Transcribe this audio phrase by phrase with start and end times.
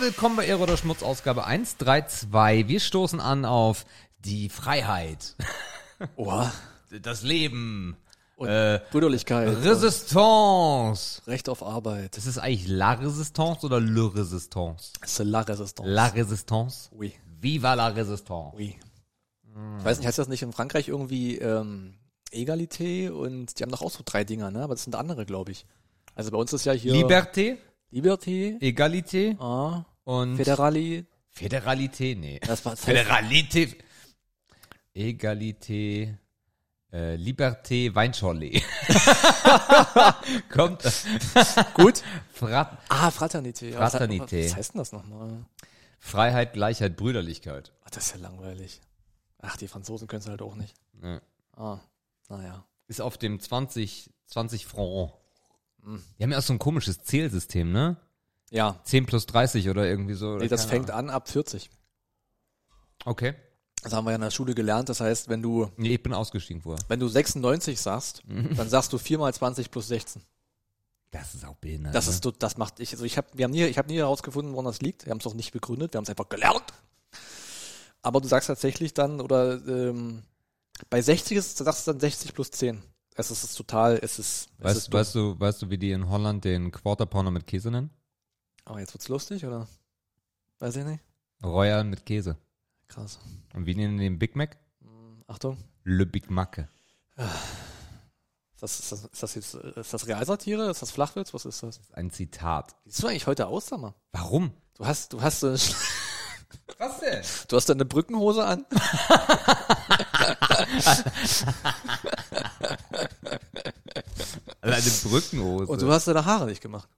[0.00, 2.68] Willkommen bei Ehre oder Schmutz, Ausgabe 132.
[2.68, 3.86] Wir stoßen an auf
[4.18, 5.36] die Freiheit,
[6.16, 6.52] Oha.
[7.00, 7.96] das Leben,
[8.36, 9.48] Und äh, Brüderlichkeit.
[9.64, 11.22] Resistance.
[11.26, 12.18] Recht auf Arbeit.
[12.18, 14.92] Das ist eigentlich La Resistance oder Le Resistance?
[15.02, 15.88] C'est la Resistance.
[15.90, 16.90] La Resistance.
[16.92, 17.14] Oui.
[17.40, 18.54] Viva la Resistance.
[18.54, 18.78] Oui.
[19.78, 21.94] Ich weiß nicht, heißt das nicht in Frankreich irgendwie ähm,
[22.32, 24.62] Egalité und die haben doch auch so drei Dinger, ne?
[24.62, 25.64] Aber das sind andere, glaube ich.
[26.14, 27.56] Also bei uns ist ja hier Liberté,
[27.90, 31.04] Liberté, Egalité ah, und Federali.
[31.30, 32.38] Föderalité, nee.
[32.40, 33.76] Das war Föderalité.
[34.94, 36.16] Egalité.
[36.92, 38.50] Äh, Liberté Weinschorle.
[40.50, 40.82] Kommt.
[41.74, 42.02] gut.
[42.32, 43.72] Frat Ah, Fraternité.
[43.72, 44.46] Fraternité.
[44.46, 45.44] Was heißt denn das nochmal?
[46.00, 47.72] Freiheit, Gleichheit, Brüderlichkeit.
[47.84, 48.80] Ach, das ist ja langweilig.
[49.38, 50.74] Ach, die Franzosen können es halt auch nicht.
[51.02, 51.20] Ja.
[51.56, 51.78] Ah,
[52.28, 52.64] naja.
[52.88, 55.12] Ist auf dem 20, 20 Franc.
[56.18, 57.96] Die haben ja auch so ein komisches Zählsystem, ne?
[58.50, 60.36] Ja, 10 plus 30 oder irgendwie so.
[60.36, 61.10] nee, das fängt Ahnung.
[61.10, 61.70] an ab 40.
[63.04, 63.34] Okay.
[63.82, 64.88] Das haben wir ja in der Schule gelernt.
[64.88, 66.84] Das heißt, wenn du, Nee, ich bin ausgestiegen vorher.
[66.88, 68.54] wenn du 96 sagst, Mhm.
[68.56, 70.22] dann sagst du 4 mal 20 plus 16.
[71.12, 71.94] Das ist auch behindert.
[71.94, 72.12] Das ne?
[72.12, 74.66] ist, das macht ich, also ich habe, wir haben nie, ich habe nie herausgefunden, woran
[74.66, 75.06] das liegt.
[75.06, 76.62] Wir haben es auch nicht begründet, wir haben es einfach gelernt.
[78.02, 80.22] Aber du sagst tatsächlich dann, oder ähm,
[80.88, 82.82] bei 60 ist, sagst du dann 60 plus 10.
[83.20, 85.76] Es ist, es ist total, es ist, es Weißt, ist weißt du, weißt du, wie
[85.76, 87.90] die in Holland den Quarter Pounder mit Käse nennen?
[88.64, 89.68] Aber jetzt wird's lustig, oder?
[90.58, 91.02] Weiß ich nicht.
[91.44, 92.38] Royal mit Käse.
[92.88, 93.18] Krass.
[93.52, 94.56] Und wie nennen die den Big Mac?
[94.80, 95.58] Hm, Achtung.
[95.84, 96.66] Le Big Mac.
[97.18, 100.70] Ist das, ist das, ist das jetzt, ist das Realsatire?
[100.70, 101.34] Ist das Flachwitz?
[101.34, 101.76] Was ist das?
[101.76, 102.74] Das ist ein Zitat.
[102.86, 103.94] Siehst du eigentlich heute aus, sag mal?
[104.12, 104.52] Warum?
[104.74, 105.42] Du hast, du hast,
[106.78, 107.22] Was denn?
[107.48, 108.64] du hast da eine Brückenhose an?
[114.62, 115.66] Also eine Brückenhose.
[115.66, 116.88] Und du hast deine Haare nicht gemacht.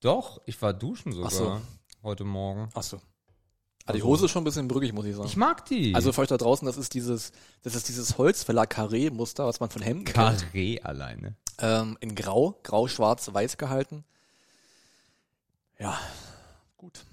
[0.00, 1.28] Doch, ich war duschen sogar.
[1.28, 1.60] Ach so.
[2.02, 2.68] Heute Morgen.
[2.74, 3.00] Ach so.
[3.86, 5.28] Ah, die Hose ist schon ein bisschen brüchig, muss ich sagen.
[5.28, 5.94] Ich mag die.
[5.94, 9.80] Also für euch da draußen, das ist dieses, das ist dieses Holzfäller-Carré-Muster, was man von
[9.80, 10.44] Hemden kennt.
[10.52, 11.36] Carré alleine.
[11.58, 14.04] Ähm, in Grau, Grau, Schwarz, Weiß gehalten.
[15.78, 15.98] Ja,
[16.76, 17.04] gut.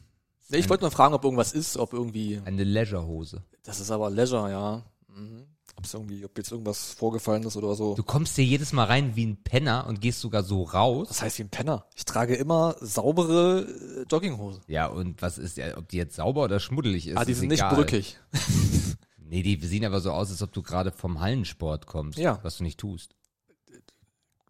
[0.50, 3.42] Nee, ich wollte nur fragen, ob irgendwas ist, ob irgendwie, Eine Leisure-Hose.
[3.64, 4.84] das ist aber Leisure, ja.
[5.08, 5.48] Mhm.
[5.78, 7.96] Ob es irgendwie, ob jetzt irgendwas vorgefallen ist oder so.
[7.96, 11.10] Du kommst hier jedes Mal rein wie ein Penner und gehst sogar so raus.
[11.10, 11.86] Das heißt wie ein Penner.
[11.96, 14.62] Ich trage immer saubere äh, Jogginghose.
[14.68, 17.18] Ja, und was ist, ja, ob die jetzt sauber oder schmuddelig ist?
[17.18, 17.70] ah, die ist sind egal.
[17.70, 18.18] nicht brückig.
[19.28, 22.20] Nee, die sehen aber so aus, als ob du gerade vom Hallensport kommst.
[22.20, 22.40] Ja.
[22.44, 23.16] Was du nicht tust.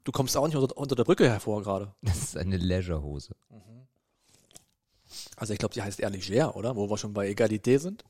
[0.03, 1.95] Du kommst auch nicht unter, unter der Brücke hervor gerade.
[2.01, 3.35] Das ist eine Leisure-Hose.
[5.37, 6.75] Also ich glaube, die heißt eher leger, oder?
[6.75, 8.03] Wo wir schon bei Egalität sind.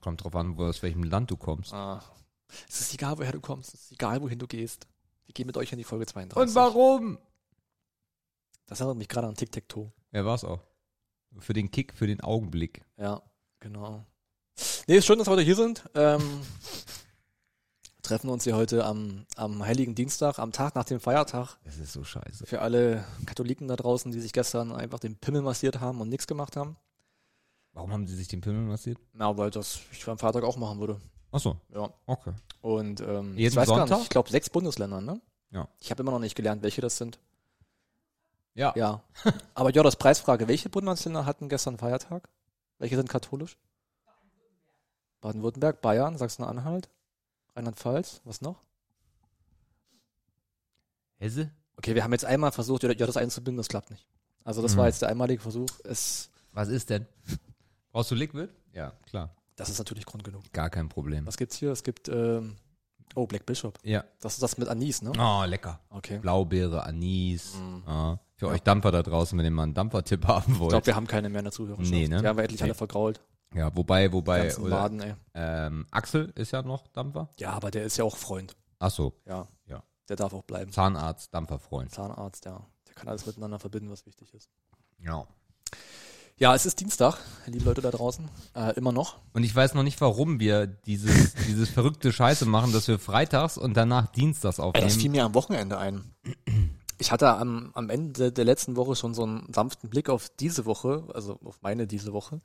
[0.00, 1.72] Kommt drauf an, wo, aus welchem Land du kommst.
[1.72, 2.02] Ah.
[2.68, 3.74] Es ist egal, woher du kommst.
[3.74, 4.86] Es ist egal, wohin du gehst.
[5.26, 6.40] Wir gehen mit euch in die Folge 32.
[6.40, 7.18] Und warum?
[8.66, 9.92] Das erinnert mich gerade an Tic-Tac-Toe.
[10.12, 10.60] Ja, war's auch.
[11.38, 12.84] Für den Kick, für den Augenblick.
[12.96, 13.22] Ja,
[13.60, 14.04] genau.
[14.86, 15.84] Nee, ist schön, dass wir heute hier sind.
[15.94, 16.22] Ähm,
[18.02, 21.58] treffen uns hier heute am, am Heiligen Dienstag, am Tag nach dem Feiertag.
[21.64, 22.46] Das ist so scheiße.
[22.46, 26.26] Für alle Katholiken da draußen, die sich gestern einfach den Pimmel massiert haben und nichts
[26.26, 26.76] gemacht haben.
[27.72, 28.98] Warum haben sie sich den Pimmel massiert?
[29.12, 31.00] Na, weil das ich am Feiertag auch machen würde.
[31.36, 31.92] Ach so, Ja.
[32.06, 32.32] okay.
[32.62, 33.96] Und ähm, Jeden ich weiß gar Sonntag?
[33.98, 35.20] nicht, ich glaube sechs Bundesländer, ne?
[35.50, 35.68] Ja.
[35.80, 37.18] Ich habe immer noch nicht gelernt, welche das sind.
[38.54, 38.72] Ja.
[38.74, 39.02] Ja.
[39.54, 42.28] Aber ja, das Preisfrage, welche Bundesländer hatten gestern Feiertag?
[42.78, 43.58] Welche sind katholisch?
[45.20, 46.88] Baden-Württemberg, Bayern, Sachsen-Anhalt,
[47.54, 48.62] Rheinland-Pfalz, was noch?
[51.18, 51.50] Hesse?
[51.76, 54.06] Okay, wir haben jetzt einmal versucht, ja, das einzubinden, das klappt nicht.
[54.44, 54.78] Also das Mhm.
[54.78, 55.68] war jetzt der einmalige Versuch.
[55.84, 57.06] Es, Was ist denn?
[57.92, 58.48] Brauchst du Liquid?
[58.72, 59.34] Ja, klar.
[59.56, 60.42] Das ist natürlich Grund genug.
[60.52, 61.26] Gar kein Problem.
[61.26, 61.72] Was gibt's hier?
[61.72, 62.56] Es gibt, ähm,
[63.14, 63.78] oh, Black Bishop.
[63.82, 64.04] Ja.
[64.20, 65.12] Das ist das mit Anis, ne?
[65.18, 65.80] Oh, lecker.
[65.90, 66.18] Okay.
[66.18, 67.54] Blaubeere, Anis.
[67.54, 67.82] Mhm.
[67.86, 68.20] Ja.
[68.36, 70.70] Für euch Dampfer da draußen, wenn ihr mal einen Dampfertipp haben Ich wollt.
[70.70, 71.90] glaube, wir haben keine mehr in der Zuhörerschaft.
[71.90, 72.20] Nee, ne?
[72.20, 72.64] Die haben wir endlich Nee.
[72.66, 73.20] alle vergrault.
[73.54, 75.14] ja, wobei, wobei, oder, Maden, ey.
[75.34, 77.30] ähm, Axel ist ja noch Dampfer.
[77.38, 78.54] Ja, aber der ist ja auch Freund.
[78.78, 79.48] Ach so, Ja.
[79.66, 79.82] Ja.
[80.10, 80.70] Der darf auch bleiben.
[80.70, 81.90] Zahnarzt, Dampferfreund.
[81.90, 82.60] Zahnarzt, ja.
[82.86, 84.50] Der kann alles miteinander verbinden, was wichtig ist.
[84.98, 85.26] Ja.
[86.38, 87.16] Ja, es ist Dienstag,
[87.46, 88.28] liebe Leute da draußen.
[88.54, 89.16] Äh, immer noch.
[89.32, 93.56] Und ich weiß noch nicht, warum wir dieses, dieses verrückte Scheiße machen, dass wir freitags
[93.56, 95.12] und danach dienstags Ey, das fiel aufnehmen.
[95.12, 96.04] mir am Wochenende ein.
[96.98, 100.66] Ich hatte am, am Ende der letzten Woche schon so einen sanften Blick auf diese
[100.66, 102.42] Woche, also auf meine diese Woche.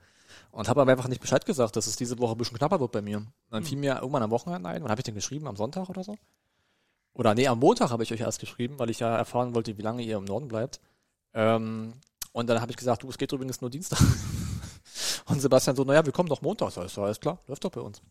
[0.52, 2.94] Und habe aber einfach nicht Bescheid gesagt, dass es diese Woche ein bisschen knapper wird
[2.94, 3.26] bei mir.
[3.50, 4.84] Dann fiel mir irgendwann am Wochenende ein.
[4.84, 5.48] Wann habe ich denn geschrieben?
[5.50, 6.16] Am Sonntag oder so?
[7.14, 9.82] Oder nee, am Montag habe ich euch erst geschrieben, weil ich ja erfahren wollte, wie
[9.82, 10.80] lange ihr im Norden bleibt.
[11.34, 11.96] Ähm,
[12.34, 14.00] und dann habe ich gesagt, du, es geht übrigens nur Dienstag.
[15.26, 16.72] Und Sebastian so, naja, wir kommen doch Montag.
[16.72, 18.02] So, ist alles klar, läuft doch bei uns.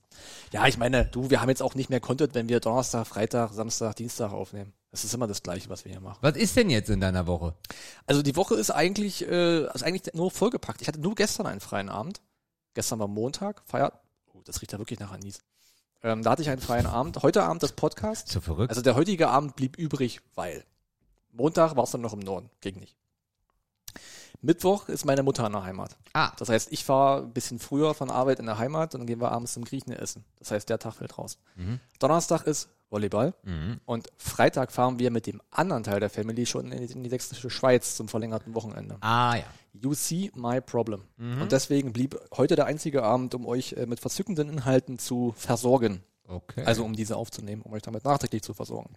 [0.53, 3.53] Ja, ich meine, du, wir haben jetzt auch nicht mehr Content, wenn wir Donnerstag, Freitag,
[3.53, 4.73] Samstag, Dienstag aufnehmen.
[4.91, 6.19] Das ist immer das Gleiche, was wir hier machen.
[6.21, 7.55] Was ist denn jetzt in deiner Woche?
[8.07, 10.83] Also die Woche ist eigentlich, äh, ist eigentlich nur vollgepackt.
[10.83, 12.21] Ich hatte nur gestern einen freien Abend.
[12.75, 13.93] Gestern war Montag, Feier.
[14.33, 15.41] Oh, das riecht ja wirklich nach Anis.
[16.03, 17.23] Ähm, da hatte ich einen freien Abend.
[17.23, 18.29] Heute Abend das Podcast.
[18.29, 18.71] So verrückt.
[18.71, 20.65] Also der heutige Abend blieb übrig, weil
[21.33, 22.97] Montag war es dann noch im Norden, ging nicht.
[24.43, 25.97] Mittwoch ist meine Mutter in der Heimat.
[26.15, 29.07] ah, Das heißt, ich fahre ein bisschen früher von Arbeit in der Heimat und dann
[29.07, 30.25] gehen wir abends zum Griechen essen.
[30.39, 31.39] Das heißt, der Tag fällt raus.
[31.99, 33.81] Donnerstag ist Volleyball mhm.
[33.85, 37.11] und Freitag fahren wir mit dem anderen Teil der Family schon in die, in die
[37.11, 38.97] sächsische Schweiz zum verlängerten Wochenende.
[39.01, 39.45] ah ja.
[39.73, 41.05] You see my problem.
[41.17, 46.03] Und deswegen blieb heute der einzige Abend, um euch äh, mit verzückenden Inhalten zu versorgen.
[46.27, 46.65] Okay.
[46.65, 48.95] Also um diese aufzunehmen, um euch damit nachträglich zu versorgen.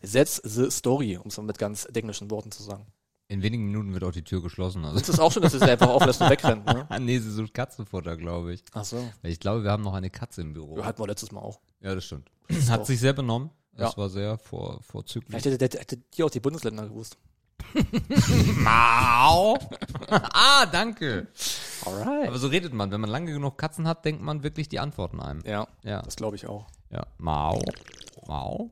[0.00, 2.86] That's the story, um es mal mit ganz englischen Worten zu sagen.
[3.30, 4.84] In wenigen Minuten wird auch die Tür geschlossen.
[4.84, 4.96] Also.
[4.98, 6.84] Uns ist auch schon, dass ihr sie einfach auflässt und wegrennt, ne?
[6.88, 8.64] Ah, nee, sie sucht Katzenfutter, glaube ich.
[8.72, 9.08] Ach so.
[9.22, 10.76] Ich glaube, wir haben noch eine Katze im Büro.
[10.78, 11.60] Ja, hatten wir letztes Mal auch.
[11.80, 12.28] Ja, das stimmt.
[12.48, 13.50] ist Hat doch- sich sehr benommen.
[13.72, 13.96] Das Ja.
[13.98, 15.30] war sehr vor, vorzüglich.
[15.30, 17.16] Vielleicht hätte, hätte, hätte die auch die Bundesländer gewusst.
[18.56, 19.58] Mau.
[20.10, 21.28] ah, danke.
[21.86, 22.28] Alright.
[22.28, 22.90] Aber so redet man.
[22.90, 25.40] Wenn man lange genug Katzen hat, denkt man wirklich die Antworten einem.
[25.46, 26.02] Ja, Ja.
[26.02, 26.66] das glaube ich auch.
[26.90, 27.06] Ja.
[27.18, 27.60] Mau.
[28.26, 28.70] Mau.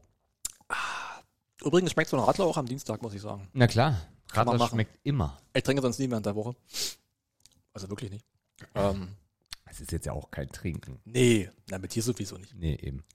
[1.65, 3.49] Übrigens schmeckt so ein Radler auch am Dienstag, muss ich sagen.
[3.53, 3.97] Na klar.
[4.33, 5.39] Radler schmeckt immer.
[5.55, 6.55] Ich trinke sonst nie während der Woche.
[7.73, 8.25] Also wirklich nicht.
[8.75, 9.09] Ähm,
[9.67, 10.99] Es ist jetzt ja auch kein Trinken.
[11.05, 12.55] nee, na, mit dir sowieso nicht.
[12.55, 13.05] Nee, eben.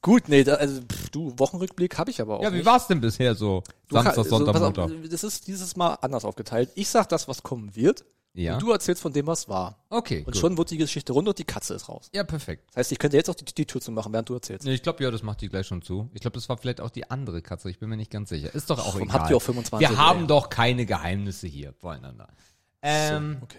[0.00, 2.66] Gut, nee, da, also pff, du, Wochenrückblick habe ich aber auch Ja, wie nicht.
[2.66, 3.62] war's denn bisher so?
[3.88, 4.90] Du Samstag, kann- Sonntag, auf, Montag.
[5.10, 6.70] Das ist dieses Mal anders aufgeteilt.
[6.76, 8.04] Ich sag das, was kommen wird.
[8.38, 8.54] Ja.
[8.54, 9.84] Und du erzählst von dem, was war.
[9.90, 10.36] Okay, Und gut.
[10.36, 12.08] schon wird die Geschichte rund und die Katze ist raus.
[12.14, 12.64] Ja, perfekt.
[12.68, 14.64] Das heißt, ich könnte jetzt auch die, die Tür zu machen, während du erzählst.
[14.64, 16.08] Nee, ich glaube, ja, das macht die gleich schon zu.
[16.14, 17.68] Ich glaube, das war vielleicht auch die andere Katze.
[17.68, 18.54] Ich bin mir nicht ganz sicher.
[18.54, 19.20] Ist doch auch Warum egal.
[19.20, 22.28] habt ihr auch 25 Wir haben doch keine Geheimnisse hier voreinander.
[22.80, 23.58] Ähm, Okay.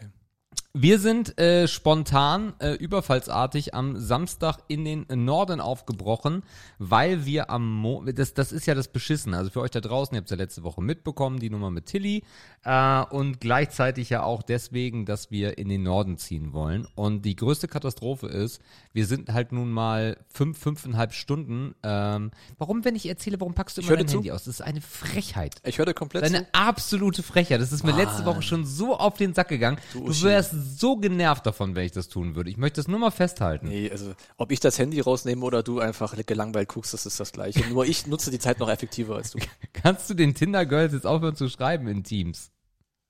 [0.82, 6.42] Wir sind äh, spontan, äh, überfallsartig am Samstag in den Norden aufgebrochen,
[6.78, 9.34] weil wir am Mo das, das ist ja das Beschissen.
[9.34, 11.88] Also für euch da draußen, ihr habt es ja letzte Woche mitbekommen, die Nummer mit
[11.88, 12.24] Tilly.
[12.64, 16.88] Äh, und gleichzeitig ja auch deswegen, dass wir in den Norden ziehen wollen.
[16.96, 18.62] Und die größte Katastrophe ist,
[18.94, 21.76] wir sind halt nun mal fünf, fünfeinhalb Stunden.
[21.84, 24.20] Ähm, warum, wenn ich erzähle, warum packst du immer dein zu.
[24.20, 24.46] Handy aus?
[24.46, 25.58] Das ist eine Frechheit.
[25.66, 27.60] Ich höre komplett Eine absolute Frechheit.
[27.60, 29.78] Das ist mir letzte Woche schon so auf den Sack gegangen.
[29.92, 30.24] Du, Uschi.
[30.24, 32.50] wärst so genervt davon, wenn ich das tun würde.
[32.50, 33.68] Ich möchte das nur mal festhalten.
[33.68, 37.32] Nee, also ob ich das Handy rausnehme oder du einfach gelangweilt guckst, das ist das
[37.32, 37.68] gleiche.
[37.70, 39.40] Nur ich nutze die Zeit noch effektiver als du.
[39.74, 42.52] Kannst du den Tinder-Girls jetzt aufhören zu schreiben in Teams?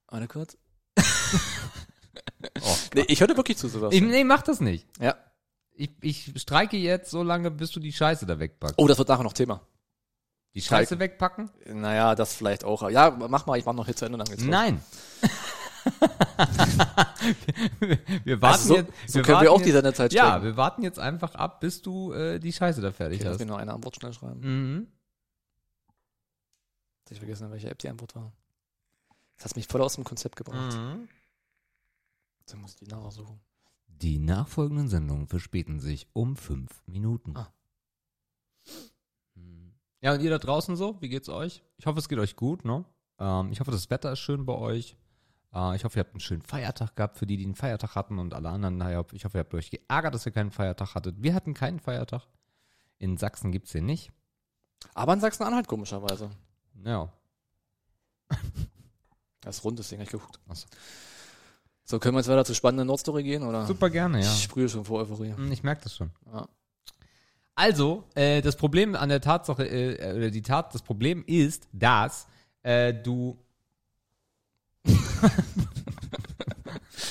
[0.08, 0.58] Warte kurz.
[2.62, 3.94] Oh, Nee, ich höre wirklich zu sowas.
[3.94, 4.88] ich, nee, mach das nicht.
[5.00, 5.16] ja.
[5.74, 8.76] Ich, ich streike jetzt so lange, bis du die Scheiße da wegpackst.
[8.78, 9.62] Oh, das wird nachher noch Thema.
[10.54, 11.50] Die Scheiße wegpacken?
[11.68, 12.90] Naja, das vielleicht auch.
[12.90, 14.30] Ja, mach mal, ich mach noch hier zu Ende, los.
[14.40, 14.82] Nein.
[18.24, 18.92] wir warten Also so, jetzt.
[19.08, 21.82] so können wir auch warten die jetzt, Sendezeit Ja, wir warten jetzt einfach ab, bis
[21.82, 23.40] du äh, die Scheiße da fertig Okay, hast.
[23.40, 24.40] mir noch eine Antwort schnell schreiben.
[24.42, 24.88] Mhm.
[27.06, 28.32] Hab Ich vergessen, welche App die Antwort war.
[29.38, 30.76] Das hat mich voll aus dem Konzept gebracht.
[30.76, 31.08] Mhm.
[32.48, 33.40] Dann muss ich die nachsuchen.
[33.88, 37.36] Die nachfolgenden Sendungen verspäten sich um fünf Minuten.
[37.36, 37.52] Ah.
[40.02, 41.02] Ja, und ihr da draußen so?
[41.02, 41.62] Wie geht's euch?
[41.78, 42.86] Ich hoffe, es geht euch gut, ne?
[43.20, 44.96] Ähm, ich hoffe, das Wetter ist schön bei euch.
[45.54, 48.20] Äh, ich hoffe, ihr habt einen schönen Feiertag gehabt für die, die einen Feiertag hatten
[48.20, 48.78] und alle anderen.
[48.78, 51.16] Naja, ich hoffe, ihr habt euch geärgert, dass ihr keinen Feiertag hattet.
[51.22, 52.24] Wir hatten keinen Feiertag.
[52.98, 54.12] In Sachsen gibt's den nicht.
[54.94, 56.30] Aber in Sachsen-Anhalt komischerweise.
[56.84, 57.12] Ja.
[59.42, 60.38] Das rundes Ding, hab ich geguckt.
[60.50, 60.56] Ach
[61.86, 61.98] so.
[61.98, 63.66] Können wir jetzt weiter zur spannenden Nordstory gehen, oder?
[63.66, 64.32] Super gerne, ja.
[64.32, 65.34] Ich sprühe schon vor Euphorie.
[65.34, 66.12] Hm, Ich merke das schon.
[66.32, 66.48] Ja.
[67.56, 72.28] Also, äh, das Problem an der Tatsache, äh, oder die Tat, das Problem ist, dass
[72.64, 73.38] äh, du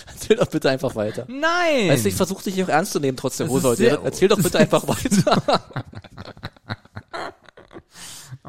[0.06, 1.24] Erzähl doch bitte einfach weiter.
[1.28, 1.88] Nein!
[1.88, 3.16] Weißt du, ich versuche dich auch ernst zu nehmen
[3.56, 4.04] ist soll sehr- dir?
[4.04, 5.62] Erzähl doch bitte einfach weiter.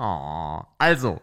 [0.02, 0.62] Oh.
[0.78, 1.20] Also,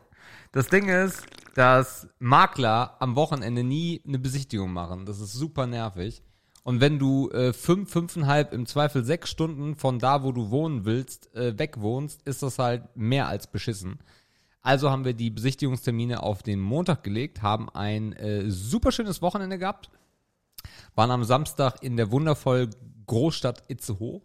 [0.53, 1.23] das Ding ist,
[1.55, 5.07] dass Makler am Wochenende nie eine Besichtigung machen.
[5.07, 6.23] Das ist super nervig.
[6.63, 10.85] Und wenn du äh, fünf, fünfeinhalb, im Zweifel sechs Stunden von da, wo du wohnen
[10.85, 14.01] willst, äh, weg wohnst, ist das halt mehr als beschissen.
[14.67, 19.59] Also haben wir die Besichtigungstermine auf den Montag gelegt, haben ein äh, super schönes Wochenende
[19.59, 19.91] gehabt,
[20.97, 22.75] waren am Samstag in der wundervollen
[23.07, 24.23] Großstadt Itzehoe,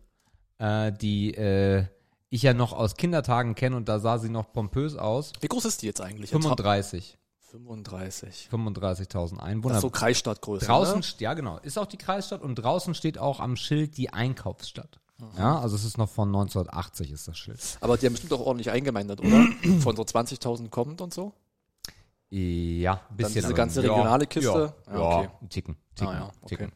[0.57, 1.85] äh, die äh,
[2.29, 5.31] ich ja noch aus Kindertagen kenne und da sah sie noch pompös aus.
[5.41, 6.31] Wie groß ist die jetzt eigentlich?
[6.31, 7.19] 35.
[7.51, 8.49] 35.
[8.51, 9.75] 35.000 Einwohner.
[9.75, 10.65] Das ist so Kreisstadtgröße.
[10.65, 11.05] draußen, Ne?
[11.19, 15.01] ja genau, ist auch die Kreisstadt und draußen steht auch am Schild die Einkaufsstadt.
[15.37, 17.59] Ja, also es ist noch von 1980 ist das Schild.
[17.81, 19.45] Aber die haben bestimmt auch ordentlich eingemeindet, oder?
[19.81, 21.33] Von so 20.000 kommend und so.
[22.29, 23.33] Ja, ein bisschen.
[23.35, 24.73] diese aber- ganze regionale Kiste?
[24.87, 25.29] Ja, Ja, okay.
[25.41, 25.77] ein Ticken.
[25.95, 26.47] Ticken, Ah, ja, okay.
[26.47, 26.71] Ticken.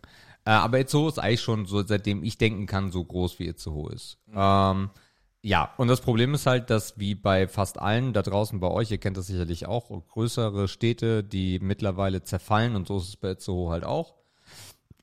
[0.45, 3.91] Äh, aber Itzehoe ist eigentlich schon so, seitdem ich denken kann, so groß wie Itzehoe
[3.93, 4.17] ist.
[4.27, 4.33] Mhm.
[4.37, 4.89] Ähm,
[5.41, 8.91] ja, und das Problem ist halt, dass wie bei fast allen da draußen bei euch,
[8.91, 13.31] ihr kennt das sicherlich auch, größere Städte, die mittlerweile zerfallen und so ist es bei
[13.31, 14.13] Itzehoe halt auch.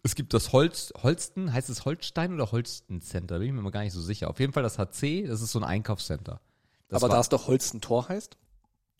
[0.05, 3.39] Es gibt das Holz, Holsten, heißt es Holstein oder Holsten Center?
[3.39, 4.29] Bin ich mir mal gar nicht so sicher.
[4.29, 6.41] Auf jeden Fall das HC, das ist so ein Einkaufscenter.
[6.89, 8.37] Das aber da es doch Holsten Tor heißt?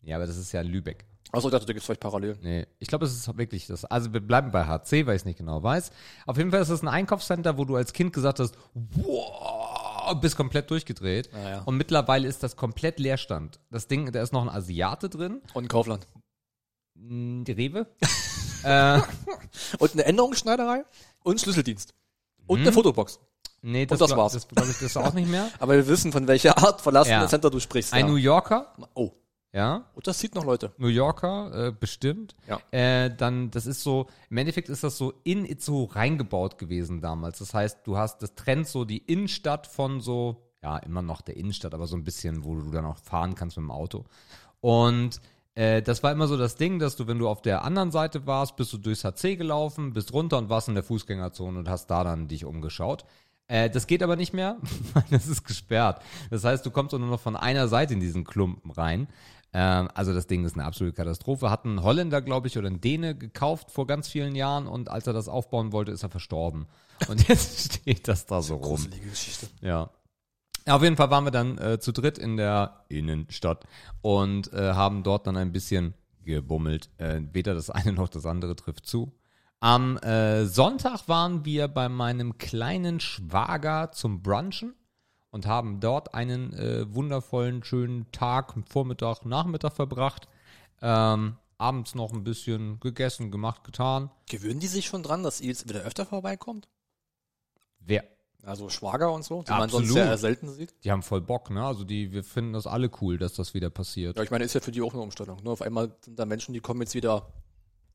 [0.01, 1.05] Ja, aber das ist ja Lübeck.
[1.31, 2.37] Achso, ich dachte, da gibt's vielleicht parallel.
[2.41, 3.85] Nee, ich glaube, es ist wirklich das.
[3.85, 5.91] Also wir bleiben bei HC, weil ich es nicht genau weiß.
[6.25, 10.35] Auf jeden Fall ist es ein Einkaufscenter, wo du als Kind gesagt hast, wow, bist
[10.37, 11.29] komplett durchgedreht.
[11.33, 11.61] Ja, ja.
[11.63, 13.59] Und mittlerweile ist das komplett Leerstand.
[13.71, 16.07] Das Ding, da ist noch ein Asiate drin, Und ein Kaufland.
[16.95, 17.87] mh, die Rewe.
[18.63, 19.01] äh,
[19.79, 20.83] Und eine Änderungsschneiderei
[21.23, 21.93] und Schlüsseldienst.
[22.47, 22.65] Und Mhm.
[22.67, 23.19] eine Fotobox.
[23.61, 24.33] nee, das, das glaub- war's.
[24.33, 25.49] Das glaube ich, das auch nicht mehr.
[25.59, 27.27] Aber wir wissen, von welcher Art verlassenen Ja.
[27.27, 27.93] Center du sprichst.
[27.93, 28.23] Ein New ja.
[28.25, 29.11] Yorker, Oh,
[29.53, 29.85] ja.
[29.95, 30.73] und das sieht noch Leute.
[30.77, 32.35] New Yorker, äh, bestimmt.
[32.47, 32.59] Ja.
[32.71, 37.39] Äh, dann, das ist so, im Endeffekt ist das so in Itzehoe reingebaut gewesen damals.
[37.39, 41.37] Das heißt, du hast, das trennt so die Innenstadt von so, ja, immer noch der
[41.37, 44.03] Innenstadt, aber so ein bisschen, wo du dann auch fahren kannst mit dem Auto.
[44.59, 45.21] Und
[45.55, 48.25] äh, das war immer so das Ding, dass du, wenn du auf der anderen Seite
[48.25, 51.87] warst, bist du durchs HC gelaufen, bist runter und warst in der Fußgängerzone und hast
[51.87, 53.05] da dann dich umgeschaut.
[53.47, 54.57] Äh, das geht aber nicht mehr,
[54.93, 56.01] weil das ist gesperrt.
[56.29, 59.07] Das heißt, du kommst nur noch von einer Seite in diesen Klumpen rein.
[59.53, 61.51] Ähm, also das Ding ist eine absolute Katastrophe.
[61.51, 65.05] Hat ein Holländer, glaube ich, oder ein Däne gekauft vor ganz vielen Jahren und als
[65.05, 66.65] er das aufbauen wollte, ist er verstorben.
[67.07, 68.77] Und jetzt steht das da so rum.
[68.77, 69.47] Gruselige Geschichte.
[69.61, 69.91] Ja.
[70.65, 73.65] Auf jeden Fall waren wir dann äh, zu dritt in der Innenstadt
[74.01, 75.93] und äh, haben dort dann ein bisschen
[76.23, 76.89] gebummelt.
[76.97, 79.11] Äh, weder das eine noch das andere trifft zu.
[79.59, 84.73] Am äh, Sonntag waren wir bei meinem kleinen Schwager zum Brunchen
[85.31, 90.27] und haben dort einen äh, wundervollen, schönen Tag, Vormittag, Nachmittag verbracht.
[90.81, 94.11] Ähm, abends noch ein bisschen gegessen, gemacht, getan.
[94.29, 96.67] Gewöhnen die sich schon dran, dass ihr jetzt wieder öfter vorbeikommt?
[97.79, 98.03] Wer,
[98.45, 99.87] Also Schwager und so, die man Absolut.
[99.87, 100.73] sonst sehr selten sieht.
[100.83, 101.63] die haben voll Bock, ne?
[101.65, 104.17] Also die, wir finden das alle cool, dass das wieder passiert.
[104.17, 105.39] Ja, ich meine, ist ja für die auch eine Umstellung.
[105.43, 107.27] Nur auf einmal sind da Menschen, die kommen jetzt wieder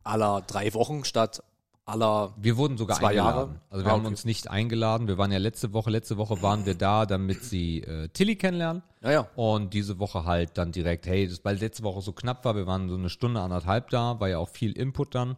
[0.05, 1.43] aller drei Wochen statt
[1.85, 2.35] aller.
[2.39, 3.41] Wir wurden sogar Zwei Jahre?
[3.43, 3.61] eingeladen.
[3.71, 4.09] Also wir Ah, haben okay.
[4.09, 5.07] uns nicht eingeladen.
[5.09, 8.83] Wir waren ja letzte Woche, letzte Woche waren wir da, damit sie äh, Tilly kennenlernen.
[9.01, 12.57] Naja, Und diese Woche halt dann direkt, hey, das, weil letzte Woche so knapp war,
[12.57, 15.37] wir waren so eine Stunde, anderthalb da, war ja auch viel Input dann.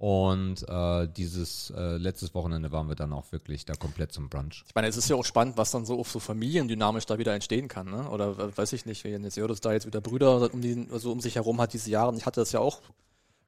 [0.00, 4.64] Und äh, dieses äh, letztes Wochenende waren wir dann auch wirklich da komplett zum Brunch.
[4.66, 7.34] ich meine, es ist ja auch spannend, was dann so auf so familiendynamisch da wieder
[7.34, 8.08] entstehen kann, ne?
[8.08, 11.12] Oder äh, weiß ich nicht, wenn jetzt Jodas da jetzt wieder Brüder um, die, also
[11.12, 12.08] um sich herum hat diese Jahre.
[12.08, 12.80] Und ich hatte das ja auch,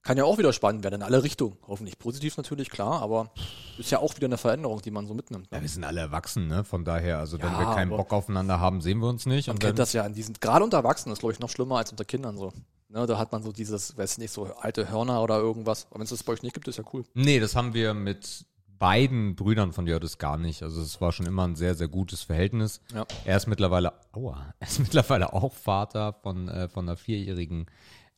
[0.03, 1.57] kann ja auch wieder spannend werden in alle Richtungen.
[1.67, 3.31] Hoffentlich positiv natürlich, klar, aber
[3.79, 5.51] ist ja auch wieder eine Veränderung, die man so mitnimmt.
[5.51, 5.57] Ne?
[5.57, 6.65] Ja, wir sind alle erwachsen, ne?
[6.65, 9.47] Von daher, also wenn Ja, wir keinen Bock aufeinander haben, sehen wir uns nicht.
[9.47, 11.79] Man Und kennt das ja in diesen, gerade unter Erwachsenen ist, glaube ich, noch schlimmer
[11.79, 12.53] als unter Kindern so.
[12.93, 15.87] Ne, da hat man so dieses, weiß nicht, so alte Hörner oder irgendwas.
[15.87, 17.05] Aber wenn es das bei euch nicht gibt, ist ja cool.
[17.15, 18.45] Nee, das haben wir mit
[18.79, 20.63] beiden Brüdern von Jördis gar nicht.
[20.63, 22.83] Also es war schon immer ein sehr, sehr gutes Verhältnis.
[22.95, 23.07] Ja.
[23.25, 27.65] Er ist mittlerweile, aua, er ist mittlerweile auch Vater von, äh, von einer vierjährigen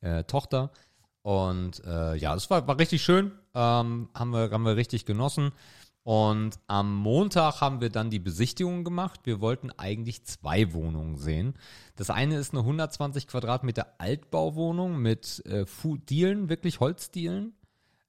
[0.00, 0.72] äh, Tochter.
[1.22, 3.30] Und äh, ja, das war, war richtig schön.
[3.54, 5.52] Ähm, haben, wir, haben wir richtig genossen.
[6.04, 9.20] Und am Montag haben wir dann die Besichtigung gemacht.
[9.24, 11.54] Wir wollten eigentlich zwei Wohnungen sehen.
[11.96, 15.64] Das eine ist eine 120 Quadratmeter Altbauwohnung mit äh,
[16.10, 17.54] Dielen, wirklich Holzdielen.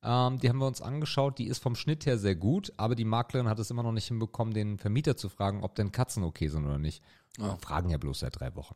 [0.04, 1.40] Ähm, die haben wir uns angeschaut.
[1.40, 4.10] Die ist vom Schnitt her sehr gut, aber die Maklerin hat es immer noch nicht
[4.10, 7.02] hinbekommen, den Vermieter zu fragen, ob denn Katzen okay sind oder nicht.
[7.38, 8.76] Wir Fragen ja bloß seit drei Wochen.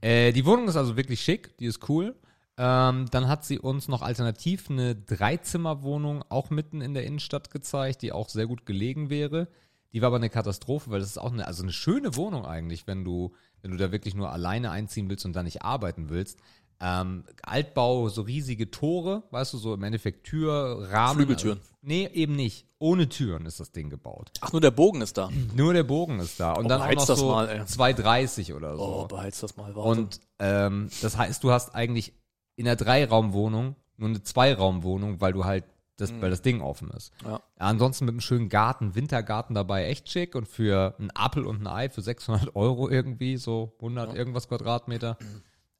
[0.00, 2.14] Äh, die Wohnung ist also wirklich schick, die ist cool.
[2.58, 8.02] Ähm, dann hat sie uns noch alternativ eine Dreizimmerwohnung auch mitten in der Innenstadt gezeigt,
[8.02, 9.48] die auch sehr gut gelegen wäre.
[9.92, 12.86] Die war aber eine Katastrophe, weil das ist auch eine, also eine schöne Wohnung eigentlich,
[12.86, 13.32] wenn du,
[13.62, 16.38] wenn du da wirklich nur alleine einziehen willst und da nicht arbeiten willst.
[16.80, 21.16] Ähm, Altbau, so riesige Tore, weißt du, so im Endeffekt Tür, Rahmen.
[21.16, 21.58] Flügeltüren.
[21.58, 22.66] Also, nee, eben nicht.
[22.78, 24.32] Ohne Türen ist das Ding gebaut.
[24.40, 25.30] Ach, nur der Bogen ist da.
[25.54, 26.54] Nur der Bogen ist da.
[26.54, 27.60] Und Oh, dann auch noch das so mal, ey.
[27.60, 28.82] 2,30 oder so.
[28.82, 29.74] Oh, beheiz das mal.
[29.76, 30.00] Warte.
[30.00, 32.14] Und ähm, das heißt, du hast eigentlich
[32.56, 35.64] in einer Dreiraumwohnung nur eine Zweiraumwohnung, weil du halt
[35.96, 37.12] das, weil das Ding offen ist.
[37.24, 37.40] Ja.
[37.58, 41.66] Ansonsten mit einem schönen Garten, Wintergarten dabei, echt schick und für einen Apfel und ein
[41.66, 45.16] Ei für 600 Euro irgendwie, so 100 irgendwas Quadratmeter.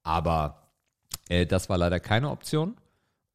[0.04, 0.68] Aber
[1.28, 2.76] äh, das war leider keine Option.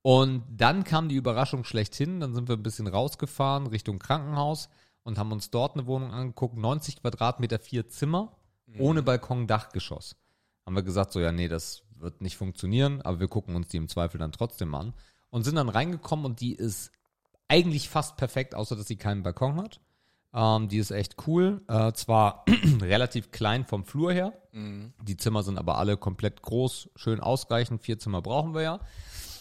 [0.01, 2.21] Und dann kam die Überraschung schlechthin.
[2.21, 4.69] Dann sind wir ein bisschen rausgefahren Richtung Krankenhaus
[5.03, 6.55] und haben uns dort eine Wohnung angeguckt.
[6.55, 8.31] 90 Quadratmeter, vier Zimmer,
[8.77, 10.15] ohne Balkon, Dachgeschoss.
[10.65, 13.77] Haben wir gesagt, so, ja, nee, das wird nicht funktionieren, aber wir gucken uns die
[13.77, 14.93] im Zweifel dann trotzdem an.
[15.29, 16.91] Und sind dann reingekommen und die ist
[17.47, 19.81] eigentlich fast perfekt, außer dass sie keinen Balkon hat.
[20.33, 21.61] Ähm, die ist echt cool.
[21.67, 22.45] Äh, zwar
[22.81, 24.33] relativ klein vom Flur her.
[25.01, 27.81] Die Zimmer sind aber alle komplett groß, schön ausreichend.
[27.81, 28.79] Vier Zimmer brauchen wir ja.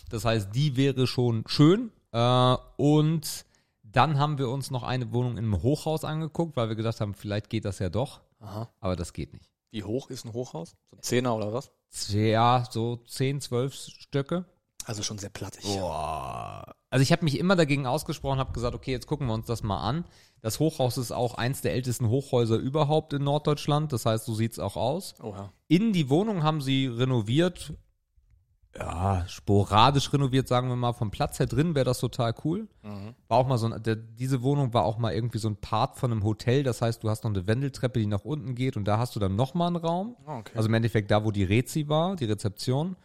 [0.08, 1.92] Das heißt, die wäre schon schön.
[2.12, 3.44] Äh, und
[3.82, 7.50] dann haben wir uns noch eine Wohnung im Hochhaus angeguckt, weil wir gedacht haben, vielleicht
[7.50, 8.20] geht das ja doch.
[8.40, 8.68] Aha.
[8.80, 9.50] Aber das geht nicht.
[9.76, 10.74] Wie hoch ist ein Hochhaus?
[10.90, 11.70] So ein Zehner oder was?
[12.08, 14.46] Ja, so 10, 12 Stöcke.
[14.86, 15.64] Also schon sehr plattig.
[15.64, 16.74] Boah.
[16.88, 19.62] Also ich habe mich immer dagegen ausgesprochen, habe gesagt, okay, jetzt gucken wir uns das
[19.62, 20.06] mal an.
[20.40, 23.92] Das Hochhaus ist auch eins der ältesten Hochhäuser überhaupt in Norddeutschland.
[23.92, 25.14] Das heißt, so sieht's auch aus.
[25.20, 25.52] Oha.
[25.68, 27.74] In die Wohnung haben sie renoviert.
[28.78, 30.92] Ja, sporadisch renoviert, sagen wir mal.
[30.92, 32.68] Vom Platz her drin wäre das total cool.
[33.28, 35.96] War auch mal so ein, der, diese Wohnung war auch mal irgendwie so ein Part
[35.96, 36.62] von einem Hotel.
[36.62, 39.20] Das heißt, du hast noch eine Wendeltreppe, die nach unten geht und da hast du
[39.20, 40.16] dann nochmal einen Raum.
[40.26, 40.52] Ah, okay.
[40.54, 42.96] Also im Endeffekt da, wo die Rezi war, die Rezeption.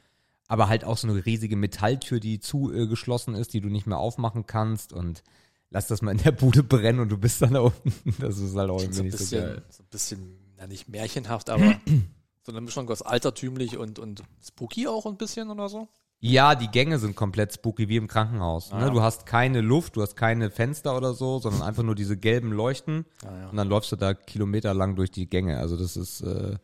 [0.47, 4.45] Aber halt auch so eine riesige Metalltür, die zugeschlossen ist, die du nicht mehr aufmachen
[4.45, 5.23] kannst und
[5.69, 7.93] lass das mal in der Bude brennen und du bist dann da unten.
[8.19, 9.61] Das ist halt auch so irgendwie ein nicht so bisschen, geil.
[9.69, 11.75] so ein bisschen, ja nicht märchenhaft, aber
[12.45, 15.87] so eine Mischung aus altertümlich und, und spooky auch ein bisschen oder so.
[16.23, 18.71] Ja, die Gänge sind komplett spooky, wie im Krankenhaus.
[18.71, 18.85] Ah, Ne?
[18.85, 18.89] ja.
[18.91, 22.51] Du hast keine Luft, du hast keine Fenster oder so, sondern einfach nur diese gelben
[22.51, 23.05] Leuchten.
[23.23, 23.49] Ja, ja.
[23.49, 25.57] Und dann läufst du da kilometerlang durch die Gänge.
[25.57, 26.57] Also das ist, äh,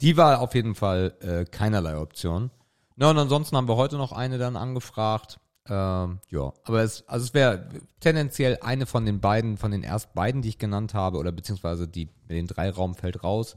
[0.00, 2.50] die war auf jeden Fall äh, keinerlei Option.
[2.96, 5.38] Na, und ansonsten haben wir heute noch eine dann angefragt.
[5.66, 7.68] Ähm, ja, aber es, also es wäre
[8.00, 11.88] tendenziell eine von den beiden, von den erst beiden, die ich genannt habe, oder beziehungsweise
[11.88, 13.56] die mit den drei Raum fällt raus.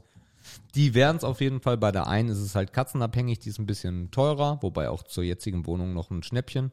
[0.74, 1.76] Die wären es auf jeden Fall.
[1.76, 5.24] Bei der einen ist es halt katzenabhängig, die ist ein bisschen teurer, wobei auch zur
[5.24, 6.72] jetzigen Wohnung noch ein Schnäppchen.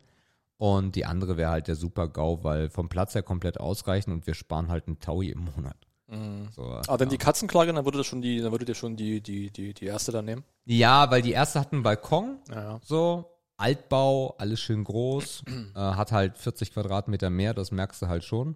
[0.58, 4.25] Und die andere wäre halt der super GAU, weil vom Platz her komplett ausreichen und
[4.25, 5.75] wir sparen halt einen Taui im Monat.
[6.51, 9.22] So, Aber wenn die Katzenklage, dann würde das schon die, dann würdet ihr schon die,
[9.22, 10.44] die, die, die erste dann nehmen.
[10.65, 12.79] ja, weil die erste hat einen Balkon, Ja, ja.
[12.84, 13.25] so,
[13.58, 15.44] Altbau, alles schön groß,
[15.75, 18.55] äh, hat halt 40 Quadratmeter mehr, das merkst du halt schon.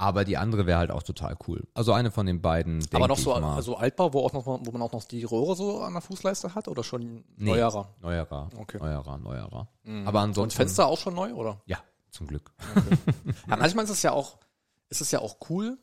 [0.00, 1.68] Aber die andere wäre halt auch total cool.
[1.74, 2.82] Also eine von den beiden.
[2.94, 3.54] Aber noch so mal.
[3.54, 6.54] also Altbau, wo, auch noch, wo man auch noch die Rohre so an der Fußleiste
[6.54, 7.94] hat oder schon Nee, neuerer?
[8.00, 8.48] Neuerer.
[8.56, 8.78] Okay.
[8.78, 9.68] Neuerer, neuerer.
[9.82, 10.08] Mhm.
[10.08, 10.56] Aber Und ansonsten.
[10.56, 11.60] Fenster auch schon neu, oder?
[11.66, 11.80] Ja,
[12.10, 12.50] zum Glück.
[13.46, 14.38] Ja, manchmal ist es ja auch,
[14.88, 15.76] ist es ja auch cool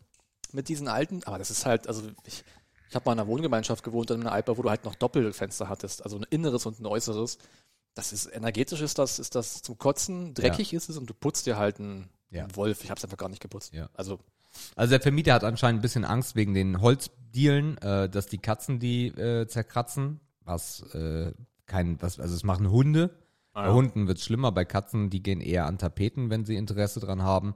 [0.52, 2.44] mit diesen alten, aber das ist halt, also ich,
[2.90, 5.70] ich habe mal in einer Wohngemeinschaft gewohnt, in einer Altbau, wo du halt noch Doppelfenster
[5.70, 7.38] hattest, also ein inneres und ein äußeres.
[7.94, 11.46] Das ist, energetisch ist das, ist das zum Kotzen, dreckig ist es und du putzt
[11.46, 12.48] dir halt einen, Ja.
[12.56, 12.84] Wolf.
[12.84, 13.74] Ich habe es einfach gar nicht geputzt.
[13.74, 13.90] Ja.
[13.94, 14.20] Also,
[14.76, 18.80] Also der Vermieter hat anscheinend ein bisschen Angst wegen den Holzdielen, äh, dass die Katzen
[18.80, 20.20] die äh, zerkratzen.
[20.44, 21.34] Was äh,
[21.66, 23.16] kein, was, also es machen Hunde.
[23.54, 27.00] Ah, Bei Hunden wird's schlimmer, bei Katzen, die gehen eher an Tapeten, wenn sie Interesse
[27.00, 27.56] dran haben.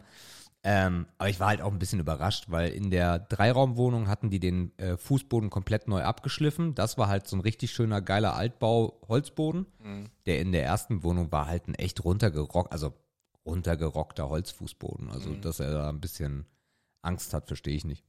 [0.63, 4.39] Ähm, aber ich war halt auch ein bisschen überrascht, weil in der Dreiraumwohnung hatten die
[4.39, 6.75] den äh, Fußboden komplett neu abgeschliffen.
[6.75, 9.65] Das war halt so ein richtig schöner, geiler Altbau-Holzboden.
[10.25, 12.93] Der in der ersten Wohnung war halt ein echt runtergerockt, also
[13.45, 15.10] runtergerockter Holzfußboden.
[15.12, 16.45] Also, dass er da ein bisschen
[17.01, 18.06] Angst hat, verstehe ich nicht.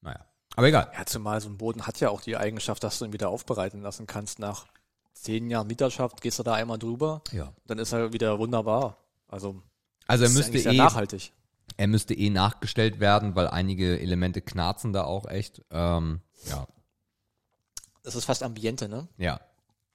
[0.00, 0.24] Naja.
[0.54, 0.90] Aber egal.
[0.96, 3.82] ja, zumal so ein Boden hat ja auch die Eigenschaft, dass du ihn wieder aufbereiten
[3.82, 4.38] lassen kannst.
[4.38, 4.66] Nach
[5.12, 7.52] zehn Jahren Mieterschaft gehst du da einmal drüber, Ja.
[7.66, 8.96] dann ist er wieder wunderbar.
[9.28, 9.60] Also,
[10.06, 11.32] Also er müsste eh, nachhaltig.
[11.76, 15.62] er müsste eh nachgestellt werden, weil einige Elemente knarzen da auch echt.
[15.70, 16.66] Ähm, ja.
[18.04, 19.08] Das ist fast Ambiente, ne?
[19.18, 19.40] Ja.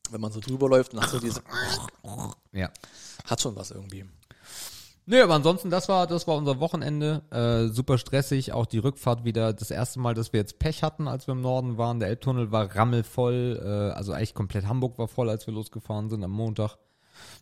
[0.10, 1.42] Wenn man so drüber läuft, dann hast du diese,
[2.52, 2.70] Ja.
[3.26, 4.06] hat schon was irgendwie.
[5.06, 7.24] Nö, aber ansonsten, das war, das war unser Wochenende.
[7.32, 8.54] Äh, super stressig.
[8.54, 11.42] Auch die Rückfahrt wieder das erste Mal, dass wir jetzt Pech hatten, als wir im
[11.42, 12.00] Norden waren.
[12.00, 13.60] Der Elbtunnel war rammelvoll.
[13.64, 16.78] Äh, also eigentlich komplett Hamburg war voll, als wir losgefahren sind am Montag.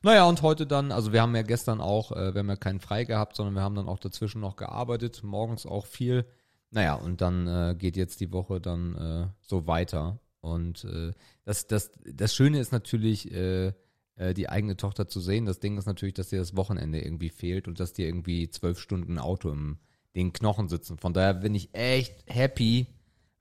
[0.01, 2.79] Naja, und heute dann, also wir haben ja gestern auch, äh, wir haben ja keinen
[2.79, 6.25] frei gehabt, sondern wir haben dann auch dazwischen noch gearbeitet, morgens auch viel.
[6.71, 10.19] Naja, und dann äh, geht jetzt die Woche dann äh, so weiter.
[10.41, 11.11] Und äh,
[11.43, 13.73] das, das, das Schöne ist natürlich, äh,
[14.19, 15.45] äh, die eigene Tochter zu sehen.
[15.45, 18.79] Das Ding ist natürlich, dass dir das Wochenende irgendwie fehlt und dass dir irgendwie zwölf
[18.79, 19.79] Stunden Auto im
[20.15, 20.97] den Knochen sitzen.
[20.97, 22.87] Von daher bin ich echt happy,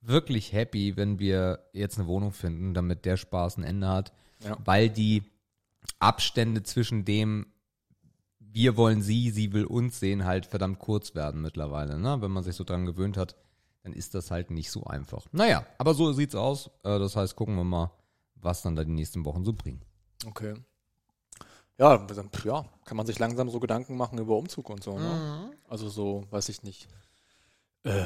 [0.01, 4.12] wirklich happy, wenn wir jetzt eine Wohnung finden, damit der Spaß ein Ende hat.
[4.45, 4.57] Ja.
[4.64, 5.23] Weil die
[5.99, 7.47] Abstände zwischen dem,
[8.38, 11.99] wir wollen sie, sie will uns sehen, halt verdammt kurz werden mittlerweile.
[11.99, 12.21] Ne?
[12.21, 13.37] Wenn man sich so dran gewöhnt hat,
[13.83, 15.27] dann ist das halt nicht so einfach.
[15.33, 16.71] Naja, aber so sieht's aus.
[16.83, 17.91] Äh, das heißt, gucken wir mal,
[18.35, 19.83] was dann da die nächsten Wochen so bringen.
[20.26, 20.54] Okay.
[21.78, 25.52] Ja, dann, ja, kann man sich langsam so Gedanken machen über Umzug und so, ne?
[25.68, 26.88] Also so, weiß ich nicht.
[27.85, 28.02] Äh,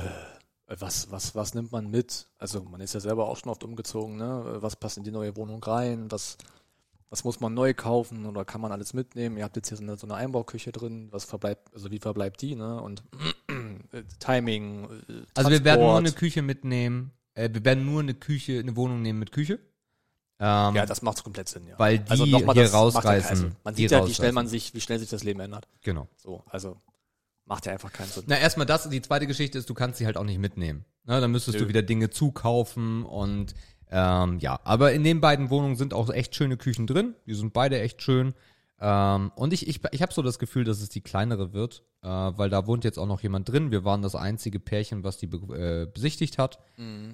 [0.66, 2.28] was, was, was nimmt man mit?
[2.38, 4.58] Also man ist ja selber auch schon oft umgezogen, ne?
[4.60, 6.10] Was passt in die neue Wohnung rein?
[6.10, 6.36] Was,
[7.08, 9.38] was muss man neu kaufen oder kann man alles mitnehmen?
[9.38, 12.42] Ihr habt jetzt hier so eine, so eine Einbauküche drin, was verbleibt, also wie verbleibt
[12.42, 12.80] die, ne?
[12.80, 13.02] Und
[13.92, 17.12] äh, Timing, äh, Also wir werden nur eine Küche mitnehmen.
[17.34, 19.58] Äh, wir werden nur eine Küche, eine Wohnung nehmen mit Küche.
[20.42, 21.78] Ähm, Ja, das macht komplett Sinn, ja.
[21.78, 23.54] Weil die also nochmal, hier rausreißen.
[23.62, 25.68] Man sieht ja, wie schnell man sich, wie schnell sich das Leben ändert.
[25.82, 26.08] genau.
[26.16, 26.76] So, also
[27.44, 28.24] macht ja einfach keinen Sinn.
[28.26, 28.88] Na, erstmal das.
[28.88, 30.84] Die zweite Geschichte ist, du kannst sie halt auch nicht mitnehmen.
[31.04, 31.64] Na, dann müsstest Nö.
[31.64, 33.54] du wieder Dinge zukaufen und
[33.88, 34.58] ähm, ja.
[34.64, 37.14] Aber in den beiden Wohnungen sind auch echt schöne Küchen drin.
[37.26, 38.34] Die sind beide echt schön.
[38.84, 42.08] Ähm, und ich, ich, ich habe so das Gefühl, dass es die kleinere wird, äh,
[42.08, 43.70] weil da wohnt jetzt auch noch jemand drin.
[43.70, 46.58] Wir waren das einzige Pärchen, was die be äh, besichtigt hat.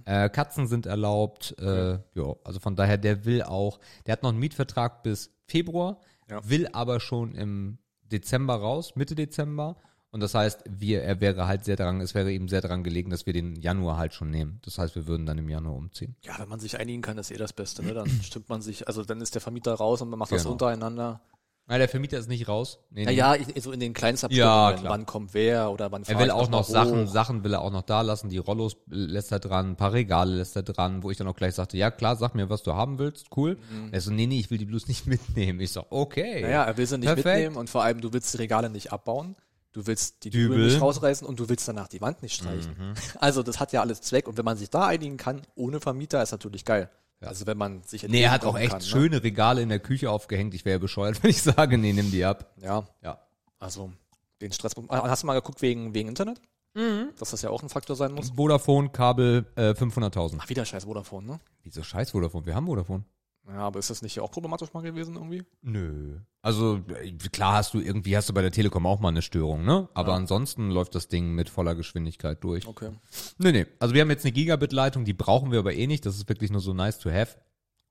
[0.07, 1.55] Äh, Katzen sind erlaubt.
[1.61, 6.01] Äh, ja, also von daher, der will auch, der hat noch einen Mietvertrag bis Februar,
[6.31, 6.41] Ja.
[6.49, 7.79] will aber schon im
[8.11, 9.77] Dezember raus, Mitte Dezember.
[10.11, 13.11] Und das heißt, wir, er wäre halt sehr daran, es wäre ihm sehr daran gelegen,
[13.11, 14.59] dass wir den Januar halt schon nehmen.
[14.65, 16.17] Das heißt, wir würden dann im Januar umziehen.
[16.25, 17.93] Ja, wenn man sich einigen kann, ist eh das Beste, ne?
[17.93, 20.53] Dann stimmt man sich, also dann ist der Vermieter raus und man macht das Genau.
[20.53, 21.21] untereinander.
[21.69, 22.79] Na, der Vermieter ist nicht raus.
[22.91, 23.05] Nee, nee.
[23.05, 24.93] Naja, ich- so in den kleinsten Ja, Abstimmungen, klar.
[24.93, 27.13] wann kommt wer oder wann Er will auch noch Sachen, hoch.
[27.13, 28.31] Sachen will er auch noch da lassen.
[28.31, 31.37] Die Rollos lässt er dran, ein paar Regale lässt er dran, wo ich dann auch
[31.37, 33.59] gleich sagte, ja klar, sag mir, was du haben willst, cool.
[33.93, 35.61] Er so, nee, nee, ich will die bloß nicht mitnehmen.
[35.61, 36.41] Ich so, okay.
[36.41, 37.27] Naja, er will sie nicht Perfekt.
[37.27, 39.37] mitnehmen und vor allem, du willst die Regale nicht abbauen.
[39.73, 40.57] Du willst die Dübel.
[40.57, 42.73] Dübel nicht rausreißen und du willst danach die Wand nicht streichen.
[42.79, 42.95] Mhm.
[43.21, 46.23] Also das hat ja alles Zweck und wenn man sich da einigen kann, ohne Vermieter,
[46.23, 46.89] ist natürlich geil.
[47.21, 48.85] Also wenn man sich Nee, er hat auch echt kann, ne?
[48.85, 50.55] schöne Regale in der Küche aufgehängt.
[50.55, 52.53] Ich wäre ja bescheuert, wenn ich sage, nee, nimm die ab.
[52.63, 53.19] Ja, Ja.
[53.59, 53.93] also
[54.41, 54.73] den Stress.
[54.89, 56.41] Ah, Hast du mal geguckt wegen, wegen Internet?
[56.75, 57.09] Mhm.
[57.19, 58.31] Dass das ja auch ein Faktor sein muss.
[58.31, 60.37] Vodafone, Kabel, äh, 500.000.
[60.41, 61.41] Ach, wieder scheiß Vodafone, ne?
[61.65, 62.47] Wieso scheiß Vodafone?
[62.47, 63.05] Wir haben Vodafone.
[63.49, 65.43] Ja, aber ist das nicht auch problematisch mal gewesen irgendwie?
[65.63, 66.19] Nö.
[66.43, 69.65] Also äh, klar hast du irgendwie, hast du bei der Telekom auch mal eine Störung,
[69.65, 69.89] ne?
[69.95, 72.67] Aber ansonsten läuft das Ding mit voller Geschwindigkeit durch.
[72.67, 72.91] Okay.
[73.39, 73.67] Nee, nee.
[73.81, 76.05] Also wir haben jetzt eine Gigabit-Leitung, die brauchen wir aber eh nicht.
[76.05, 77.37] Das ist wirklich nur so nice to have.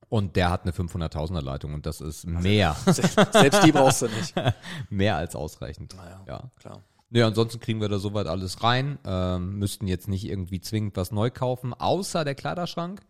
[0.08, 2.74] Und der hat eine 500.000er Leitung und das ist mehr,
[3.32, 4.32] Selbst die brauchst du nicht.
[4.90, 5.94] mehr als ausreichend.
[5.96, 6.50] Naja, Ja.
[6.56, 6.82] klar.
[7.10, 8.98] Nee, ansonsten kriegen wir da soweit alles rein.
[9.04, 13.00] Ähm, müssten jetzt nicht irgendwie zwingend was neu kaufen, außer der Kleiderschrank.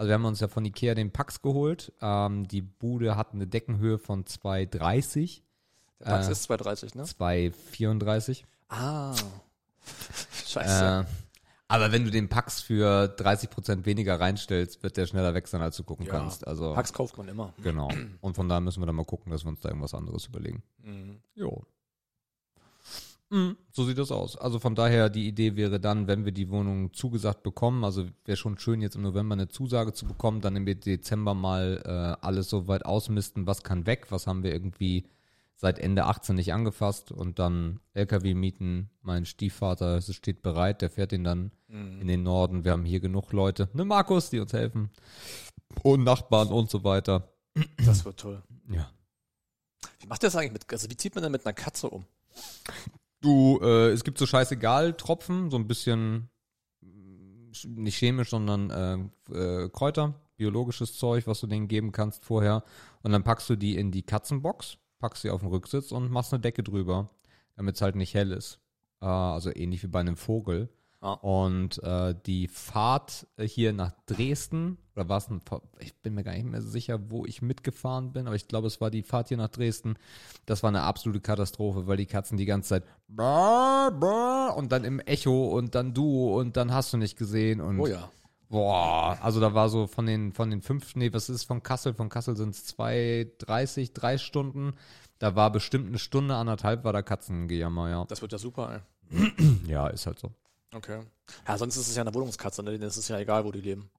[0.00, 1.92] Also wir haben uns ja von Ikea den Pax geholt.
[2.00, 5.42] Ähm, die Bude hat eine Deckenhöhe von 2,30,
[5.98, 7.02] Der Pax Äh, ist 230, ne?
[7.02, 8.44] 2,34.
[8.70, 9.14] Ah.
[10.46, 11.06] Scheiße.
[11.06, 11.14] Äh,
[11.68, 15.76] aber wenn du den Pax für 30% weniger reinstellst, wird der schneller weg sein, als
[15.76, 16.12] du gucken Ja.
[16.12, 16.46] kannst.
[16.46, 17.52] Also Pax kauft man immer.
[17.62, 17.90] genau.
[18.22, 20.62] Und von daher müssen wir dann mal gucken, dass wir uns da irgendwas anderes überlegen.
[20.82, 21.20] Mhm.
[21.34, 21.62] Jo.
[23.30, 24.36] Mhm, so sieht das aus.
[24.36, 28.36] Also von daher, die Idee wäre dann, wenn wir die Wohnung zugesagt bekommen, also wäre
[28.36, 32.50] schon schön, jetzt im November eine Zusage zu bekommen, dann im Dezember mal äh, alles
[32.50, 35.06] so weit ausmisten, was kann weg, was haben wir irgendwie
[35.54, 38.90] seit Ende 18 nicht angefasst und dann LKW mieten.
[39.02, 42.64] Mein Stiefvater es steht bereit, der fährt ihn dann in den Norden.
[42.64, 44.90] Wir haben hier genug Leute, ne Markus, die uns helfen
[45.82, 47.28] und Nachbarn und so weiter.
[47.84, 48.42] Das wird toll.
[48.72, 48.90] Ja.
[50.00, 52.06] Wie macht das eigentlich mit, also wie zieht man denn mit einer Katze um?
[53.20, 56.30] Du, äh, es gibt so scheißegal Tropfen, so ein bisschen
[56.80, 58.70] mm, nicht chemisch, sondern
[59.30, 62.64] äh, äh, Kräuter, biologisches Zeug, was du denen geben kannst vorher.
[63.02, 66.32] Und dann packst du die in die Katzenbox, packst sie auf den Rücksitz und machst
[66.32, 67.10] eine Decke drüber,
[67.56, 68.58] damit es halt nicht hell ist.
[69.02, 70.70] Äh, also ähnlich wie bei einem Vogel.
[71.02, 71.14] Ah.
[71.14, 75.40] Und äh, die Fahrt äh, hier nach Dresden, oder war es ein,
[75.78, 78.82] ich bin mir gar nicht mehr sicher, wo ich mitgefahren bin, aber ich glaube, es
[78.82, 79.94] war die Fahrt hier nach Dresden.
[80.44, 85.56] Das war eine absolute Katastrophe, weil die Katzen die ganze Zeit und dann im Echo
[85.56, 88.10] und dann du und dann hast du nicht gesehen und Oh ja.
[88.50, 91.94] boah, also da war so von den von den fünf, nee, was ist von Kassel?
[91.94, 94.74] Von Kassel sind es zwei, dreißig, drei Stunden.
[95.18, 98.04] Da war bestimmt eine Stunde, anderthalb war da Katzengejammer, ja.
[98.04, 99.32] Das wird ja super, ey.
[99.66, 100.30] Ja, ist halt so.
[100.74, 101.00] Okay.
[101.46, 102.70] Ja, sonst ist es ja eine Wohnungskatze, ne?
[102.72, 103.90] Denen ist es ja egal, wo die leben.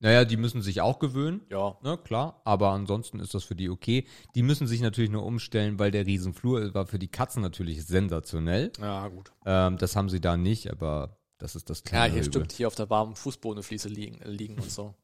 [0.00, 1.40] Naja, die müssen sich auch gewöhnen.
[1.50, 1.78] Ja.
[1.82, 4.06] Ne, klar, aber ansonsten ist das für die okay.
[4.34, 8.72] Die müssen sich natürlich nur umstellen, weil der Riesenflur war für die Katzen natürlich sensationell.
[8.80, 9.32] Ja, gut.
[9.46, 12.32] Ähm, das haben sie da nicht, aber das ist das Ja, kleine hier Übel.
[12.32, 14.94] stimmt, hier auf der warmen Fußbodenfliese liegen, liegen und so.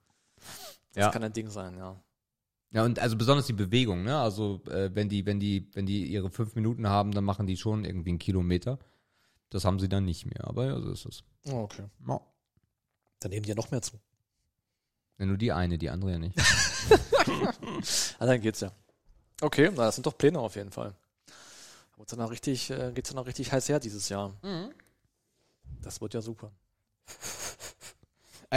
[0.92, 1.10] Das Ja.
[1.10, 1.98] kann ein Ding sein, ja.
[2.72, 4.16] Ja, und also besonders die Bewegung, ne?
[4.18, 7.56] Also äh, wenn die, wenn die, wenn die ihre fünf Minuten haben, dann machen die
[7.56, 8.78] schon irgendwie einen Kilometer.
[9.50, 11.24] Das haben sie dann nicht mehr, aber ja, so ist es.
[11.46, 11.84] Oh, okay.
[12.06, 12.20] Ja.
[13.20, 13.98] Dann nehmen die ja noch mehr zu.
[15.18, 16.36] Ja, nur die eine, die andere ja nicht.
[18.18, 18.72] Ah, dann geht's ja.
[19.40, 20.94] Okay, na, das sind doch Pläne auf jeden Fall.
[21.96, 24.34] Wird's dann auch richtig, äh, geht's dann auch richtig heiß her dieses Jahr.
[25.82, 26.52] Das wird ja super.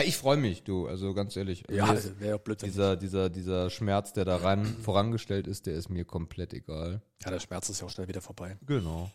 [0.06, 1.66] Ich freue mich, du, also ganz ehrlich.
[1.70, 5.68] Ja, Mir ist wäre ja blöd, dieser, dieser, dieser Schmerz, der da rein vorangestellt ist,
[5.68, 7.04] der ist mir komplett egal.
[7.24, 8.58] Ja, der Schmerz ist ja auch schnell wieder vorbei.
[8.66, 9.12] Genau.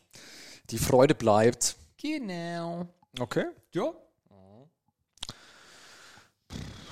[0.71, 1.77] Die Freude bleibt.
[1.97, 2.87] Genau.
[3.19, 3.47] Okay.
[3.73, 3.93] Ja.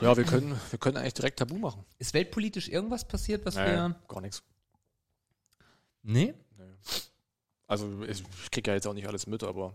[0.00, 1.84] Ja, wir können, wir können eigentlich direkt Tabu machen.
[1.98, 3.94] Ist weltpolitisch irgendwas passiert, was Nee, wir.
[4.08, 4.42] gar nichts.
[6.02, 6.34] Nee?
[7.66, 9.74] Also ich, ich krieg ja jetzt auch nicht alles mit, aber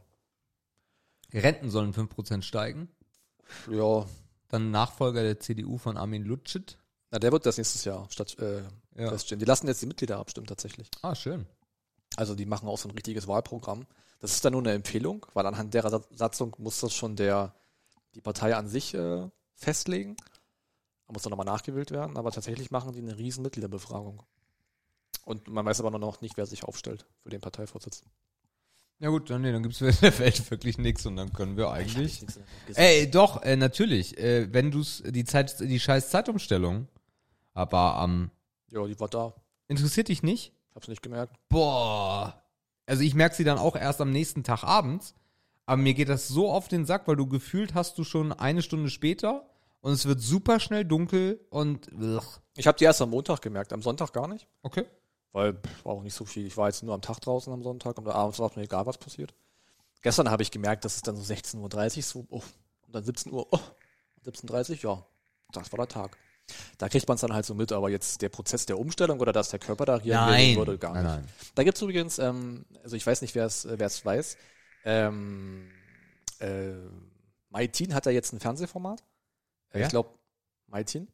[1.33, 2.87] Renten sollen 5% steigen.
[3.69, 4.05] ja,
[4.49, 6.77] Dann Nachfolger der CDU von Armin Lutschit.
[7.09, 8.61] na, der wird das nächstes Jahr statt äh,
[8.95, 9.09] Ja.
[9.09, 9.39] feststehen.
[9.39, 10.89] Die lassen jetzt die Mitglieder abstimmen tatsächlich.
[11.01, 11.47] Ah, schön.
[12.17, 13.85] Also die machen auch so ein richtiges Wahlprogramm.
[14.19, 17.53] Das ist dann nur eine Empfehlung, weil anhand der Sa- Satzung muss das schon der
[18.13, 20.17] die Partei an sich äh, festlegen.
[21.07, 24.21] Da muss dann nochmal nachgewählt werden, aber tatsächlich machen die eine riesen Mitgliederbefragung.
[25.25, 28.03] Und man weiß aber noch nicht, wer sich aufstellt für den Parteivorsitz.
[28.99, 31.71] Ja gut, dann, nee, dann gibt's in der Welt wirklich nichts und dann können wir
[31.71, 32.19] eigentlich.
[32.19, 32.43] Gesehen.
[32.75, 34.17] Ey, doch, äh, natürlich.
[34.17, 36.87] Äh, wenn du's die Zeit, die scheiß Zeitumstellung,
[37.53, 38.29] aber am
[38.69, 39.33] Ja, die war da.
[39.67, 40.53] interessiert dich nicht?
[40.75, 41.35] Hab's nicht gemerkt.
[41.49, 42.41] Boah.
[42.85, 45.13] Also ich merke sie dann auch erst am nächsten Tag abends.
[45.65, 48.61] Aber mir geht das so auf den Sack, weil du gefühlt hast du schon eine
[48.61, 49.47] Stunde später
[49.79, 52.41] und es wird super schnell dunkel und ugh.
[52.55, 54.47] Ich habe die erst am Montag gemerkt, am Sonntag gar nicht.
[54.63, 54.85] okay.
[55.33, 56.45] Weil pff, war auch nicht so viel.
[56.45, 58.85] Ich war jetzt nur am Tag draußen am Sonntag und abends war es mir egal,
[58.85, 59.33] was passiert.
[60.01, 62.43] Gestern habe ich gemerkt, dass es dann so 16.30 Uhr so, oh,
[62.87, 63.59] und dann 17 Uhr, oh,
[64.25, 65.05] 17.30 Uhr, ja,
[65.53, 66.17] das war der Tag.
[66.77, 69.33] Da kriegt man es dann halt so mit, aber jetzt der Prozess der Umstellung oder
[69.33, 71.03] dass der Körper da reagieren würde, gar nicht.
[71.03, 71.27] nein, nein.
[71.55, 74.37] Da gibt's übrigens, ähm, also ich weiß nicht, wer es es weiß,
[74.85, 75.69] ähm,
[76.39, 76.71] äh,
[77.49, 79.01] Maitin hat da jetzt ein Fernsehformat.
[79.01, 79.03] Äh,
[79.73, 79.83] Wer?
[79.85, 80.09] Ich glaube,
[80.67, 81.07] Maitin.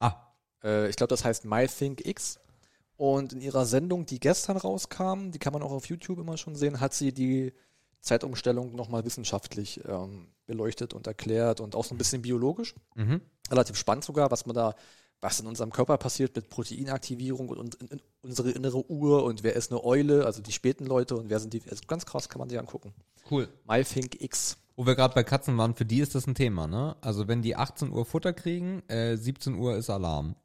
[0.00, 0.14] Ah,
[0.62, 2.40] Äh, ich glaube, das heißt MyThinkX.
[2.96, 6.54] Und in ihrer Sendung, die gestern rauskam, die kann man auch auf YouTube immer schon
[6.54, 7.52] sehen, hat sie die
[8.00, 12.74] Zeitumstellung nochmal wissenschaftlich ähm, beleuchtet und erklärt und auch so ein bisschen biologisch.
[12.94, 13.20] mhm.
[13.50, 14.74] Relativ spannend sogar, was man da,
[15.20, 19.54] was in unserem Körper passiert mit Proteinaktivierung und, und, und unsere innere Uhr und wer
[19.54, 22.38] ist eine Eule, also die späten Leute und wer sind die, also ganz krass, kann
[22.38, 22.94] man sich angucken.
[23.30, 23.48] cool.
[23.66, 24.56] MyThinkX.
[24.76, 26.96] Wo wir gerade bei Katzen waren, für die ist das ein Thema, ne?
[27.00, 30.36] Also wenn die 18 Uhr Futter kriegen, äh, 17 Uhr ist Alarm.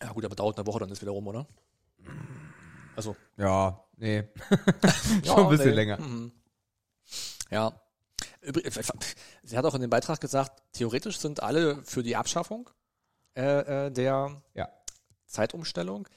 [0.00, 1.46] Ja gut, aber dauert eine Woche, dann ist wieder rum, oder?
[2.96, 4.24] Also, Ja, nee.
[5.24, 5.74] Schon ein bisschen nee.
[5.74, 5.98] länger.
[5.98, 6.32] Mhm.
[7.50, 7.72] Ja.
[9.42, 12.68] Sie hat auch in dem Beitrag gesagt, theoretisch sind alle für die Abschaffung
[13.36, 14.68] äh, äh, der Ja.
[15.26, 16.08] Zeitumstellung.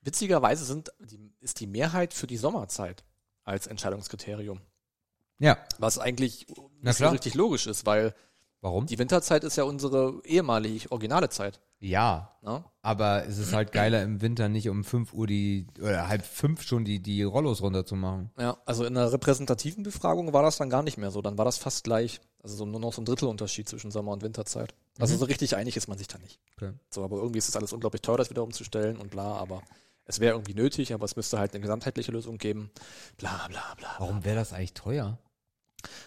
[0.00, 0.92] Witzigerweise sind
[1.40, 3.04] ist die Mehrheit für die Sommerzeit
[3.44, 4.60] als Entscheidungskriterium.
[5.38, 5.58] Ja.
[5.78, 6.46] Was eigentlich
[7.12, 8.14] richtig logisch ist, weil
[8.62, 8.86] Warum?
[8.86, 11.60] die Winterzeit ist ja unsere ehemalige originale Zeit.
[11.80, 12.30] Ja.
[12.42, 12.64] Ne?
[12.80, 16.62] Aber es ist halt geiler im Winter nicht um 5 Uhr die, oder halb fünf
[16.62, 18.30] schon die, die Rollos runterzumachen.
[18.38, 21.22] Ja, also in einer repräsentativen Befragung war das dann gar nicht mehr so.
[21.22, 22.20] Dann war das fast gleich.
[22.40, 24.74] Also so nur noch so ein Drittelunterschied zwischen Sommer- und Winterzeit.
[25.00, 26.38] Also so richtig einig ist man sich da nicht.
[26.56, 26.72] Okay.
[26.88, 29.62] So, aber irgendwie ist es alles unglaublich teuer, das wieder umzustellen und bla, aber
[30.04, 32.70] es wäre irgendwie nötig, aber es müsste halt eine gesamtheitliche Lösung geben.
[33.16, 33.96] Bla bla bla.
[33.98, 35.18] Warum wäre das eigentlich teuer?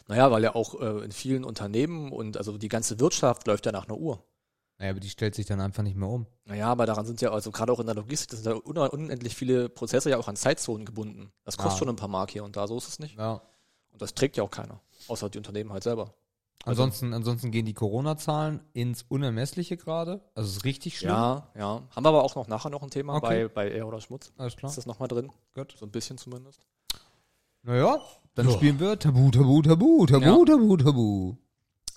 [0.08, 3.72] Naja, weil ja auch äh, in vielen Unternehmen und also die ganze Wirtschaft läuft ja
[3.72, 4.24] nach einer Uhr.
[4.78, 6.26] Naja, aber die stellt sich dann einfach nicht mehr um.
[6.44, 8.78] Naja, aber daran sind ja, also gerade auch in der Logistik, das sind ja un
[8.78, 11.32] unendlich viele Prozesse ja auch an Zeitzonen gebunden.
[11.46, 11.78] Das kostet Ah.
[11.80, 13.18] schon ein paar Mark hier und da, so ist es nicht.
[13.18, 13.42] Ja.
[13.92, 16.14] Und das trägt ja auch keiner, außer die Unternehmen halt selber.
[16.66, 20.20] Also Ansonsten, ansonsten gehen die Corona-Zahlen ins Unermessliche gerade.
[20.34, 21.12] Also es ist richtig schlimm.
[21.12, 21.84] Ja, ja.
[21.96, 23.48] Haben wir aber auch noch nachher noch ein Thema Okay.
[23.48, 24.34] bei, bei Ehr oder Schmutz.
[24.38, 24.72] Alles klar.
[24.72, 25.32] Ist das nochmal drin?
[25.54, 25.76] Gut.
[25.80, 26.66] So ein bisschen zumindest.
[27.62, 28.00] Naja,
[28.36, 28.54] dann Ja.
[28.54, 30.46] spielen wir Tabu, Tabu, Tabu, Tabu, Ja.
[30.46, 31.36] Tabu, Tabu.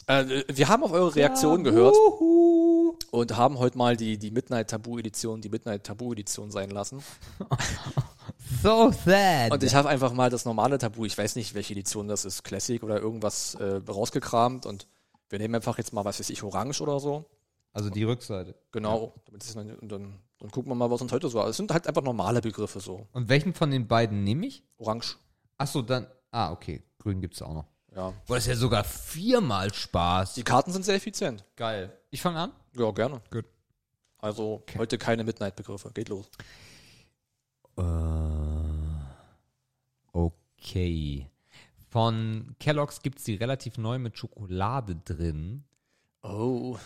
[0.07, 2.95] Äh, wir haben auf eure Reaktion gehört Uhu.
[3.11, 7.03] und haben heute mal die, die Midnight Tabu Edition, die Midnight Tabu Edition sein lassen.
[8.63, 9.53] So sad.
[9.53, 12.45] Und ich habe einfach mal das normale Tabu, ich weiß nicht, welche Edition das ist,
[12.45, 14.87] Classic oder irgendwas äh, rausgekramt und
[15.29, 17.27] wir nehmen einfach jetzt mal, was weiß ich, Orange oder so.
[17.73, 18.55] also die Rückseite.
[18.73, 19.13] Genau.
[19.55, 21.41] Dann, und dann, dann gucken wir mal, was uns heute so.
[21.43, 23.07] Es sind halt einfach normale Begriffe so.
[23.13, 24.65] Und welchen von den beiden nehme ich?
[24.79, 25.17] Orange.
[25.59, 26.07] Ach so, dann.
[26.31, 26.83] Ah, okay.
[26.99, 27.67] Grün gibt's auch noch.
[27.95, 28.13] Ja.
[28.27, 30.35] Boah, das ist ja sogar viermal Spaß.
[30.35, 31.45] Die Karten sind sehr effizient.
[31.57, 31.97] Geil.
[32.11, 32.53] Ich fange an.
[32.77, 33.21] Ja, gerne.
[33.31, 33.47] Gut.
[34.19, 35.91] Also heute keine Midnight-Begriffe.
[35.93, 36.29] Geht los.
[37.77, 37.83] Äh,
[40.13, 41.31] okay.
[41.89, 45.65] Von Kellogg's gibt's die relativ neu mit Schokolade drin.
[46.23, 46.77] Oh.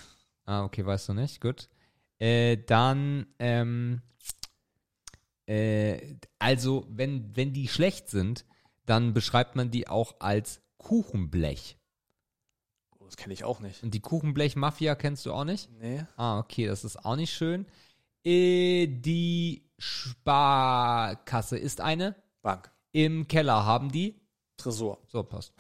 [0.45, 1.41] Ah, okay, weißt du nicht.
[1.41, 1.69] Gut.
[2.19, 4.03] Äh, dann, ähm,
[5.47, 8.45] äh, also, wenn, wenn die schlecht sind,
[8.87, 11.79] dann beschreibt man die auch als Kuchenblech.
[12.99, 13.83] oh das kenne ich auch nicht.
[13.83, 15.71] Und die Kuchenblech-Mafia kennst du auch nicht?
[15.81, 16.05] Nee.
[16.17, 17.67] Ah, okay, das ist auch nicht schön.
[18.25, 22.17] Äh, die Sparkasse ist eine.
[22.43, 22.71] Bank.
[22.93, 24.21] Im Keller haben die.
[24.57, 24.99] Tresor.
[25.09, 25.53] So, passt.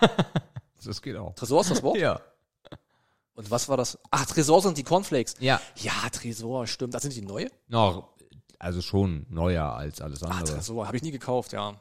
[0.84, 1.34] das geht auch.
[1.34, 1.98] Tresor ist das Wort?
[1.98, 2.20] Ja.
[3.34, 3.98] Und was war das?
[4.10, 5.34] Ach, Tresor sind die Cornflakes.
[5.40, 5.60] Ja.
[5.76, 6.94] Ja, Tresor, stimmt.
[6.94, 7.50] Das sind die neue?
[7.68, 8.10] Noch,
[8.58, 10.56] also schon neuer als alles Ah, andere.
[10.56, 10.86] Tresor.
[10.86, 11.80] Habe ich nie gekauft, ja.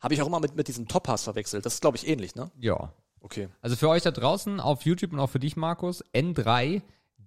[0.00, 1.66] Habe ich auch immer mit, mit diesem Topaz verwechselt.
[1.66, 2.50] Das ist, glaube ich, ähnlich, ne?
[2.58, 2.92] ja.
[3.20, 3.48] Okay.
[3.60, 6.82] Also für euch da draußen auf YouTube und auch für dich, Markus, N3,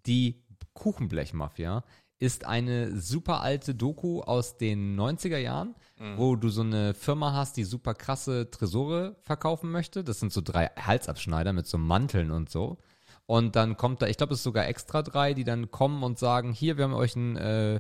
[0.06, 0.42] die
[0.74, 1.84] Kuchenblech-Mafia,
[2.18, 5.76] ist eine super alte Doku aus den 90er Jahren,
[6.18, 10.04] wo du so eine Firma hast, die super krasse Tresore verkaufen möchte.
[10.04, 12.78] Das sind so drei Halsabschneider mit so Manteln und so.
[13.26, 16.20] Und dann kommt da, ich glaube, es ist sogar extra drei, die dann kommen und
[16.20, 17.80] sagen, hier, wir haben euch einen äh,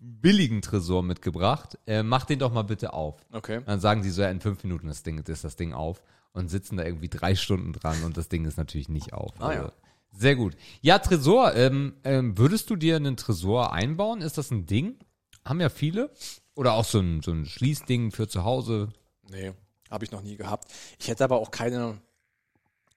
[0.00, 3.24] billigen Tresor mitgebracht, äh, macht den doch mal bitte auf.
[3.32, 3.60] Okay.
[3.64, 6.48] Dann sagen sie so, ja, in fünf Minuten das Ding, ist das Ding auf und
[6.48, 9.32] sitzen da irgendwie drei Stunden dran und das Ding ist natürlich nicht auf.
[9.40, 9.72] Ah, ja.
[10.12, 10.56] Sehr gut.
[10.80, 14.22] Ja, Tresor, ähm, ähm, würdest du dir einen Tresor einbauen?
[14.22, 14.98] Ist das ein Ding?
[15.44, 16.10] haben ja viele.
[16.54, 18.88] Oder auch so ein, so ein Schließding für zu Hause.
[19.30, 19.52] Nee,
[19.90, 20.70] habe ich noch nie gehabt.
[20.98, 21.98] Ich hätte aber auch keine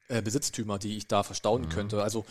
[0.10, 2.04] äh, Besitztümer, die ich da verstauen könnte.
[2.04, 2.26] Also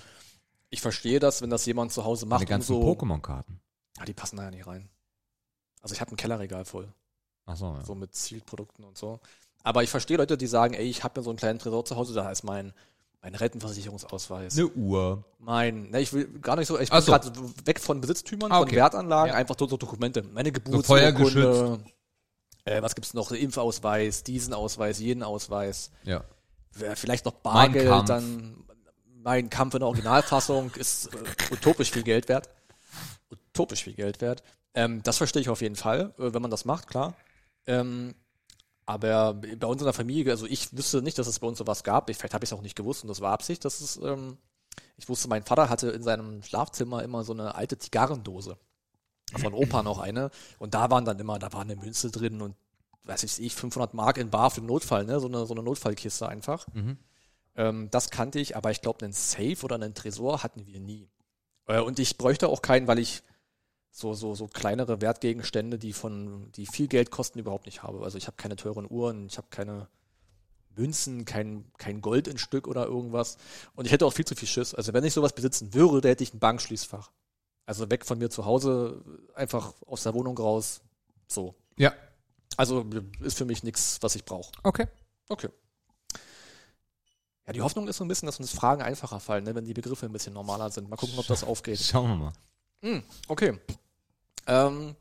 [0.69, 2.83] ich verstehe das, wenn das jemand zu Hause macht, um ganzen so.
[2.83, 3.61] Pokémon-Karten.
[4.03, 4.89] Ah, die passen da ja nicht rein.
[5.81, 6.93] Also ich habe ein Kellerregal voll,
[7.47, 7.85] Ach so, ja.
[7.85, 9.21] so mit Zielprodukten und so.
[9.63, 11.95] Aber ich verstehe Leute, die sagen, ey, ich habe mir so einen kleinen Tresor zu
[11.95, 12.73] Hause, da ist mein,
[13.21, 14.57] mein Rentenversicherungsausweis.
[14.59, 15.25] Eine Uhr.
[15.39, 17.13] Mein, ne, ich will gar nicht so, ich bin so.
[17.13, 17.33] gerade
[17.65, 18.77] weg von Besitztümern, Ah, von okay.
[18.77, 19.39] Wertanlagen, Ja.
[19.39, 20.23] einfach so, so Dokumente.
[20.25, 20.51] Meine.
[20.51, 21.85] Geburtsurkunde,
[22.65, 26.25] äh, was gibt's noch, Impfausweis, diesen Ausweis, jeden Ausweis, Ja.
[26.73, 28.07] Wer- vielleicht noch Mein Bargeld, Kampf.
[28.09, 28.65] dann
[29.23, 31.19] mein Kampf in der Originalfassung ist äh,
[31.53, 32.49] utopisch viel Geld wert.
[33.55, 34.43] Utopisch viel Geld wert.
[34.75, 37.15] Ähm, das verstehe ich auf jeden Fall, äh, wenn man das macht, klar.
[37.67, 38.15] Ähm,
[38.87, 41.85] aber bei uns in der Familie, also ich wüsste nicht, dass es bei uns sowas
[41.85, 42.11] gab.
[42.11, 43.65] Ich, vielleicht habe ich es auch nicht gewusst und das war Absicht.
[43.65, 44.39] dass es, ähm,
[44.97, 48.57] ich wusste, mein Vater hatte in seinem Schlafzimmer immer so eine alte Zigarrendose.
[49.39, 50.31] Von Opa noch eine.
[50.59, 52.55] Und da waren dann immer, da war eine Münze drin und
[53.05, 55.21] weiß ich, ich 500 Mark in Bar für den Notfall, ne?
[55.21, 56.67] So eine, so eine Notfallkiste einfach.
[56.75, 56.99] Mhm.
[57.57, 61.09] Ähm, das kannte ich, aber ich glaube, einen Safe oder einen Tresor hatten wir nie.
[61.67, 63.23] Äh, und ich bräuchte auch keinen, weil ich
[63.93, 68.03] so, so, so kleinere Wertgegenstände, die von, die viel Geld kosten, überhaupt nicht habe.
[68.03, 69.87] Also ich habe keine teuren Uhren, ich habe keine
[70.75, 73.37] Münzen, kein, kein Gold in Stück oder irgendwas.
[73.75, 74.75] Und ich hätte auch viel zu viel Schiss.
[74.75, 77.11] Also wenn ich sowas besitzen würde, hätte ich ein Bankschließfach.
[77.67, 80.81] Also weg von mir zu Hause, einfach aus der Wohnung raus.
[81.29, 81.55] So.
[81.77, 81.93] Ja.
[82.57, 82.87] Also
[83.21, 84.53] ist für mich nichts, was ich brauche.
[84.63, 84.87] Okay.
[85.29, 85.49] Okay.
[87.47, 89.75] Ja, die Hoffnung ist so ein bisschen, dass uns Fragen einfacher fallen, ne, wenn die
[89.75, 90.89] Begriffe ein bisschen normaler sind.
[90.89, 91.79] Mal gucken, ob das aufgeht.
[91.79, 92.33] Schauen wir mal.
[92.83, 93.59] Hm, okay.
[94.47, 94.97] Ähm,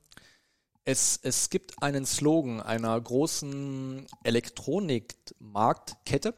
[0.84, 6.34] es, es gibt einen Slogan einer großen Elektronikmarktkette,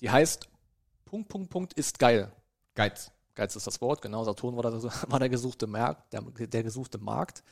[0.00, 0.48] die heißt
[1.04, 2.32] Punkt, Punkt, Punkt ist geil.
[2.74, 3.10] Geiz.
[3.34, 4.24] Geiz ist das Wort, genau.
[4.24, 7.42] Saturn war, der, war der gesuchte Markt, der, der gesuchte Markt.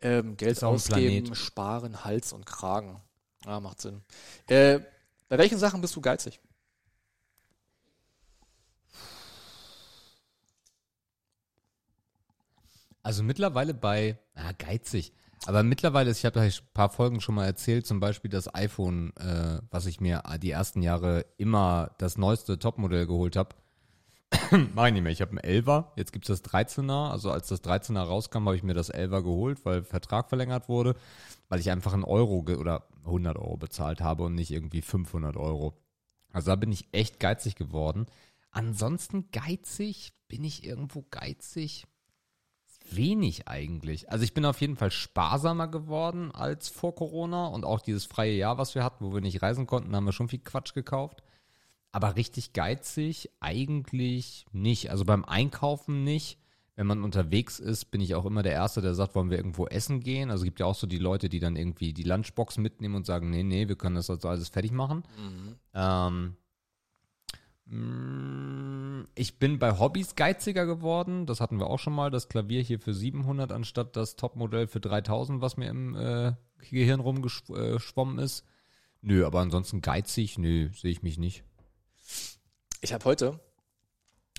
[0.00, 3.00] Ähm, Geld ausgeben, sparen, Hals und Kragen.
[3.44, 4.02] Ja, macht Sinn.
[4.48, 4.80] Äh,
[5.28, 6.40] bei welchen Sachen bist du geizig?
[13.02, 15.12] Also mittlerweile bei, ah, geizig.
[15.46, 18.54] Aber mittlerweile, ist- ich habe euch ein paar Folgen schon mal erzählt, zum Beispiel das
[18.54, 23.56] iPhone, äh, was ich mir die ersten Jahre immer das neueste Topmodell geholt habe.
[24.74, 25.12] Mach ich nicht mehr.
[25.12, 27.10] Ich habe einen 11er, jetzt gibt's das 13er.
[27.10, 30.94] Also als das 13er rauskam, habe ich mir das 11er geholt, weil Vertrag verlängert wurde,
[31.48, 35.74] weil ich einfach einen Euro oder 100 Euro bezahlt habe und nicht irgendwie 500 Euro.
[36.32, 38.06] Also da bin ich echt geizig geworden.
[38.52, 41.84] Ansonsten geizig, bin ich irgendwo geizig?
[42.90, 44.10] Wenig eigentlich.
[44.10, 48.34] Also ich bin auf jeden Fall sparsamer geworden als vor Corona und auch dieses freie
[48.34, 51.22] Jahr, was wir hatten, wo wir nicht reisen konnten, haben wir schon viel Quatsch gekauft.
[51.92, 54.90] Aber richtig geizig eigentlich nicht.
[54.90, 56.38] Also beim Einkaufen nicht.
[56.74, 59.66] Wenn man unterwegs ist, bin ich auch immer der Erste, der sagt, wollen wir irgendwo
[59.66, 60.30] essen gehen.
[60.30, 63.04] Also es gibt ja auch so die Leute, die dann irgendwie die Lunchbox mitnehmen und
[63.04, 65.02] sagen, nee, nee, wir können das also alles fertig machen.
[65.74, 66.32] Ähm, mh,
[69.14, 71.26] ich bin bei Hobbys geiziger geworden.
[71.26, 72.10] Das hatten wir auch schon mal.
[72.10, 76.32] Das Klavier hier für 700 anstatt das Topmodell für 3000, was mir im äh,
[76.70, 78.44] Gehirn rumgeschwommen ist.
[79.00, 81.44] Nö, aber ansonsten geizig, nö, sehe ich mich nicht.
[82.80, 83.40] Ich habe heute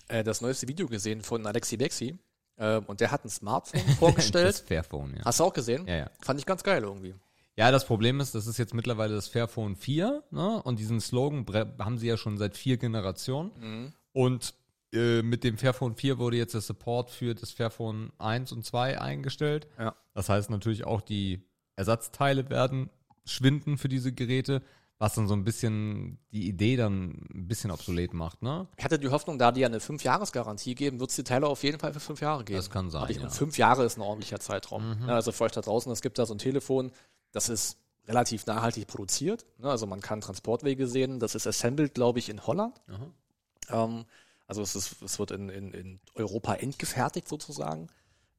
[0.07, 2.17] äh, das neueste Video gesehen von Alexi Bexi
[2.57, 4.63] äh, und der hat ein Smartphone Das vorgestellt.
[4.67, 5.25] Fairphone, ja.
[5.25, 5.87] Hast du auch gesehen?
[5.87, 6.09] Ja, ja.
[6.21, 7.15] Fand ich ganz geil irgendwie.
[7.55, 10.61] Ja, das Problem ist, das ist jetzt mittlerweile das Fairphone 4, ne?
[10.63, 11.45] Und diesen Slogan
[11.79, 13.93] haben sie ja schon seit vier Generationen.
[14.11, 14.55] Und
[14.93, 19.01] äh, mit dem Fairphone 4 wurde jetzt der Support für das Fairphone 1 und 2
[19.01, 19.67] eingestellt.
[19.77, 19.95] Ja.
[20.13, 21.41] Das heißt natürlich auch die
[21.75, 22.89] Ersatzteile werden
[23.25, 24.61] schwinden für diese Geräte,
[24.99, 28.67] was dann so ein bisschen die Idee dann ein bisschen obsolet macht, ne?
[28.77, 31.63] Ich hatte die Hoffnung, da die ja eine 5-Jahres-Garantie geben, wird es die Teile auf
[31.63, 32.57] jeden Fall für 5 Jahre geben.
[32.57, 33.23] Das kann sein, Aber ich, ja.
[33.23, 33.29] Mhm.
[33.29, 34.97] Und 5 Jahre ist ein ordentlicher Zeitraum.
[35.07, 36.91] Ja, also für euch da draußen, es gibt da so ein Telefon,
[37.33, 39.45] das ist relativ nachhaltig produziert.
[39.57, 39.69] Ne?
[39.69, 41.19] Also man kann Transportwege sehen.
[41.19, 42.79] Das ist assembled, glaube ich, in Holland.
[43.69, 44.05] Ähm,
[44.47, 47.89] also es, ist, es wird in, in, in Europa endgefertigt sozusagen.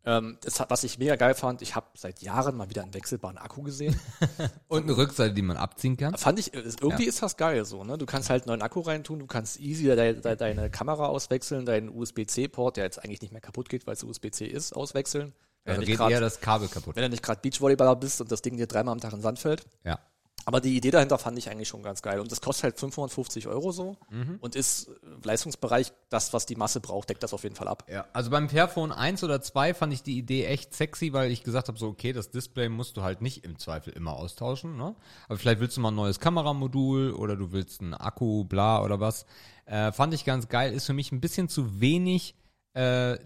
[0.06, 2.92] Ähm, das hat, was ich mega geil fand, ich habe seit Jahren mal wieder einen
[2.92, 3.98] wechselbaren Akku gesehen.
[4.68, 6.14] Und eine Rückseite, die man abziehen kann.
[6.18, 7.08] Fand ich, irgendwie Ja.
[7.08, 7.96] ist das geil so, ne?
[7.96, 11.64] Du kannst halt einen neuen Akku reintun, du kannst easy de, de, deine Kamera auswechseln,
[11.64, 15.32] deinen USB-C-Port, der jetzt eigentlich nicht mehr kaputt geht, weil es USB-C ist, auswechseln.
[15.64, 16.94] Wenn Also du geht nicht grad- eher das Kabel kaputt.
[16.96, 19.22] wenn du nicht gerade Beachvolleyballer bist und das Ding dir dreimal am Tag in den
[19.22, 19.64] Sand fällt.
[19.84, 19.98] Ja.
[20.46, 22.20] Aber die Idee dahinter fand ich eigentlich schon ganz geil.
[22.20, 24.36] Und das kostet halt 550 Euro so Mhm.
[24.42, 24.92] und ist äh,
[25.22, 27.84] Leistungsbereich, das, was die Masse braucht, deckt das auf jeden Fall ab.
[27.90, 31.44] Ja, also beim Fairphone 1 oder 2 fand ich die Idee echt sexy, weil ich
[31.44, 34.94] gesagt habe, so okay, das Display musst du halt nicht im Zweifel immer austauschen, ne?
[35.28, 39.00] Aber vielleicht willst du mal ein neues Kameramodul oder du willst einen Akku, bla oder
[39.00, 39.24] was.
[39.64, 42.34] Äh, fand ich ganz geil, ist für mich ein bisschen zu wenig
[42.74, 43.16] äh,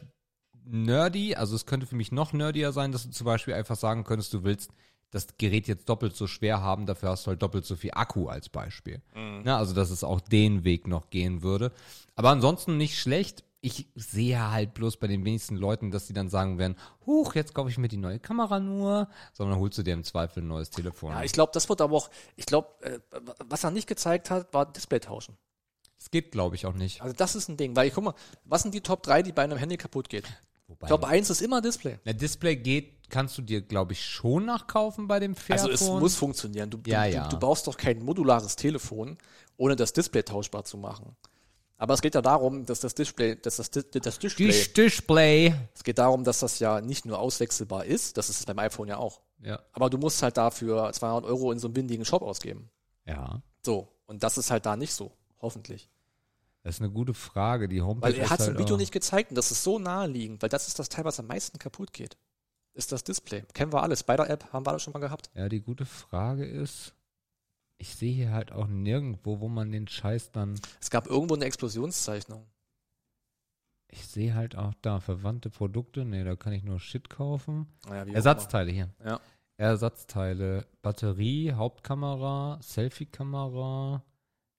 [0.70, 4.04] nerdy, also es könnte für mich noch nerdier sein, dass du zum Beispiel einfach sagen
[4.04, 4.70] könntest, du willst
[5.10, 8.28] das Gerät jetzt doppelt so schwer haben, dafür hast du halt doppelt so viel Akku
[8.28, 9.00] als Beispiel.
[9.14, 11.72] Na, also dass es auch den Weg noch gehen würde.
[12.14, 13.44] Aber ansonsten nicht schlecht.
[13.60, 17.54] Ich sehe halt bloß bei den wenigsten Leuten, dass die dann sagen werden, huch, jetzt
[17.54, 20.70] kaufe ich mir die neue Kamera nur, sondern holst du dir im Zweifel ein neues
[20.70, 21.10] Telefon.
[21.10, 23.00] Ja, ich glaube, das wird aber auch, ich glaube, äh,
[23.44, 25.36] was er nicht gezeigt hat, war Display tauschen.
[25.98, 27.02] Das geht, glaube ich, auch nicht.
[27.02, 28.14] Also das ist ein Ding, weil ich guck mal,
[28.44, 30.24] was sind die Top 3, die bei einem Handy kaputt geht?
[30.68, 31.98] Wobei, Top 1 ist immer Display.
[32.04, 35.70] der Display geht, kannst du dir, glaube ich, schon nachkaufen bei dem Fairphone.
[35.70, 36.70] Also es muss funktionieren.
[36.70, 37.28] Du, Ja, du, ja.
[37.28, 39.16] Du, baust doch kein modulares Telefon,
[39.56, 41.16] ohne das Display tauschbar zu machen.
[41.78, 45.54] Aber es geht ja darum, dass das Display, dass das, das Display, Display.
[45.74, 48.88] es geht darum, dass das ja nicht nur auswechselbar ist, das ist es beim iPhone
[48.88, 49.20] ja auch.
[49.40, 49.60] Ja.
[49.72, 52.68] Aber du musst halt dafür 200 Euro in so einem windigen Shop ausgeben.
[53.06, 53.40] Ja.
[53.64, 53.88] So.
[54.06, 55.12] Und das ist halt da nicht so.
[55.40, 55.88] Hoffentlich.
[56.68, 57.66] Das ist eine gute Frage.
[57.66, 59.78] Die Homepage Weil er hat es halt im Video nicht gezeigt und das ist so
[59.78, 62.18] naheliegend, weil das ist das Teil, was am meisten kaputt geht.
[62.74, 63.44] Ist das Display.
[63.54, 64.02] Kennen wir alles.
[64.02, 65.30] Bei der App haben wir das schon mal gehabt.
[65.32, 66.92] Ja, die gute Frage ist,
[67.78, 70.60] ich sehe hier halt auch nirgendwo, wo man den Scheiß dann.
[70.78, 72.46] Es gab irgendwo eine Explosionszeichnung.
[73.90, 76.04] Ich sehe halt auch da verwandte Produkte.
[76.04, 77.66] Nee, da kann ich nur Shit kaufen.
[77.86, 78.90] Auch Ersatzteile hier.
[79.02, 79.20] Ja.
[79.56, 80.66] Ersatzteile.
[80.82, 84.04] Batterie, Hauptkamera, Selfie-Kamera,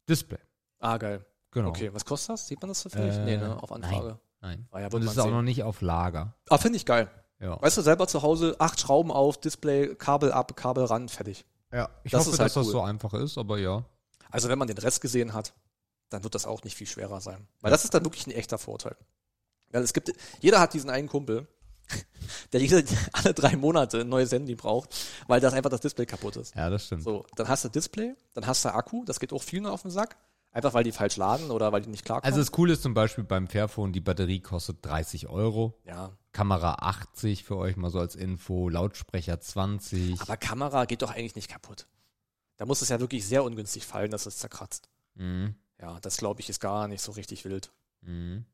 [0.10, 0.40] Display.
[0.80, 1.24] Ah, geil.
[1.52, 1.70] Genau.
[1.70, 2.48] Okay, was kostet das?
[2.48, 3.16] Sieht man das zufällig?
[3.16, 3.62] Äh, nee, ne?
[3.62, 4.20] Auf Anfrage.
[4.42, 4.68] Nein.
[4.72, 5.34] Ah, ja, Und es ist auch sehen.
[5.34, 6.34] noch nicht auf Lager.
[6.50, 7.10] Ah, finde ich geil.
[7.40, 7.62] Ja.
[7.62, 11.46] Weißt du, selber zu Hause, acht Schrauben auf, Display, Kabel ab, Kabel ran, fertig.
[11.74, 11.90] ja.
[12.04, 12.72] Ich Das hoffe, halt dass das cool.
[12.72, 13.84] so einfach ist, aber ja.
[14.30, 15.54] Also wenn man den Rest gesehen hat,
[16.10, 17.48] dann wird das auch nicht viel schwerer sein.
[17.62, 18.96] Weil das ist dann wirklich ein echter Vorteil.
[19.72, 21.48] Weil es gibt, jeder hat diesen einen Kumpel,
[22.54, 22.84] der jede,
[23.14, 24.96] alle drei Monate ein neues Handy braucht,
[25.28, 26.56] weil das einfach das Display kaputt ist.
[26.56, 27.04] Ja, das stimmt.
[27.04, 29.92] So, dann hast du Display, dann hast du Akku, das geht auch vielen auf den
[29.92, 30.16] Sack.
[30.52, 32.26] Einfach weil die falsch laden oder weil die nicht klarkommen.
[32.26, 35.78] Also das Coole ist zum Beispiel beim Fairphone, die Batterie kostet 30 Euro.
[35.86, 36.12] ja.
[36.32, 40.22] Kamera 80 für euch mal so als Info, Lautsprecher 20.
[40.22, 41.88] Aber Kamera geht doch eigentlich nicht kaputt.
[42.58, 44.90] Da muss es ja wirklich sehr ungünstig fallen, dass es zerkratzt.
[45.16, 45.56] Mhm.
[45.82, 47.72] Ja, das glaube ich ist gar nicht so richtig wild.
[48.02, 48.46] Mhm.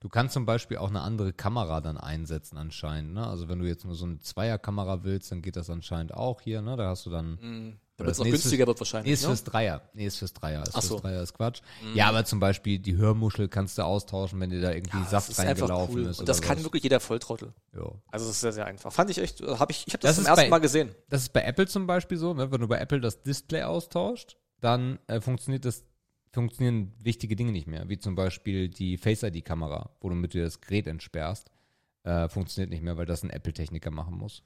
[0.00, 3.14] Du kannst zum Beispiel auch eine andere Kamera dann einsetzen anscheinend.
[3.14, 3.24] Ne?
[3.26, 6.62] Also wenn du jetzt nur so eine Zweierkamera willst, dann geht das anscheinend auch hier.
[6.62, 6.76] Ne?
[6.76, 7.78] Da hast du dann Mhm.
[7.96, 9.12] Damit es noch nee, günstiger wird Nee, wahrscheinlich.
[9.12, 9.28] ist ne?
[9.28, 9.82] fürs Dreier.
[9.94, 10.62] Nee, ist fürs Dreier.
[10.62, 10.96] Ist Ach fürs so.
[10.96, 11.00] Mhm.
[11.02, 11.60] Dreier ist Quatsch.
[11.94, 15.38] Ja, aber zum Beispiel die Hörmuschel kannst du austauschen, wenn dir da irgendwie Ja, Saft
[15.38, 16.06] reingelaufen cool.
[16.06, 16.18] ist.
[16.18, 16.64] Und das kann was.
[16.64, 17.52] wirklich jeder Volltrottel.
[17.72, 17.92] Ja.
[18.08, 18.92] Also das ist sehr, sehr einfach.
[18.92, 20.92] Fand ich echt, habe ich, ich habe das, Das zum ersten bei- Mal gesehen.
[21.08, 22.50] Das ist bei Apple zum Beispiel so, ne?
[22.50, 25.84] wenn du bei Apple das Display austauscht, dann äh, funktioniert das,
[26.32, 30.60] funktionieren wichtige Dinge nicht mehr, wie zum Beispiel die Face-ID-Kamera, wo du mit dir das
[30.60, 31.48] Gerät entsperrst,
[32.02, 34.42] äh, funktioniert nicht mehr, weil das ein Apple-Techniker machen muss.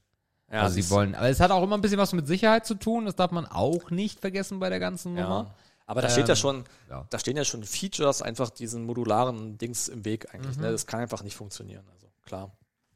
[0.50, 2.74] Ja, also sie wollen, aber es hat auch immer ein bisschen was mit Sicherheit zu
[2.74, 5.46] tun, das darf man auch nicht vergessen bei der ganzen Nummer.
[5.48, 5.54] Ja.
[5.86, 7.06] Aber da steht ja Ähm, schon, ja.
[7.10, 10.56] da stehen ja schon Features einfach diesen modularen Dings im Weg eigentlich.
[10.56, 10.62] Mhm.
[10.64, 10.70] Ne?
[10.72, 11.84] Das kann einfach nicht funktionieren.
[11.94, 12.50] Also klar.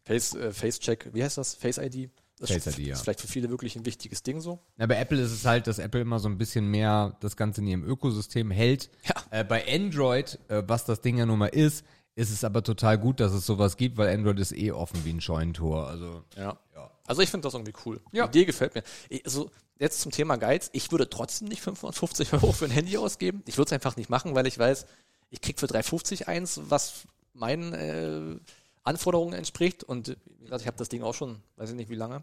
[0.05, 1.55] Face, äh, Face Check, wie heißt das?
[1.55, 2.11] Face ID?
[2.39, 2.95] Das Face ist, ID, ja.
[2.95, 4.59] ist vielleicht für viele wirklich ein wichtiges Ding so.
[4.77, 7.61] Ja, bei Apple ist es halt, dass Apple immer so ein bisschen mehr das Ganze
[7.61, 8.91] in ihrem Ökosystem hält.
[9.05, 9.15] Ja.
[9.31, 11.85] Äh, bei Android, äh, was das Ding ja nun mal ist,
[12.15, 15.13] ist es aber total gut, dass es sowas gibt, weil Android ist eh offen wie
[15.15, 15.87] ein Scheunentor.
[15.89, 16.59] Also Ja.
[16.75, 16.91] Ja.
[17.07, 18.01] Also ich finde das irgendwie cool.
[18.13, 18.27] Ja.
[18.27, 18.83] Die Idee gefällt mir.
[19.25, 20.71] Also jetzt zum Thema Geiz.
[20.73, 23.43] Ich würde trotzdem nicht 550 Euro für ein Handy ausgeben.
[23.47, 24.87] Ich würde es einfach nicht machen, weil ich weiß,
[25.31, 27.03] ich krieg für 350 eins, was
[27.35, 28.41] meinen äh,
[28.85, 29.83] Anforderungen entspricht.
[29.83, 32.23] Und äh, wie gesagt, ich habe das Ding auch schon, weiß ich nicht wie lange.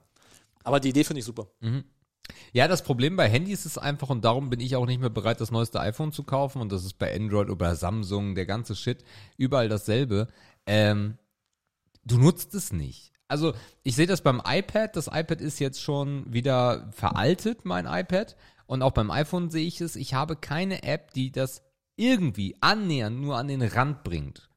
[0.63, 1.47] Aber die Idee finde ich super.
[2.53, 5.41] Ja, das Problem bei Handys ist einfach, und darum bin ich auch nicht mehr bereit,
[5.41, 9.03] das neueste iPhone zu kaufen, und das ist bei Android oder Samsung, der ganze Shit,
[9.38, 10.27] überall dasselbe.
[10.65, 11.17] Ähm,
[12.05, 13.11] du nutzt es nicht.
[13.30, 13.53] Also,
[13.84, 14.95] ich sehe das beim iPad.
[14.95, 18.36] Das iPad ist jetzt schon wieder veraltet, mein iPad.
[18.65, 19.95] Und auch beim iPhone sehe ich es.
[19.95, 21.61] Ich habe keine App, die das
[21.95, 24.49] irgendwie annähernd nur an den Rand bringt.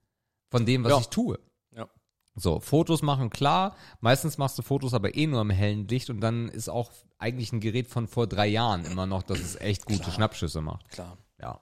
[0.50, 0.98] Von dem, was Ja.
[1.00, 1.38] ich tue.
[1.74, 1.88] Ja.
[2.34, 3.76] So, Fotos machen klar.
[4.00, 7.52] Meistens machst du Fotos aber eh nur im hellen Licht und dann ist auch eigentlich
[7.52, 10.14] ein Gerät von vor drei Jahren immer noch, dass es echt gute Klar.
[10.14, 10.88] Schnappschüsse macht.
[10.90, 11.16] Klar.
[11.40, 11.60] Ja.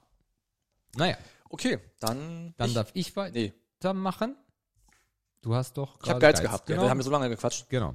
[0.97, 1.17] Naja,
[1.53, 2.55] Okay, dann.
[2.57, 4.37] dann ich, darf ich Nee, weitermachen.
[5.43, 6.67] Du hast doch ich habe gerade Geiz gehabt.
[6.67, 6.83] Genau.
[6.83, 7.69] Ja, wir haben ja so lange gequatscht.
[7.69, 7.95] genau.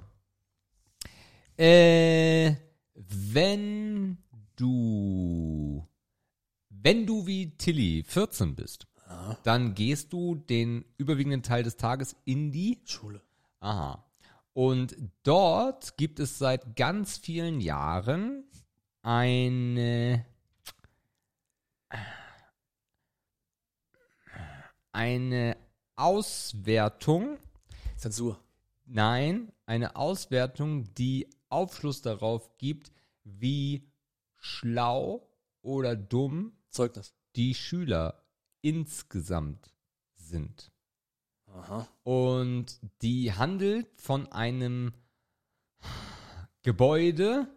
[1.58, 2.56] Äh,
[2.93, 4.18] wenn
[4.56, 5.88] du,
[6.70, 9.38] wenn du wie Tilly 14 bist, Ja.
[9.43, 13.22] dann gehst du den überwiegenden Teil des Tages in die Schule.
[13.60, 14.04] Aha.
[14.54, 18.46] Und dort gibt es seit ganz vielen Jahren
[19.02, 20.26] eine
[24.91, 25.58] eine
[25.96, 27.38] Auswertung,
[27.96, 28.39] Zensur.
[28.86, 32.91] nein, eine Auswertung, die Aufschluss darauf gibt,
[33.24, 33.88] wie
[34.36, 35.28] schlau
[35.62, 37.14] oder dumm Zeugnis.
[37.36, 38.24] die Schüler
[38.62, 39.74] insgesamt
[40.14, 40.72] sind.
[41.48, 41.88] Aha.
[42.04, 44.93] Und die handelt von einem
[46.64, 47.48] Gebäude.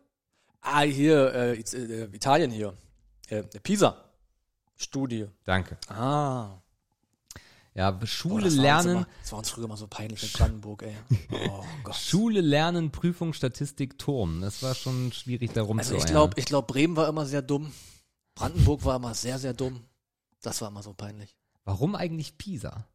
[0.61, 2.77] Ah, hier, äh, äh, Italien hier.
[3.29, 4.05] Äh, Pisa.
[4.77, 5.27] Studie.
[5.45, 5.79] Danke.
[5.89, 6.61] Ah.
[7.79, 10.97] Ja, Schule uns lernen, Immer, das war uns früher mal so peinlich in Brandenburg, ey.
[11.49, 11.95] Oh Gott.
[11.95, 14.41] Schule lernen, Prüfung, Statistik, Turm.
[14.41, 16.07] Das war schon schwierig, da Also ich rumzueiern.
[16.11, 17.73] glaube, ich glaub, Bremen war immer sehr dumm.
[18.35, 19.85] Brandenburg war immer sehr, sehr dumm.
[20.43, 21.37] Das war immer so peinlich.
[21.65, 22.89] Warum eigentlich Pisa?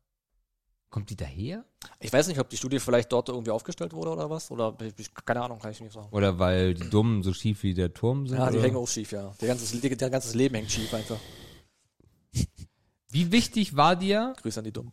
[0.90, 1.64] Kommt die daher?
[2.02, 4.52] Ich weiß nicht, ob die Studie vielleicht dort irgendwie aufgestellt wurde oder was.
[4.52, 6.10] Oder ich, ich, keine Ahnung, kann ich nicht sagen.
[6.12, 8.38] Oder weil die Dummen so schief wie der Turm sind?
[8.38, 8.66] Ja, die oder?
[8.68, 9.34] hängen auch schief, ja.
[9.40, 11.18] Der ganzes, der, der ganzes Leben hängt schief einfach.
[13.14, 14.34] Wie wichtig war dir?
[14.42, 14.92] Grüße an die Dummen.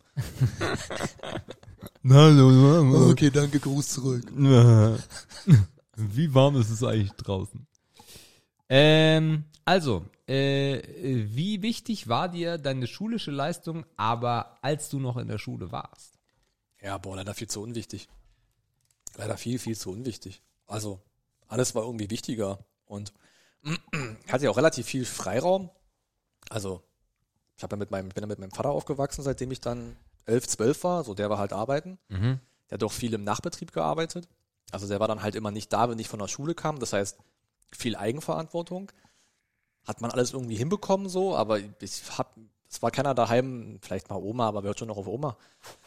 [2.07, 4.31] Hallo, Okay, danke, Gruß zurück.
[5.95, 7.65] Wie warm ist es eigentlich draußen?
[8.69, 10.81] Ähm, also, äh,
[11.33, 16.19] wie wichtig war dir deine schulische Leistung, aber als du noch in der Schule warst?
[16.79, 18.07] Ja, boah, leider viel zu unwichtig.
[19.17, 20.43] Leider viel, viel zu unwichtig.
[20.67, 21.01] Also,
[21.47, 22.59] alles war irgendwie wichtiger.
[22.85, 23.13] Und
[23.63, 25.71] ich hatte ja auch relativ viel Freiraum.
[26.49, 26.83] Also,
[27.61, 29.95] ich hab ja mit meinem, bin ja mit meinem Vater aufgewachsen, seitdem ich dann
[30.25, 31.03] elf, zwölf war.
[31.03, 31.99] So, der war halt arbeiten.
[32.09, 32.39] Mhm.
[32.67, 34.27] Der hat auch viel im Nachbetrieb gearbeitet.
[34.71, 36.79] Also der war dann halt immer nicht da, wenn ich von der Schule kam.
[36.79, 37.19] Das heißt,
[37.71, 38.91] viel Eigenverantwortung.
[39.85, 42.35] Hat man alles irgendwie hinbekommen so, aber ich hab,
[42.67, 45.37] es war keiner daheim, vielleicht mal Oma, aber wer hört schon noch auf Oma,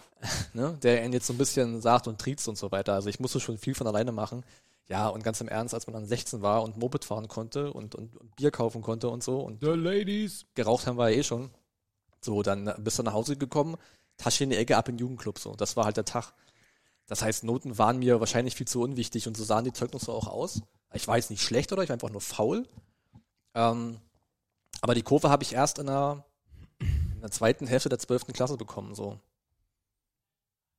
[0.53, 0.79] ne?
[0.81, 2.93] der ihn jetzt so ein bisschen sagt und triezt und so weiter.
[2.93, 4.45] Also ich musste schon viel von alleine machen.
[4.87, 7.97] Ja, und ganz im Ernst, als man dann 16 war und Moped fahren konnte und,
[7.97, 10.47] und, und Bier kaufen konnte und so und The Ladies.
[10.55, 11.51] geraucht haben wir ja eh schon.
[12.25, 13.77] So, dann bist du nach Hause gekommen,
[14.17, 15.39] Tasche in die Ecke ab in den Jugendclub.
[15.39, 16.33] So, das war halt der Tag.
[17.07, 20.27] Das heißt, Noten waren mir wahrscheinlich viel zu unwichtig und so sahen die Zeugnisse auch
[20.27, 20.63] aus.
[20.95, 22.67] Ich war jetzt nicht schlecht oder ich war einfach nur faul.
[23.55, 23.99] Ähm,
[24.81, 26.25] aber die Kurve habe ich erst in der,
[26.81, 28.95] in der zweiten Hälfte der zwölften Klasse bekommen.
[28.95, 29.19] So,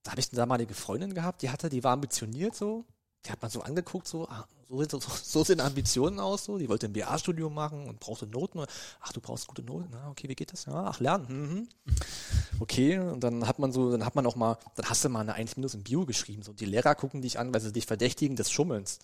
[0.03, 2.85] da habe ich eine damalige Freundin gehabt, die hatte, die war ambitioniert so.
[3.25, 6.57] Die hat man so angeguckt, so, ah, so, so, so sehen Ambitionen aus, so.
[6.57, 8.65] Die wollte ein BA-Studium machen und brauchte Noten.
[9.01, 9.89] Ach, du brauchst gute Noten.
[9.91, 10.65] Na, okay, wie geht das?
[10.65, 11.25] Ja, ach, lernen.
[11.27, 11.67] Mhm.
[12.59, 15.21] Okay, und dann hat man so, dann hat man auch mal, dann hast du mal
[15.21, 16.43] eine 1 minus in Bio geschrieben.
[16.43, 18.99] So, die Lehrer gucken dich an, weil sie dich verdächtigen des Schummelns.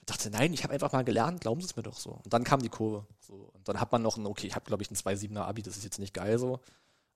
[0.00, 2.12] Ich dachte, nein, ich habe einfach mal gelernt, glauben Sie es mir doch so.
[2.24, 3.06] Und dann kam die Kurve.
[3.20, 3.50] So.
[3.52, 5.76] Und dann hat man noch ein, okay, ich habe, glaube ich, ein 2,7er Abi, das
[5.76, 6.60] ist jetzt nicht geil so.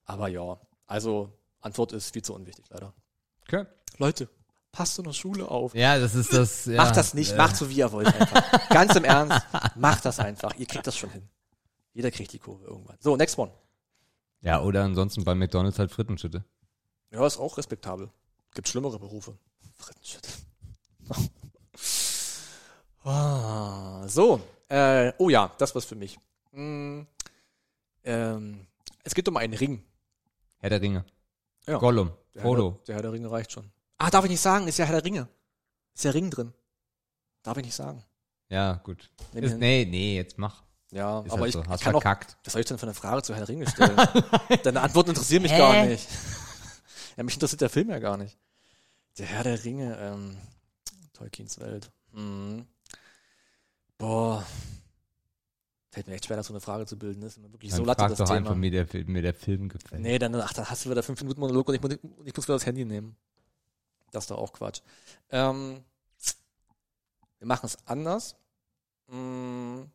[0.05, 1.31] Aber ja, also
[1.61, 2.93] Antwort ist viel zu unwichtig, leider.
[3.43, 3.65] Okay.
[3.99, 4.29] Leute,
[4.75, 5.75] passt in der Schule auf.
[5.75, 6.67] Ja, das ist das.
[6.67, 8.69] Ja, macht das nicht, äh, macht so wie ihr wollt einfach.
[8.69, 9.41] Ganz im Ernst,
[9.77, 10.55] macht das einfach.
[10.57, 11.29] Ihr kriegt das schon hin.
[11.93, 12.97] Jeder kriegt die Kurve irgendwann.
[13.01, 13.53] So, next one.
[14.41, 16.45] Ja, oder ansonsten bei McDonalds halt Frittenschütte.
[17.13, 18.11] Ja, ist auch respektabel.
[18.53, 19.39] Gibt schlimmere Berufe.
[19.77, 20.29] Frittenschütte.
[23.05, 26.19] ah, so, äh, oh ja, das war's für mich.
[26.51, 27.03] Mm,
[28.03, 28.67] ähm,
[29.05, 29.85] es geht um einen Ring.
[30.59, 31.05] Herr der Ringe.
[31.67, 31.79] Ja.
[31.79, 32.11] Gollum.
[32.35, 32.63] Der Frodo.
[32.63, 33.71] Herr, der, der Herr der Ringe reicht schon.
[33.99, 35.29] Ah, darf ich nicht sagen, ist ja Herr der Ringe.
[35.95, 36.53] Ist ja Ring drin.
[37.43, 38.03] Darf ich nicht sagen.
[38.49, 39.11] Ja, gut.
[39.33, 40.63] Nehm Ist, nee, nee, jetzt mach.
[40.91, 41.67] Ja, Ist aber halt ich so.
[41.67, 42.37] Hast kann auch, verkackt.
[42.45, 43.97] was soll ich denn für eine Frage zu Herr der Ringe stellen?
[44.63, 46.09] Deine Antworten interessieren mich gar nicht.
[47.17, 48.37] Ja, mich interessiert der Film ja gar nicht.
[49.19, 50.37] Der Herr der Ringe, ähm,
[51.13, 51.93] Tolkiens Welt.
[52.13, 52.67] Hm.
[53.99, 54.45] Boah.
[55.93, 57.21] Fällt mir echt schwer, da so eine Frage zu bilden.
[57.21, 58.39] Das ist immer wirklich Dann so latte frag das doch Thema.
[58.39, 60.03] einfach, mir der, Film- mir der Film gefällt.
[60.03, 61.93] Nee, dann, ach, dann hast du wieder fünf Minuten Monolog und ich, muss-
[62.25, 63.15] ich muss wieder das Handy nehmen.
[64.15, 64.81] Das ist doch auch Quatsch.
[65.31, 65.83] Ähm,
[67.39, 68.37] wir machen es anders.
[69.09, 69.91] Hm,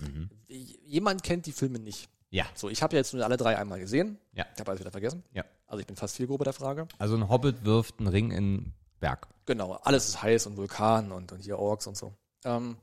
[0.00, 0.30] Mhm.
[0.46, 2.08] jemand kennt die Filme nicht.
[2.30, 2.46] Ja.
[2.54, 4.18] So, ich habe ja jetzt nur alle drei einmal gesehen.
[4.32, 4.46] Ja.
[4.54, 5.24] Ich habe alles wieder vergessen.
[5.32, 5.44] Ja.
[5.66, 6.86] Also ich bin fast Zielgruppe der Frage.
[6.98, 9.26] Also ein Hobbit wirft einen Ring in den Berg.
[9.46, 12.14] Genau, alles ist heiß und Vulkan und, und hier Orks und so.
[12.44, 12.76] Ähm,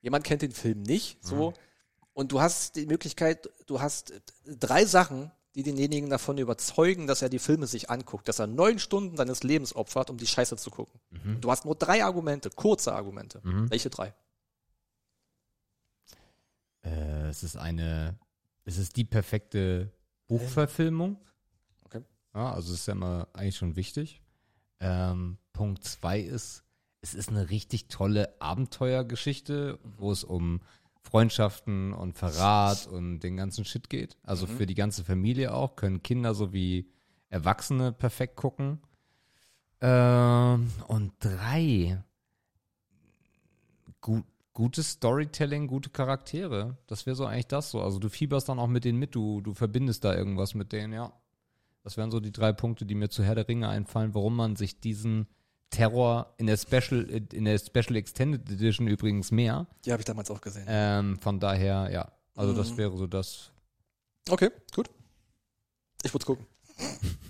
[0.00, 1.50] jemand kennt den Film nicht, so.
[1.52, 1.56] Mhm.
[2.12, 4.12] Und du hast die Möglichkeit, du hast
[4.44, 8.78] drei Sachen, die denjenigen davon überzeugen, dass er die Filme sich anguckt, dass er neun
[8.78, 11.00] Stunden seines Lebens opfert, um die Scheiße zu gucken.
[11.10, 11.40] Mhm.
[11.40, 13.40] Du hast nur drei Argumente, kurze Argumente.
[13.44, 13.70] Mhm.
[13.70, 14.12] Welche drei?
[16.82, 18.18] Äh, es ist eine,
[18.64, 19.92] es ist die perfekte
[20.26, 21.18] Buchverfilmung.
[21.84, 22.02] Okay.
[22.34, 24.22] Ja, also ist ja immer eigentlich schon wichtig.
[24.80, 26.64] Ähm, Punkt zwei ist,
[27.00, 30.60] es ist eine richtig tolle Abenteuergeschichte, wo es um
[31.04, 34.16] Freundschaften und Verrat und den ganzen Shit geht.
[34.22, 36.90] Also für die ganze Familie auch, können Kinder sowie
[37.28, 38.80] Erwachsene perfekt gucken.
[39.80, 42.02] Ähm, und drei,
[44.00, 44.24] gut,
[44.54, 46.78] gutes Storytelling, gute Charaktere.
[46.86, 47.82] Das wäre so eigentlich das so.
[47.82, 50.92] Also du fieberst dann auch mit denen mit, du, du verbindest da irgendwas mit denen,
[50.92, 51.12] ja.
[51.82, 54.56] Das wären so die drei Punkte, die mir zu Herr der Ringe einfallen, warum man
[54.56, 55.26] sich diesen
[55.70, 57.02] Terror in der Special,
[57.32, 59.66] in der Special Extended Edition übrigens mehr.
[59.84, 60.64] Die habe ich damals auch gesehen.
[60.68, 62.12] Ähm, von daher, ja.
[62.36, 62.76] Also das Mhm.
[62.78, 63.50] wäre so das.
[64.28, 64.88] Okay, gut.
[66.02, 66.46] Ich würde gucken.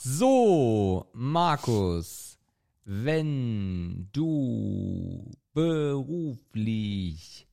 [0.00, 2.38] So, Markus,
[2.84, 7.46] wenn du beruflich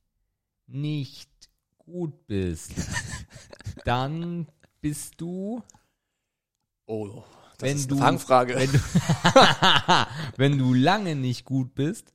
[0.66, 1.28] nicht
[1.78, 2.72] gut bist,
[3.84, 4.46] dann
[4.80, 5.62] bist du,
[6.88, 7.24] Oh,
[7.58, 8.54] das wenn ist du, eine Fangfrage.
[8.56, 8.78] Wenn du,
[10.36, 12.12] wenn du lange nicht gut bist,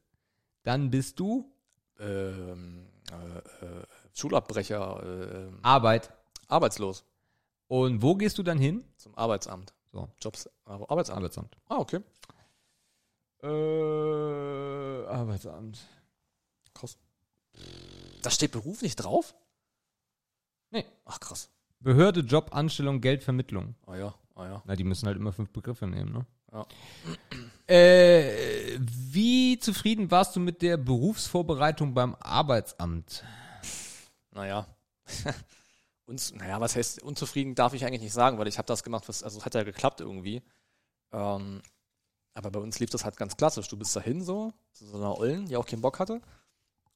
[0.64, 1.52] dann bist du
[2.00, 6.12] ähm, äh, äh, Schulabbrecher, äh, Arbeit.
[6.48, 7.06] arbeitslos.
[7.68, 8.84] Und wo gehst du dann hin?
[8.98, 9.74] Zum Arbeitsamt.
[9.92, 11.18] So, Jobs, aber Arbeitsamt.
[11.18, 11.58] Arbeitsamt.
[11.68, 12.00] Ah, okay.
[13.44, 15.80] Äh, Arbeitsamt.
[16.74, 16.98] Krass.
[18.22, 19.36] Da steht Beruf nicht drauf?
[20.70, 20.86] Nee.
[21.06, 21.50] Ach, krass.
[21.80, 23.76] Behörde, Job, Anstellung, Geldvermittlung.
[23.88, 24.64] Ah ja, ah ja.
[24.66, 26.26] Na, die müssen halt immer fünf Begriffe nehmen, ne?
[26.52, 26.66] Ja.
[27.68, 33.24] Äh, wie zufrieden warst du mit der Berufsvorbereitung beim Arbeitsamt?
[34.32, 34.68] Naja.
[36.06, 39.08] Uns, naja, was heißt unzufrieden darf ich eigentlich nicht sagen, weil ich habe das gemacht,
[39.08, 40.42] was, also es hat ja geklappt irgendwie.
[41.14, 41.62] Ähm,
[42.34, 43.68] aber bei uns lief das halt ganz klassisch.
[43.68, 46.22] Du bist dahin so, zu so einer Ollen, die auch keinen Bock hatte.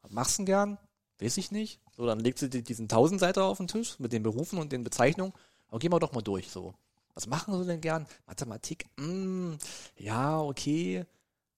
[0.10, 0.78] Machst du gern?
[1.20, 1.80] Weiß ich nicht.
[1.96, 4.84] So, dann legt sie dir diesen Tausendseiter auf den Tisch mit den Berufen und den
[4.84, 5.34] Bezeichnungen.
[5.68, 6.74] Aber gehen wir doch mal durch so.
[7.16, 8.06] Was machen sie denn gern?
[8.28, 9.54] Mathematik, mm,
[9.98, 11.06] ja, okay.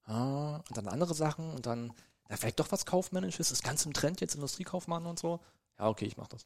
[0.03, 1.91] Ah, und dann andere Sachen und dann,
[2.29, 5.39] na, vielleicht doch was Kaufmännisches, ist ganz im Trend jetzt Industriekaufmann und so.
[5.79, 6.45] Ja, okay, ich mach das.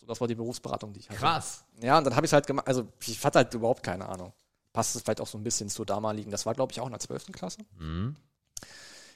[0.00, 1.18] So, das war die Berufsberatung, die ich hatte.
[1.18, 1.64] Krass.
[1.80, 4.32] Ja, und dann habe ich es halt gemacht, also ich hatte halt überhaupt keine Ahnung.
[4.72, 6.92] Passt es vielleicht auch so ein bisschen zur damaligen, das war glaube ich auch in
[6.92, 7.26] der 12.
[7.30, 7.58] Klasse.
[7.78, 8.16] Mhm.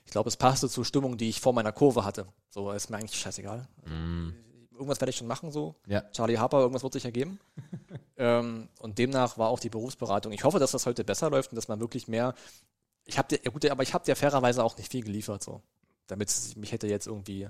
[0.05, 2.27] Ich glaube, es passte zur Stimmung, die ich vor meiner Kurve hatte.
[2.49, 3.69] So, ist mir eigentlich scheißegal.
[3.85, 4.35] Mhm.
[4.73, 5.75] Irgendwas werde ich schon machen, so.
[5.87, 6.03] Ja.
[6.13, 7.41] Charlie Harper, irgendwas wird sich ergeben.
[8.19, 10.33] ähm, und demnach war auch die Berufsberatung.
[10.33, 12.35] Ich hoffe, dass das heute besser läuft und dass man wirklich mehr.
[13.05, 15.63] Ich habe dir, ja gut, aber ich habe dir fairerweise auch nicht viel geliefert, so.
[16.09, 17.49] Damit mich hätte jetzt irgendwie.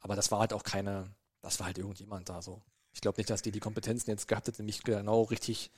[0.00, 1.10] Aber das war halt auch keine.
[1.42, 2.62] Das war halt irgendjemand da, so.
[2.92, 5.70] Ich glaube nicht, dass die die Kompetenzen jetzt gehabt hätten, mich genau richtig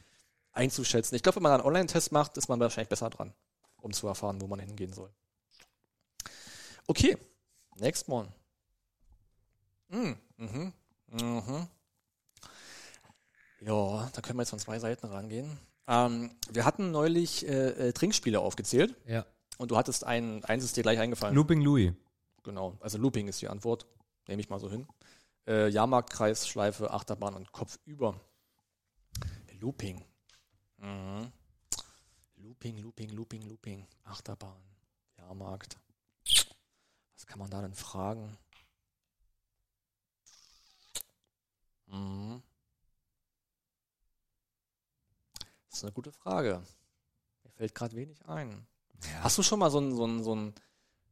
[0.53, 1.15] einzuschätzen.
[1.15, 3.33] Ich glaube, wenn man einen Online-Test macht, ist man wahrscheinlich besser dran,
[3.81, 5.11] um zu erfahren, wo man hingehen soll.
[6.87, 7.17] Okay,
[7.77, 8.29] next one.
[9.89, 10.73] Mm, mhm,
[11.11, 11.69] mhm.
[13.61, 15.59] Ja, da können wir jetzt von zwei Seiten rangehen.
[15.87, 19.25] Ähm, wir hatten neulich äh, äh, Trinkspiele aufgezählt Ja.
[19.59, 21.35] und du hattest ein, eins ist dir gleich eingefallen.
[21.35, 21.93] Looping Louis.
[22.45, 23.87] Genau, also Looping ist die Antwort.
[24.29, 24.87] Nehme ich mal so hin.
[25.47, 28.21] Äh, Jahrmarktkreis, Schleife, Achterbahn und Kopfüber.
[29.61, 30.05] Looping.
[30.77, 31.33] Mhm.
[32.37, 33.87] Looping, Looping, Looping, Looping.
[34.05, 34.61] Achterbahn,
[35.17, 35.79] Jahrmarkt.
[37.15, 38.37] Was kann man da denn fragen?
[41.87, 42.43] Mhm.
[45.79, 46.61] Das ist eine gute Frage.
[47.45, 48.67] Mir fällt gerade wenig ein.
[49.23, 50.53] Hast du schon mal so ein, so ein, so ein,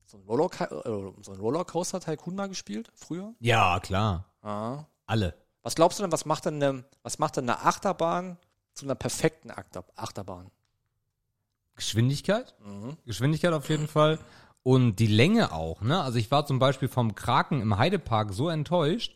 [0.07, 2.91] so ein, Rollerca äh, so ein Rollercoaster Tycoon mal gespielt?
[2.97, 3.33] Früher?
[3.39, 4.25] Ja, klar.
[4.43, 4.83] Ah.
[5.07, 5.37] Alle.
[5.63, 8.39] Was glaubst du denn, was macht denn eine, was macht denn eine Achterbahn
[8.73, 10.51] zu einer perfekten Achter Achterbahn?
[11.77, 12.57] Geschwindigkeit?
[12.59, 12.97] Mhm.
[13.07, 14.19] Geschwindigkeit auf jeden Fall.
[14.65, 16.03] Und die Länge auch, ne?
[16.03, 19.15] Also ich war zum Beispiel vom Kraken im Heidepark so enttäuscht,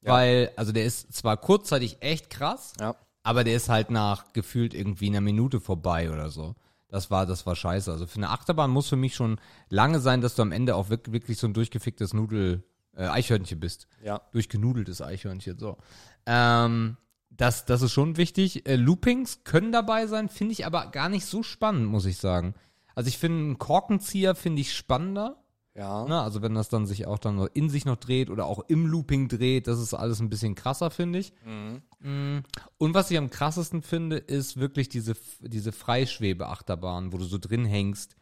[0.00, 0.10] Ja.
[0.14, 2.96] weil, also der ist zwar kurzzeitig echt krass, Ja.
[3.22, 6.54] Aber der ist halt nach gefühlt irgendwie einer Minute vorbei oder so.
[6.88, 7.92] Das war, das war scheiße.
[7.92, 10.88] Also für eine Achterbahn muss für mich schon lange sein, dass du am Ende auch
[10.88, 12.64] wirklich, wirklich so ein durchgeficktes Nudel,
[12.96, 13.88] äh, Eichhörnchen bist.
[14.02, 14.22] Ja.
[14.32, 15.76] Durchgenudeltes Eichhörnchen, so.
[16.24, 16.96] Ähm,
[17.30, 18.66] das, das ist schon wichtig.
[18.66, 22.54] Äh, Loopings können dabei sein, finde ich aber gar nicht so spannend, muss ich sagen.
[22.94, 25.42] Also ich finde, einen Korkenzieher finde ich spannender.
[25.78, 26.04] Ja.
[26.06, 26.20] Ne?
[26.20, 28.84] Also wenn das dann sich auch dann noch in sich noch dreht oder auch im
[28.86, 31.32] Looping dreht, das ist alles ein bisschen krasser, finde ich.
[31.46, 31.82] Mhm.
[32.00, 32.44] Mm.
[32.78, 37.64] Und was ich am krassesten finde, ist wirklich diese, diese Freischwebe-Achterbahn, wo du so drin
[37.64, 38.16] hängst.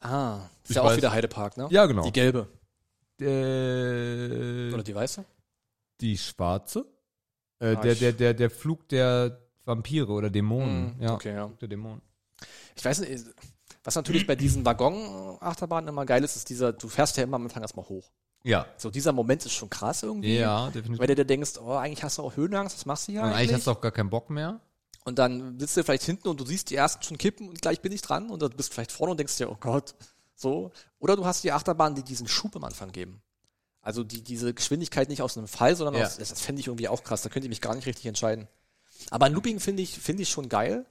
[0.00, 0.40] Ah.
[0.62, 0.98] Ist Ich ja auch weiß.
[0.98, 1.66] wieder Heidepark, ne?
[1.70, 2.04] Ja, genau.
[2.04, 2.46] Die gelbe.
[3.20, 5.24] Äh, Oder die weiße?
[6.00, 6.86] die schwarze?
[7.58, 10.96] Äh, Ah, der, der, der, der Flug der Vampire oder Dämonen.
[10.96, 11.48] Mm, ja, okay, ja.
[11.60, 12.00] Der Dämonen.
[12.74, 13.24] Ich weiß nicht,
[13.84, 17.44] was natürlich bei diesen Waggon-Achterbahnen immer geil ist, ist dieser, du fährst ja immer am
[17.44, 18.10] Anfang erstmal hoch.
[18.42, 18.66] Ja.
[18.76, 20.36] So, dieser Moment ist schon krass irgendwie.
[20.38, 20.98] Ja, definitiv.
[20.98, 23.28] Weil du dir denkst, oh, eigentlich hast du auch Höhenangst, was machst du hier Und
[23.28, 23.38] eigentlich?
[23.40, 24.60] eigentlich hast du auch gar keinen Bock mehr.
[25.04, 27.80] Und dann sitzt du vielleicht hinten und du siehst die ersten schon kippen und gleich
[27.80, 29.94] bin ich dran und dann bist du vielleicht vorne und denkst dir, oh Gott,
[30.34, 30.72] so.
[30.98, 33.22] Oder du hast die Achterbahnen, die diesen Schub am Anfang geben.
[33.82, 36.06] Also die diese Geschwindigkeit nicht aus einem Fall, sondern Ja.
[36.06, 38.06] aus, das, das fände ich irgendwie auch krass, da könnte ich mich gar nicht richtig
[38.06, 38.46] entscheiden.
[39.10, 40.84] Aber ein Looping finde ich, finde ich schon geil.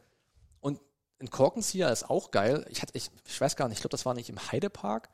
[1.19, 2.65] Ein Korkenzieher ist auch geil.
[2.69, 5.09] Ich hatte, ich, ich weiß gar nicht, ich glaube, das war nicht im Heidepark,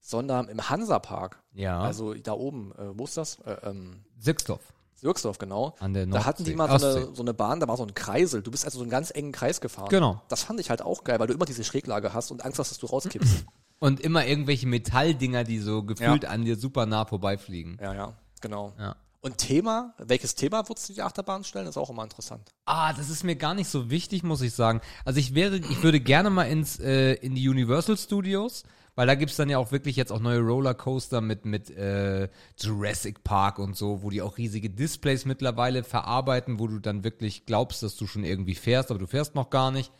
[0.00, 1.42] sondern im Hansapark.
[1.52, 1.80] Ja.
[1.80, 3.38] Also da oben, äh, wo ist das?
[3.40, 4.72] Äh, ähm, Sixdorf.
[5.02, 5.74] Sürksdorf, genau.
[5.80, 7.92] An der Da hatten die mal so eine, so eine Bahn, da war so ein
[7.92, 8.40] Kreisel.
[8.40, 9.88] Du bist also so einen ganz engen Kreis gefahren.
[9.88, 10.22] Genau.
[10.28, 12.70] Das fand ich halt auch geil, weil du immer diese Schräglage hast und Angst hast,
[12.70, 13.44] dass du rauskippst.
[13.80, 17.78] Und immer irgendwelche Metalldinger, die so gefühlt an dir super nah vorbeifliegen.
[17.82, 18.72] ja, ja, genau.
[18.78, 18.94] Ja.
[19.24, 22.52] Und Thema, welches Thema würdest du die Achterbahn stellen, ist auch immer interessant.
[22.64, 24.80] Ah, das ist mir gar nicht so wichtig, muss ich sagen.
[25.04, 28.64] Also ich wäre, ich würde gerne mal ins äh, in die Universal Studios,
[28.96, 33.22] weil da gibt's dann ja auch wirklich jetzt auch neue Rollercoaster mit mit äh, Jurassic
[33.22, 37.84] Park und so, wo die auch riesige Displays mittlerweile verarbeiten, wo du dann wirklich glaubst,
[37.84, 39.92] dass du schon irgendwie fährst, aber du fährst noch gar nicht.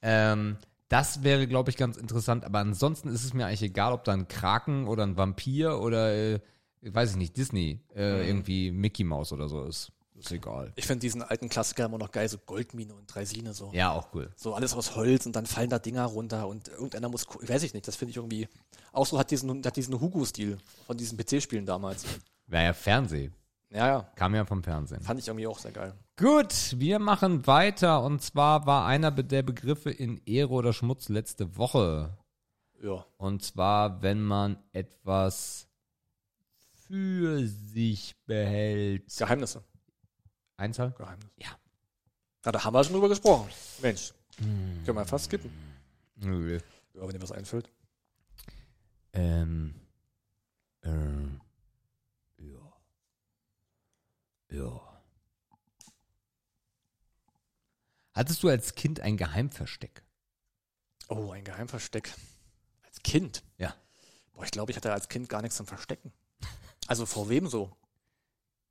[0.00, 0.56] Ähm,
[0.88, 2.44] das wäre, glaube ich, ganz interessant.
[2.46, 6.14] Aber ansonsten ist es mir eigentlich egal, ob da ein Kraken oder ein Vampir oder
[6.14, 6.40] äh,
[6.94, 9.92] weiß ich nicht Disney äh, irgendwie Mickey Mouse oder so ist.
[10.18, 10.72] Ist egal.
[10.76, 13.70] Ich finde diesen alten Klassiker immer noch geil, so Goldmine und Dreisine so.
[13.74, 14.30] Ja, auch cool.
[14.34, 17.74] So alles aus Holz und dann fallen da Dinger runter und irgendeiner muss, weiß ich
[17.74, 18.48] nicht, das finde ich irgendwie,
[18.92, 20.56] auch so hat diesen, hat diesen Hugo-Stil
[20.86, 22.06] von diesen PC-Spielen damals.
[22.46, 23.30] Wäre ja Fernseh.
[23.70, 25.02] Ja, ja, Kam ja vom Fernsehen.
[25.02, 25.92] fand ich irgendwie auch sehr geil.
[26.16, 28.02] Gut, wir machen weiter.
[28.02, 32.16] Und zwar war einer der Begriffe in Ehre oder Schmutz letzte Woche.
[32.82, 33.04] Ja.
[33.18, 35.65] Und zwar, wenn man etwas
[36.86, 39.14] für sich behält.
[39.16, 39.64] Geheimnisse.
[40.56, 40.92] Einzahl?
[40.92, 41.32] Geheimnisse.
[41.36, 41.58] Ja.
[42.44, 43.48] Na, da haben wir schon drüber gesprochen.
[43.82, 44.12] Mensch.
[44.38, 45.50] Können wir fast skippen.
[46.16, 46.60] Nö.
[46.94, 47.70] Ja, wenn dir was einfällt.
[49.12, 49.74] Ähm.
[50.82, 51.40] Ähm.
[52.38, 52.72] Ja.
[54.50, 55.02] Ja.
[58.12, 60.02] Hattest du als Kind ein Geheimversteck?
[61.08, 62.12] Oh, ein Geheimversteck.
[62.82, 63.42] Als Kind.
[63.58, 63.74] Ja.
[64.32, 66.12] Boah, ich glaube, ich hatte als Kind gar nichts zum Verstecken.
[66.86, 67.70] Also vor wem so?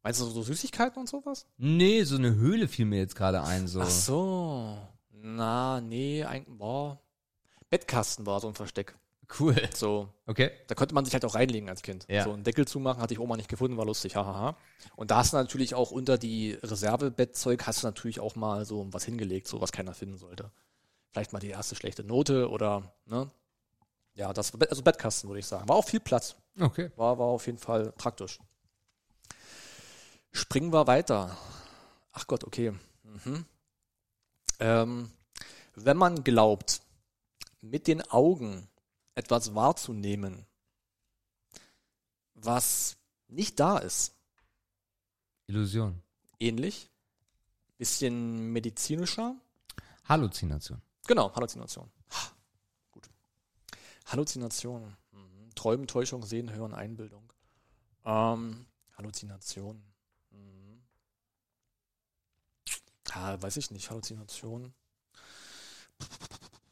[0.03, 1.47] Meinst du so Süßigkeiten und sowas?
[1.57, 3.68] Nee, so eine Höhle fiel mir jetzt gerade ein.
[3.68, 3.82] So.
[3.82, 4.78] Ach so.
[5.11, 6.99] Na, nee, ein, boah.
[7.70, 8.95] Bettkasten war so ein Versteck.
[9.39, 9.55] Cool.
[9.74, 10.51] So, Okay.
[10.68, 12.05] da konnte man sich halt auch reinlegen als Kind.
[12.07, 12.24] Ja.
[12.24, 14.55] So einen Deckel zumachen, hatte ich Oma nicht gefunden, war lustig, hahaha.
[14.95, 18.86] Und da hast du natürlich auch unter die Reservebettzeug hast du natürlich auch mal so
[18.93, 20.51] was hingelegt, so was keiner finden sollte.
[21.09, 23.32] Vielleicht mal die erste schlechte Note oder, ne?
[24.13, 25.68] Ja, das, also Bettkasten würde ich sagen.
[25.68, 26.36] War auch viel Platz.
[26.60, 26.91] Okay.
[26.95, 28.39] War, war auf jeden Fall praktisch.
[30.32, 31.38] Springen wir weiter.
[32.12, 32.74] Ach Gott, okay.
[33.03, 33.45] Mhm.
[34.60, 35.12] Ähm,
[35.76, 36.82] wenn man glaubt,
[37.62, 38.68] mit den Augen
[39.16, 40.45] etwas wahrzunehmen,
[42.34, 42.97] was
[43.28, 44.14] nicht da ist,
[45.47, 46.01] Illusion.
[46.39, 46.89] ähnlich,
[47.78, 49.36] bisschen medizinischer,
[50.06, 50.82] Halluzination.
[51.08, 51.89] Genau, Halluzination.
[52.12, 52.32] Ha,
[52.91, 53.10] Gut.
[54.06, 54.95] Halluzination.
[55.56, 55.62] Mhm.
[55.62, 57.32] Träumen, Täuschung, Sehen, Hören, Einbildung.
[58.06, 58.66] Ähm,
[58.97, 59.82] Halluzination.
[60.32, 60.82] Mhm.
[63.12, 63.89] Ah, weiß ich nicht.
[63.89, 64.74] Halluzination.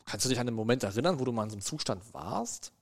[0.05, 2.73] Kannst du dich an den Moment erinnern, wo du mal in so einem Zustand warst?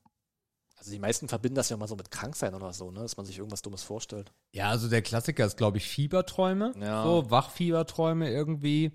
[0.77, 3.01] Also die meisten verbinden das ja mal so mit Kranksein oder so, ne?
[3.01, 4.33] dass man sich irgendwas Dummes vorstellt.
[4.51, 6.73] Ja, also der Klassiker ist, glaube ich, Fieberträume.
[6.79, 7.03] Ja.
[7.03, 8.91] So, Wachfieberträume irgendwie.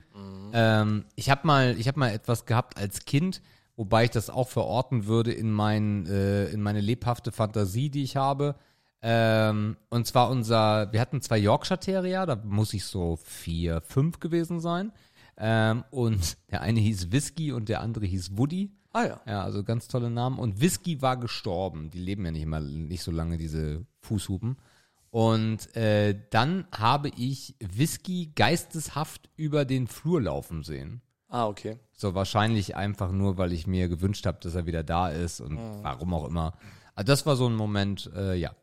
[0.52, 3.40] Ähm, ich habe mal, ich habe mal etwas gehabt als Kind,
[3.76, 8.16] wobei ich das auch verorten würde in, mein, äh, in meine lebhafte Fantasie, die ich
[8.16, 8.56] habe.
[9.02, 14.18] Ähm, und zwar unser, wir hatten zwei Yorkshire Terrier, da muss ich so vier, fünf
[14.20, 14.92] gewesen sein.
[15.36, 18.72] Ähm, und der eine hieß Whisky und der andere hieß Woody.
[18.92, 19.20] Ah ja.
[19.26, 20.38] Ja, also ganz tolle Namen.
[20.38, 21.90] Und Whisky war gestorben.
[21.90, 24.56] Die leben ja nicht mal nicht so lange, diese Fußhupen.
[25.10, 31.02] Und äh, dann habe ich Whisky geisteshaft über den Flur laufen sehen.
[31.28, 31.78] Ah, okay.
[31.92, 35.58] So wahrscheinlich einfach nur, weil ich mir gewünscht habe, dass er wieder da ist und
[35.82, 36.56] warum auch immer.
[36.94, 38.54] Also das war so ein Moment, äh, ja.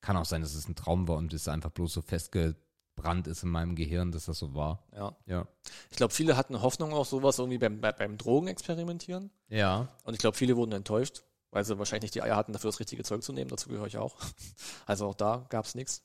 [0.00, 3.44] Kann auch sein, dass es ein Traum war und es einfach bloß so festgebrannt ist
[3.44, 4.82] in meinem Gehirn, dass das so war.
[4.92, 5.16] Ja.
[5.26, 5.46] Ja.
[5.90, 9.30] Ich glaube, viele hatten Hoffnung auf sowas irgendwie beim, bei- beim Drogenexperimentieren.
[9.48, 9.86] Ja.
[10.02, 12.80] Und ich glaube, viele wurden enttäuscht, weil sie wahrscheinlich nicht die Eier hatten, dafür das
[12.80, 13.48] richtige Zeug zu nehmen.
[13.50, 14.16] Dazu gehöre ich auch.
[14.86, 16.02] Also auch da gab es nichts.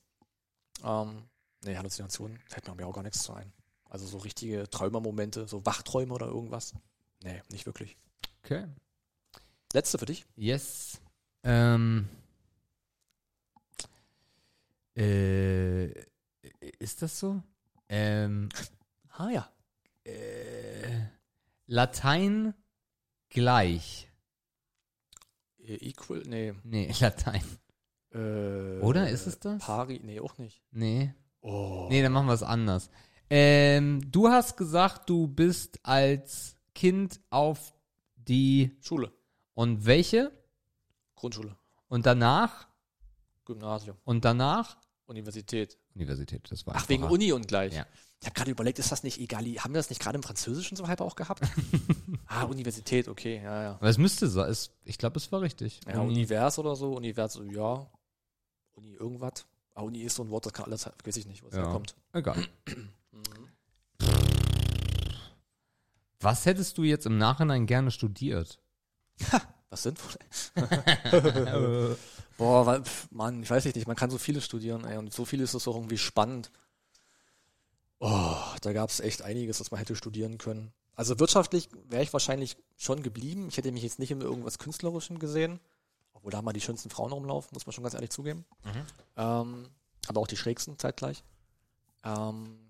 [0.83, 1.23] Ähm,
[1.65, 3.51] nee, Halluzinationen fällt mir mir auch gar nichts zu ein.
[3.97, 6.75] Also so richtige Träumermomente, so Wachträume oder irgendwas.
[7.23, 7.97] Nee, nicht wirklich.
[8.43, 8.67] Okay.
[9.73, 10.23] Letzte für dich.
[10.35, 11.01] Yes.
[11.41, 12.07] Ähm.
[14.95, 15.87] Äh,
[16.77, 17.41] ist das so?
[17.89, 18.49] Ähm,
[19.17, 19.49] Ah ja.
[20.03, 21.07] äh,
[21.65, 22.53] Latein
[23.29, 24.11] gleich.
[25.57, 26.53] Äh, Equal, nee.
[26.63, 27.41] Nee, Latein.
[28.13, 29.63] Äh, Oder ist es das?
[29.63, 30.61] Pari, nee, auch nicht.
[30.69, 31.15] Nee.
[31.41, 31.87] Oh.
[31.89, 32.91] Nee, dann machen wir es anders.
[33.29, 37.73] Ähm, du hast gesagt, du bist als Kind auf
[38.15, 38.75] die.
[38.81, 39.11] Schule,
[39.53, 40.31] Und welche?
[41.15, 41.55] Grundschule,
[41.89, 42.67] Und danach?
[43.45, 44.77] Gymnasium, Und danach?
[45.07, 45.77] Universität.
[45.95, 47.03] Universität, das war Ach, wegen.
[47.03, 47.73] Uni und gleich.
[47.73, 47.85] Ja.
[48.19, 49.45] Ich habe gerade überlegt, ist das nicht egal?
[49.45, 51.41] Haben wir das nicht gerade im Französischen so halb auch gehabt?
[52.25, 53.71] ah, Universität, okay, ja, ja.
[53.75, 55.79] Aber es müsste so, es, ich glaube, es war richtig.
[55.87, 57.87] Ja, Univers oder so, Univers, ja.
[58.73, 59.45] Uni irgendwas.
[59.75, 61.63] Ah, Uni ist so ein Wort, das kann alles, weiß ich nicht, wo es Ja.
[61.63, 61.95] herkommt.
[62.13, 62.43] Egal.
[66.19, 68.59] Was hättest du jetzt im Nachhinein gerne studiert?
[69.69, 70.17] Was sinnvoll?
[72.37, 75.25] Boah, wa- pf, Mann, ich weiß nicht, man kann so viele studieren, ey, und so
[75.25, 76.51] viel ist es auch irgendwie spannend.
[77.99, 80.71] Oh, da gab es echt einiges, was man hätte studieren können.
[80.95, 83.47] Also wirtschaftlich wäre ich wahrscheinlich schon geblieben.
[83.49, 85.59] Ich hätte mich jetzt nicht in irgendwas Künstlerischem gesehen.
[86.13, 88.45] Obwohl da mal die schönsten Frauen rumlaufen, muss man schon ganz ehrlich zugeben.
[89.15, 89.67] Ähm,
[90.07, 91.23] aber auch die schrägsten zeitgleich.
[92.03, 92.66] Ähm,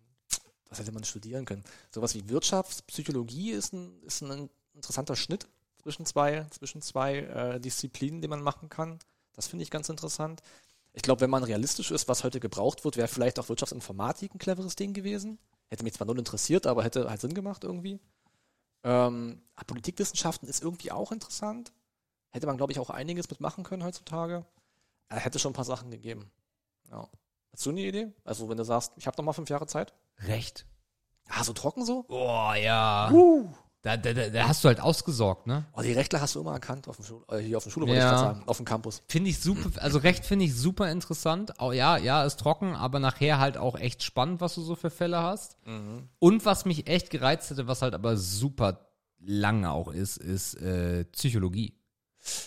[0.70, 1.64] was hätte man studieren können?
[1.92, 5.48] Sowas wie Wirtschaftspsychologie ist ein, ist ein interessanter Schnitt
[5.82, 9.00] zwischen zwei, zwischen zwei äh, Disziplinen, die man machen kann.
[9.34, 10.42] Das finde ich ganz interessant.
[10.94, 14.40] Ich glaube, wenn man realistisch ist, was heute gebraucht wird, wäre vielleicht auch Wirtschaftsinformatik ein
[14.40, 15.38] cleveres Ding gewesen.
[15.70, 18.00] Hätte mich zwar null interessiert, aber hätte halt Sinn gemacht irgendwie.
[18.84, 21.72] Ähm, Politikwissenschaften ist irgendwie auch interessant.
[22.32, 24.46] Hätte man, glaube ich, auch einiges mitmachen können heutzutage.
[25.10, 26.32] Äh, hätte schon ein paar Sachen gegeben.
[26.90, 27.08] Ja.
[27.52, 28.12] Hast du eine Idee?
[28.24, 29.94] Also, wenn du sagst, ich habe noch mal fünf Jahre Zeit.
[30.26, 30.66] Recht.
[31.30, 32.04] Ah, so trocken so?
[32.04, 33.12] Boah, ja.
[33.12, 33.50] Uh.
[33.84, 35.66] Da, da, da, hast du halt ausgesorgt, ne?
[35.74, 37.88] Oh, die Rechtler hast du immer erkannt auf dem Schul äh, hier auf dem Schule,
[37.88, 38.06] wollte Ja.
[38.08, 39.02] ich grad sagen, auf dem Campus.
[39.08, 41.60] Finde ich super, also Recht finde ich super interessant.
[41.60, 44.90] Auch, ja, ja, ist trocken, aber nachher halt auch echt spannend, was du so für
[44.90, 45.58] Fälle hast.
[46.20, 48.88] Und was mich echt gereizt hätte, was halt aber super
[49.20, 51.80] lange auch ist, ist äh, Psychologie.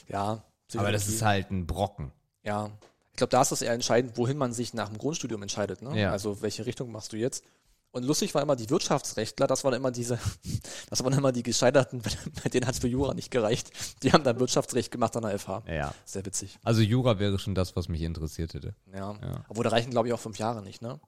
[0.09, 0.45] Ja.
[0.77, 2.13] Aber das ist halt ein Brocken.
[2.43, 2.71] Ja.
[3.13, 5.81] Ich glaube, da ist es eher entscheidend, wohin man sich nach dem Grundstudium entscheidet.
[5.83, 5.99] Ne?
[5.99, 6.13] Ja.
[6.13, 7.45] Also welche Richtung machst du jetzt?
[7.93, 10.19] Und lustig war immer die Wirtschaftsrechtler, das waren immer diese,
[10.91, 12.03] das waren immer die Gescheiterten,
[12.43, 13.71] bei denen hat es für Jura nicht gereicht.
[14.03, 15.65] Die haben dann Wirtschaftsrecht gemacht an der FH.
[15.67, 15.95] Ja.
[16.05, 16.59] Sehr witzig.
[16.63, 18.75] Also Jura wäre schon das, was mich interessiert hätte.
[18.93, 19.19] Ja.
[19.21, 19.45] Ja.
[19.49, 21.01] Obwohl, da reichen, glaube ich, auch fünf Jahre nicht, ne?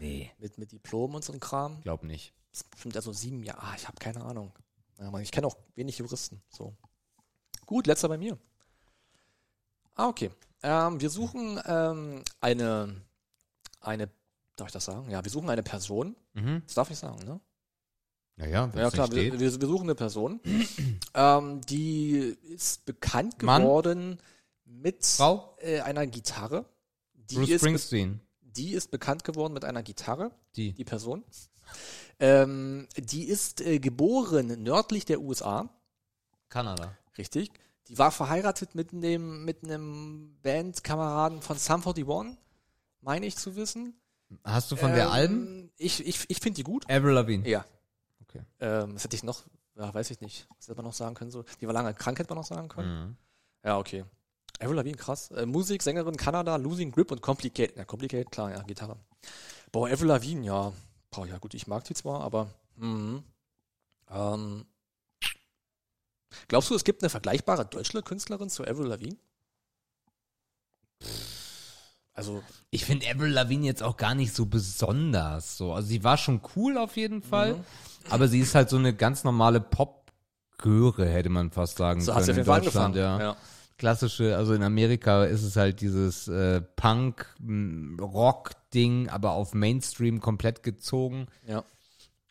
[0.00, 0.32] Nee.
[0.38, 1.80] Mit, mit Diplom und so einem Kram.
[1.82, 2.34] Glaub nicht.
[2.50, 3.62] Das ist bestimmt also sieben Jahre.
[3.62, 4.52] Ah, ich habe keine Ahnung.
[4.98, 6.42] Ja, ich kenne auch wenig Juristen.
[6.50, 6.74] So.
[7.66, 8.38] Gut, letzter bei mir.
[9.94, 10.30] Ah, okay.
[10.62, 13.02] Ähm, wir suchen ähm, eine,
[13.80, 14.10] eine,
[14.56, 15.10] darf ich das sagen?
[15.10, 16.16] Ja, wir suchen eine Person.
[16.34, 16.62] Mhm.
[16.64, 17.40] Das darf ich sagen, ne?
[18.36, 20.40] Naja, Ja, es klar, wir, wir, suchen eine Person.
[21.14, 23.62] ähm, die ist bekannt Mann?
[23.62, 24.18] geworden
[24.64, 25.06] mit
[25.58, 26.66] äh, einer Gitarre.
[27.14, 28.20] Die Bruce Springsteen.
[28.42, 30.32] die ist bekannt geworden mit einer Gitarre.
[30.54, 30.72] Die.
[30.72, 31.24] die Person.
[32.18, 35.68] Ähm, die ist äh, geboren nördlich der USA,
[36.48, 36.96] Kanada.
[37.18, 37.50] richtig.
[37.88, 42.38] Die war verheiratet mit einem mit einem Bandkameraden von Sum 41,
[43.00, 43.94] meine ich zu wissen.
[44.44, 45.70] Hast du von der Ähm, Alben?
[45.76, 46.88] Ich, ich, ich finde die gut.
[46.90, 47.48] Avril Lavigne.
[47.48, 47.64] Ja.
[48.22, 48.42] Okay.
[48.60, 49.44] Ähm, was hätte ich noch?
[49.76, 50.48] Ja, weiß ich nicht.
[50.56, 51.30] Was hätte man noch sagen können?
[51.30, 53.08] So, die war lange krank, hätte man noch sagen können.
[53.08, 53.16] Mhm.
[53.64, 54.04] Ja, okay.
[54.58, 55.30] Avril Lavigne, krass.
[55.32, 57.74] Äh, Musik, Sängerin, Kanada, Losing Grip und Complicate.
[57.76, 58.96] Ja, Complicate, klar, ja, Gitarre.
[59.70, 60.72] Boah, Avril Lavigne, ja.
[61.10, 63.22] Boah, ja gut, ich mag die zwar, aber mhm.
[64.10, 64.66] ähm,
[66.48, 69.16] Glaubst du, es gibt eine vergleichbare deutsche Künstlerin zu Avril Lavigne?
[72.16, 75.56] Also, Ich finde Avril Lavigne jetzt auch gar nicht so besonders.
[75.56, 75.72] So.
[75.74, 77.64] Also sie war schon cool auf jeden Fall, Mhm.
[78.10, 82.16] aber sie ist halt so eine ganz normale Pop-Göre, hätte man fast sagen so können
[82.18, 82.96] hat sie auf in Fall Deutschland.
[82.96, 83.20] angefangen.
[83.20, 83.36] Ja.
[83.78, 86.62] Klassische, also in Amerika ist es halt dieses äh,
[87.66, 91.26] Punk-Rock-Ding, aber auf Mainstream komplett gezogen.
[91.46, 91.64] ja.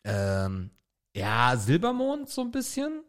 [0.04, 0.70] Ähm,
[1.16, 3.02] ja, Silbermond so ein bisschen.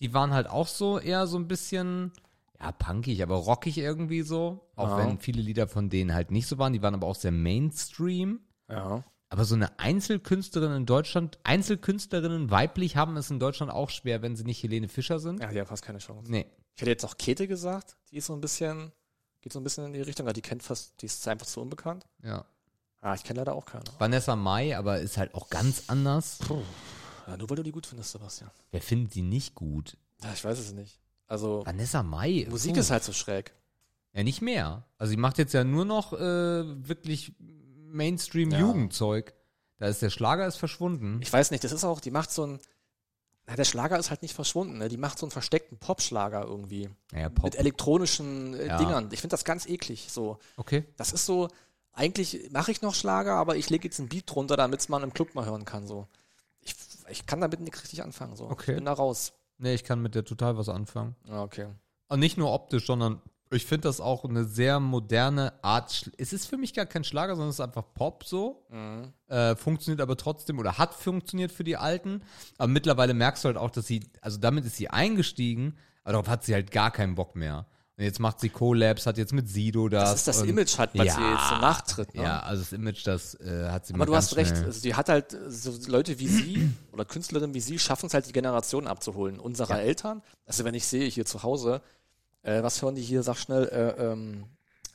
[0.00, 2.12] Die waren halt auch so eher so ein bisschen,
[2.60, 4.68] ja, punkig, aber rockig irgendwie so.
[4.76, 4.98] Auch Ja.
[4.98, 6.72] wenn viele Lieder von denen halt nicht so waren.
[6.72, 8.40] Die waren aber auch sehr Mainstream.
[8.68, 9.02] Ja.
[9.28, 14.36] Aber so eine Einzelkünstlerin in Deutschland, Einzelkünstlerinnen weiblich haben es in Deutschland auch schwer, wenn
[14.36, 15.40] sie nicht Helene Fischer sind.
[15.40, 16.30] Ja, die hat fast keine Chance.
[16.30, 16.46] Nee.
[16.74, 18.90] Ich hätte jetzt auch Käthe gesagt, die ist so ein bisschen,
[19.40, 21.60] geht so ein bisschen in die Richtung, aber die kennt fast, die ist einfach zu
[21.60, 22.06] unbekannt.
[22.24, 22.44] Ja.
[23.00, 23.84] Ah, ich kenne leider auch keine.
[23.98, 26.38] Vanessa Mai, aber ist halt auch ganz anders.
[27.26, 28.50] Ja, nur weil du die gut findest, Sebastian.
[28.72, 29.96] Wer findet die nicht gut?
[30.22, 31.00] Ja, ich weiß es nicht.
[31.30, 32.46] Also, Vanessa Mai.
[32.50, 32.80] Musik puh.
[32.80, 33.52] ist halt so schräg.
[34.12, 34.84] Ja, nicht mehr.
[34.98, 39.32] Also sie macht jetzt ja nur noch äh, wirklich Mainstream-Jugendzeug.
[39.78, 41.20] Da ist der Schlager ist verschwunden.
[41.22, 42.58] Ich weiß nicht, das ist auch, die macht so ein,
[43.46, 44.88] na, der Schlager ist halt nicht verschwunden, ne?
[44.88, 46.90] Die macht so einen versteckten Popschlager irgendwie.
[47.12, 47.44] Naja, Pop.
[47.44, 48.78] Mit elektronischen äh, Ja.
[48.78, 49.08] Dingern.
[49.12, 50.38] Ich finde das ganz eklig, so.
[50.56, 50.84] Okay.
[50.96, 51.48] Das ist so,
[51.92, 55.14] eigentlich mache ich noch Schlager, aber ich lege jetzt ein Beat drunter, damit man im
[55.14, 56.08] Club mal hören kann, so.
[56.60, 56.74] Ich,
[57.08, 58.50] ich kann damit nicht richtig anfangen, so.
[58.50, 58.72] Okay.
[58.72, 59.32] Ich bin da raus.
[59.60, 61.14] Nee, ich kann mit der total was anfangen.
[61.28, 61.66] Ja, okay.
[62.08, 63.20] Und nicht nur optisch, sondern
[63.52, 66.10] ich finde das auch eine sehr moderne Art.
[66.16, 68.64] Es ist für mich gar kein Schlager, sondern es ist einfach Pop so.
[68.70, 69.12] Mhm.
[69.28, 72.22] Äh, funktioniert aber trotzdem oder hat funktioniert für die Alten.
[72.58, 76.28] Aber mittlerweile merkst du halt auch, dass sie, also damit ist sie eingestiegen, aber darauf
[76.28, 77.66] hat sie halt gar keinen Bock mehr.
[78.00, 80.10] Jetzt macht sie Collabs, hat jetzt mit Sido das.
[80.10, 81.14] Das ist das Image halt, weil Ja.
[81.14, 82.22] sie jetzt so nachtritt, ne?
[82.22, 85.08] Ja, also das Image, das äh, hat sie Aber du hast recht, also die hat
[85.10, 89.38] halt, so Leute wie sie oder Künstlerinnen wie sie schaffen es halt, die Generation abzuholen.
[89.38, 91.82] Unserer Eltern, also wenn ich sehe hier zu Hause,
[92.42, 94.44] äh, was hören die hier, sag schnell, äh, ähm,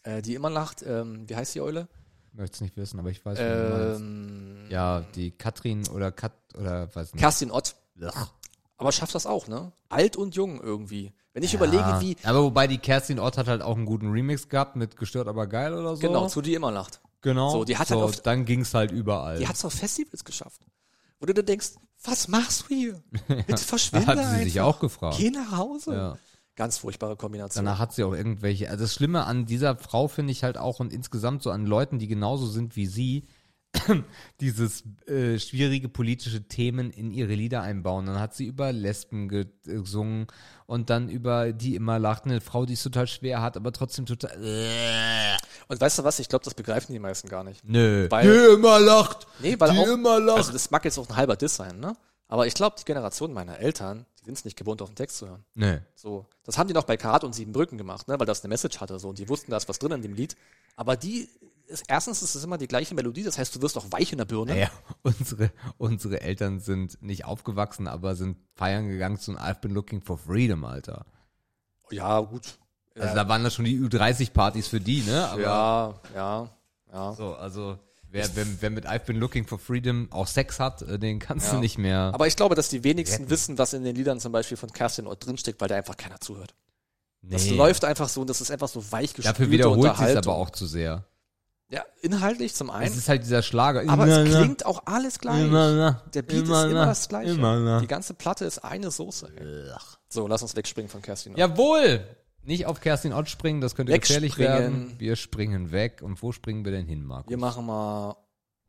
[0.04, 1.88] äh, die immer lacht, ähm, wie heißt die Eule?
[2.34, 3.38] Möchte es nicht wissen, aber ich weiß.
[3.40, 7.22] Ähm, Ja, die Katrin oder Kat oder weiß nicht.
[7.22, 7.76] Kerstin Ott.
[8.02, 8.12] Ugh.
[8.78, 9.72] Aber schafft das auch, ne?
[9.90, 11.14] Alt und jung irgendwie.
[11.34, 14.48] Wenn ich überlege, wie, Aber wobei die Kerstin Ott hat halt auch einen guten Remix
[14.50, 16.02] gehabt mit Gestört aber geil oder so.
[16.02, 17.02] genau, zu die immer lacht.
[17.22, 17.52] Genau.
[17.52, 19.40] So, die hat so, halt auf- dann ging's halt überall.
[19.40, 20.62] Die hat's auf Festivals geschafft.
[21.20, 21.72] Wo du dir denkst,
[22.04, 23.04] was machst du hier?
[23.28, 24.76] Bitte verschwinde hat sie sich einfach.
[24.76, 25.18] auch gefragt.
[25.18, 25.94] Geh nach Hause.
[25.94, 26.18] Ja.
[26.56, 27.66] Ganz furchtbare Kombination.
[27.66, 28.70] Danach hat sie auch irgendwelche.
[28.70, 32.00] Also das Schlimme an dieser Frau finde ich halt auch und insgesamt so an Leuten,
[32.00, 33.26] die genauso sind wie sie,
[34.42, 38.06] dieses äh, schwierige politische Themen in ihre Lieder einbauen.
[38.06, 40.28] Dann hat sie über Lesben ge- gesungen
[40.66, 44.06] und dann über die immer lacht, eine Frau, die es total schwer hat, aber trotzdem
[44.06, 44.32] total.
[44.44, 46.20] Äh, Und weißt du was?
[46.20, 47.64] Ich glaube, das begreifen die meisten gar nicht.
[47.68, 48.08] nö.
[48.10, 49.28] Weil- die immer lacht.
[49.40, 50.38] Nee, weil die auch, immer lacht.
[50.38, 51.96] also das mag jetzt auch ein halber Diss sein, ne?
[52.28, 55.18] Aber ich glaube, die Generation meiner Eltern, die sind es nicht gewohnt, auf den Text
[55.18, 55.46] zu hören.
[55.54, 55.78] Nö.
[55.94, 58.20] So, das haben die noch bei Karat und Siebenbrücken gemacht, ne?
[58.20, 59.10] Weil das eine Message hatte, so.
[59.10, 60.36] Und die wussten, da ist was drin in dem Lied.
[60.76, 61.30] Aber die,
[61.68, 64.18] ist, erstens ist es immer die gleiche Melodie, das heißt, du wirst auch weich in
[64.18, 64.54] der Birne.
[64.54, 64.70] Naja,
[65.04, 70.02] unsere, unsere Eltern sind nicht aufgewachsen, aber sind feiern gegangen zu einem I've been looking
[70.02, 71.06] for freedom, Alter.
[71.92, 72.58] Ja, gut.
[72.98, 75.28] Also da waren das schon die Ü30-Partys für die, ne?
[75.28, 76.50] Aber ja, ja,
[76.94, 77.14] ja.
[77.14, 77.78] so, also
[78.10, 81.52] wer, wer, wer mit I've been looking for freedom auch Sex hat, äh, den kannst
[81.52, 81.60] du Ja.
[81.62, 82.12] nicht mehr.
[82.14, 85.08] Aber ich glaube, dass die wenigsten wissen, was in den Liedern zum Beispiel von Kerstin
[85.08, 86.56] Ott drinsteckt, weil da einfach keiner zuhört.
[87.22, 87.58] Das Nee.
[87.58, 90.18] läuft einfach so und das ist einfach so weich gespielte Dafür wiederholt Unterhaltung.
[90.32, 91.04] aber auch zu sehr.
[91.76, 93.82] Ja, inhaltlich zum Es einen, ist halt dieser Schlager.
[93.82, 95.44] aber Immer, es na, klingt auch alles gleich.
[95.44, 97.32] Immer, na, Der Beat immer, ist immer na, das gleiche.
[97.32, 97.80] Immer, na.
[97.82, 99.30] Die ganze Platte ist eine Soße.
[100.08, 101.34] So, lass uns wegspringen von Kerstin.
[101.34, 101.40] Ott.
[101.40, 102.08] Jawohl!
[102.44, 104.96] Nicht auf Kerstin Ott springen, das könnte gefährlich werden.
[105.00, 106.02] Wir springen weg.
[106.02, 107.30] Und wo springen wir denn hin, Markus?
[107.30, 108.16] Wir machen mal,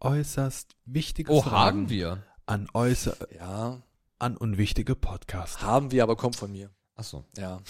[0.01, 2.23] Äußerst wichtige oh, Fragen haben wir.
[2.45, 3.83] an äußer ja,
[4.19, 5.63] an unwichtige Podcasts.
[5.63, 6.71] haben wir, aber kommt von mir.
[6.95, 7.25] Achso.
[7.37, 7.61] Ja.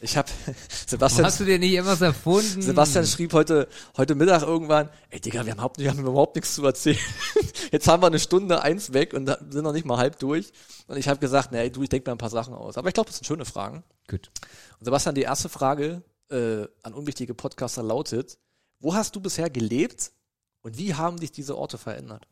[0.00, 0.30] Ich habe
[0.86, 2.60] Sebastian Hast du dir nicht irgendwas erfunden?
[2.60, 3.66] Sebastian schrieb heute,
[3.96, 6.98] heute Mittag irgendwann, ey Digga, wir haben, überhaupt, wir haben überhaupt nichts zu erzählen.
[7.72, 10.52] Jetzt haben wir eine Stunde eins weg und sind noch nicht mal halb durch.
[10.86, 12.76] Und ich habe gesagt, nee, du, ich denke mir ein paar Sachen aus.
[12.76, 13.84] Aber ich glaube, das sind schöne Fragen.
[14.06, 14.30] Gut.
[14.78, 18.38] Und Sebastian, die erste Frage äh, an unwichtige Podcaster lautet,
[18.80, 20.12] wo hast du bisher gelebt
[20.60, 22.28] und wie haben dich diese Orte verändert?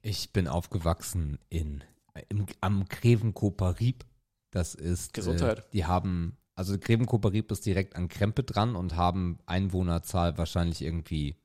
[0.00, 1.82] Ich bin aufgewachsen in
[2.28, 4.04] im, am Grevenkoper Rieb.
[4.50, 5.60] Das ist Gesundheit.
[5.60, 10.82] Äh, die haben also Grevenkoper Rieb ist direkt an Krempe dran und haben Einwohnerzahl wahrscheinlich
[10.82, 11.36] irgendwie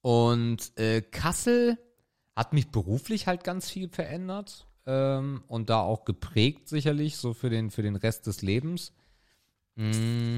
[0.02, 1.78] und äh, Kassel
[2.40, 7.50] hat mich beruflich halt ganz viel verändert ähm, und da auch geprägt sicherlich, so für
[7.50, 8.94] den, für den Rest des Lebens.
[9.76, 10.38] Mm,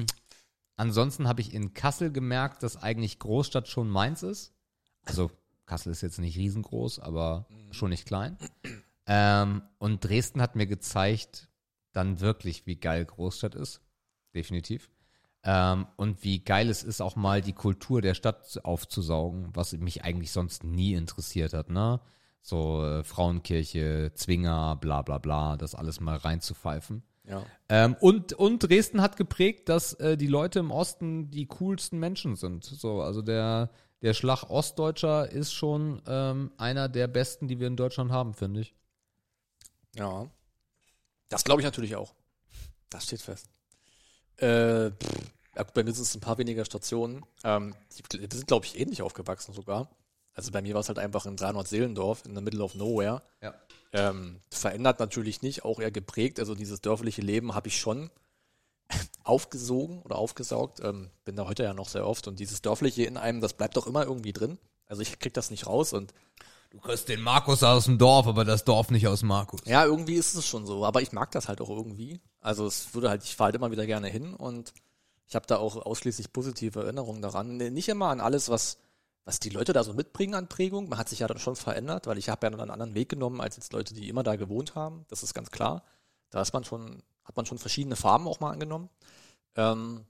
[0.74, 4.52] ansonsten habe ich in Kassel gemerkt, dass eigentlich Großstadt schon meins ist.
[5.04, 5.30] Also
[5.64, 8.36] Kassel ist jetzt nicht riesengroß, aber schon nicht klein.
[9.06, 11.50] Ähm, und Dresden hat mir gezeigt,
[11.92, 13.80] dann wirklich, wie geil Großstadt ist.
[14.34, 14.90] Definitiv.
[15.44, 20.04] Ähm, und wie geil es ist, auch mal die Kultur der Stadt aufzusaugen, was mich
[20.04, 22.00] eigentlich sonst nie interessiert hat, ne?
[22.40, 27.02] So äh, Frauenkirche, Zwinger, bla bla bla, das alles mal reinzupfeifen.
[27.24, 27.44] Ja.
[27.68, 32.34] Ähm, und, und Dresden hat geprägt, dass äh, die Leute im Osten die coolsten Menschen
[32.36, 32.64] sind.
[32.64, 33.70] So, also der,
[34.02, 38.60] der Schlag Ostdeutscher ist schon ähm, einer der besten, die wir in Deutschland haben, finde
[38.60, 38.74] ich.
[39.94, 40.28] Ja.
[41.28, 42.14] Das glaube ich natürlich auch.
[42.90, 43.48] Das steht fest.
[44.42, 47.24] Äh, pff, ja, gut, bei mir sind es ein paar weniger Stationen.
[47.44, 49.88] Ähm, die, wir sind, glaube ich, ähnlich aufgewachsen sogar.
[50.34, 53.22] Also bei mir war es halt einfach in 300 Seelendorf, in the middle of nowhere.
[53.42, 53.54] Ja.
[53.92, 56.40] Ähm, verändert natürlich nicht, auch eher geprägt.
[56.40, 58.10] Also dieses dörfliche Leben habe ich schon
[59.24, 60.80] aufgesogen oder aufgesaugt.
[60.80, 62.26] Ähm, bin da heute ja noch sehr oft.
[62.26, 64.58] Und dieses dörfliche in einem, das bleibt doch immer irgendwie drin.
[64.86, 66.12] Also ich krieg das nicht raus und
[66.72, 69.60] du kriegst den Markus aus dem Dorf, aber das Dorf nicht aus Markus.
[69.66, 72.20] Ja, irgendwie ist es schon so, aber ich mag das halt auch irgendwie.
[72.40, 74.72] Also es würde halt, ich fahre halt immer wieder gerne hin und
[75.26, 77.56] ich habe da auch ausschließlich positive Erinnerungen daran.
[77.56, 78.78] Nicht immer an alles, was,
[79.24, 80.88] was die Leute da so mitbringen an Prägung.
[80.88, 83.10] Man hat sich ja dann schon verändert, weil ich habe ja noch einen anderen Weg
[83.10, 85.04] genommen als jetzt Leute, die immer da gewohnt haben.
[85.08, 85.84] Das ist ganz klar.
[86.30, 88.88] Da ist man schon, hat man schon verschiedene Farben auch mal angenommen.
[89.56, 90.06] Ähm,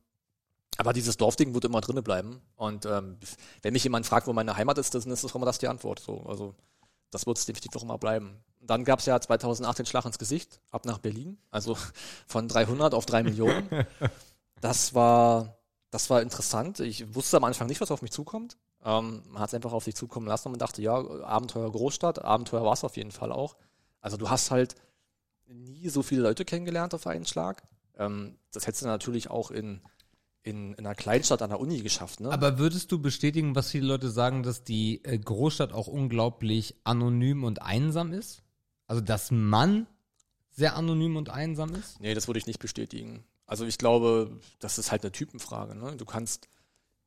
[0.78, 2.40] aber dieses Dorfding wird immer drinnen bleiben.
[2.56, 3.18] Und ähm,
[3.62, 6.00] wenn mich jemand fragt, wo meine Heimat ist, dann ist das immer das die Antwort.
[6.00, 6.54] So, also
[7.10, 8.42] das wird es definitiv auch immer bleiben.
[8.60, 11.38] Dann gab es ja 2008 den Schlag ins Gesicht, ab nach Berlin.
[11.50, 11.76] Also
[12.26, 13.68] von 300 auf 3 Millionen.
[14.60, 15.56] Das war,
[15.90, 16.78] das war interessant.
[16.78, 18.56] Ich wusste am Anfang nicht, was auf mich zukommt.
[18.84, 22.24] Ähm, man hat es einfach auf sich zukommen lassen und man dachte, ja, Abenteuer Großstadt,
[22.24, 23.56] Abenteuer war es auf jeden Fall auch.
[24.00, 24.76] Also du hast halt
[25.48, 27.64] nie so viele Leute kennengelernt auf einen Schlag.
[27.96, 29.80] Ähm, das hättest du natürlich auch in,
[30.42, 32.20] in, in einer Kleinstadt an der Uni geschafft.
[32.20, 32.30] Ne?
[32.30, 37.44] Aber würdest du bestätigen, was viele Leute sagen, dass die äh, Großstadt auch unglaublich anonym
[37.44, 38.42] und einsam ist?
[38.86, 39.86] Also, dass man
[40.50, 42.00] sehr anonym und einsam ist?
[42.00, 43.24] Nee, das würde ich nicht bestätigen.
[43.46, 45.74] Also ich glaube, das ist halt eine Typenfrage.
[45.74, 45.96] Ne?
[45.96, 46.48] Du kannst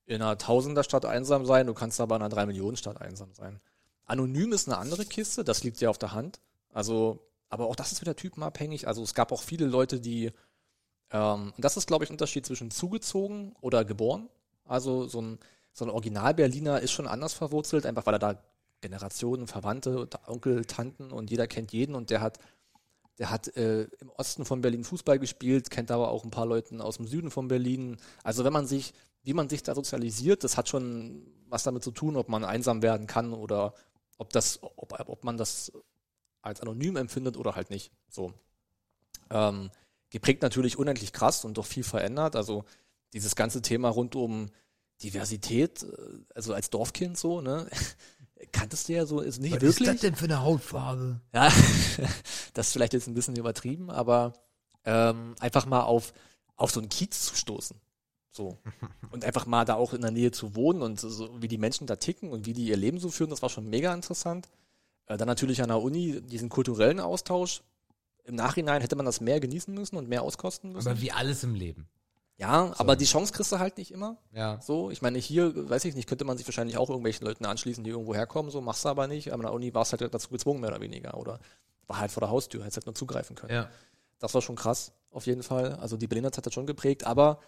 [0.06, 3.60] in einer Tausenderstadt einsam sein, du kannst aber in einer Drei-Millionen-Stadt einsam sein.
[4.06, 6.42] Anonym ist eine andere Kiste, das liegt ja auf der Hand.
[6.72, 8.88] Also, aber auch das ist wieder typenabhängig.
[8.88, 10.32] Also es gab auch viele Leute, die,
[11.12, 14.30] ähm, das ist, glaube ich, ein Unterschied zwischen zugezogen oder geboren.
[14.66, 15.40] Also so ein,
[15.74, 18.44] so ein Original-Berliner ist schon anders verwurzelt, einfach weil er da
[18.82, 22.40] Generationen, Verwandte, Onkel, Tanten und jeder kennt jeden und der hat
[23.18, 26.84] der hat äh, im Osten von Berlin Fußball gespielt, kennt aber auch ein paar Leute
[26.84, 27.98] aus dem Süden von Berlin.
[28.24, 28.94] Also wenn man sich,
[29.24, 32.82] wie man sich da sozialisiert, das hat schon was damit zu tun, ob man einsam
[32.82, 33.74] werden kann oder
[34.18, 35.72] ob das, ob, ob man das
[36.42, 37.92] als anonym empfindet oder halt nicht.
[38.10, 38.34] So.
[39.30, 39.72] Ähm,
[40.16, 42.38] geprägt natürlich unendlich krass und doch viel verändert.
[42.38, 42.64] Also
[43.12, 44.48] dieses ganze Thema rund um
[45.04, 45.88] Diversität, äh,
[46.34, 47.68] also als Dorfkind so, ne?
[48.54, 49.90] Kanntest du ja so, ist nicht Was wirklich.
[49.90, 51.20] ist das denn für eine Hautfarbe?
[51.34, 51.52] Ja,
[52.54, 54.32] das ist vielleicht jetzt ein bisschen übertrieben, aber
[54.86, 56.14] ähm, einfach mal auf,
[56.56, 57.78] auf so einen Kiez zu stoßen.
[58.32, 58.58] So.
[59.12, 61.88] Und einfach mal da auch in der Nähe zu wohnen und so, wie die Menschen
[61.88, 64.48] da ticken und wie die ihr Leben so führen, das war schon mega interessant.
[65.08, 67.64] Äh, dann natürlich an der Uni diesen kulturellen Austausch.
[68.26, 70.88] Im Nachhinein hätte man das mehr genießen müssen und mehr auskosten müssen.
[70.88, 71.88] Aber wie alles im Leben.
[72.38, 74.18] ja, aber die Chance kriegst du halt nicht immer.
[74.34, 74.60] Ja.
[74.62, 77.84] So, ich meine, hier, weiß ich nicht, könnte man sich wahrscheinlich auch irgendwelchen Leuten anschließen,
[77.84, 79.32] die irgendwo herkommen, so machst du aber nicht.
[79.32, 81.18] Aber an der Uni warst halt dazu gezwungen, mehr oder weniger.
[81.18, 81.40] Oder
[81.88, 83.54] war halt vor der Haustür, hättest halt nur zugreifen können.
[83.54, 83.70] Ja.
[84.20, 85.74] Das war schon krass, auf jeden Fall.
[85.76, 87.40] Also die Berliner Zeit hat schon geprägt, aber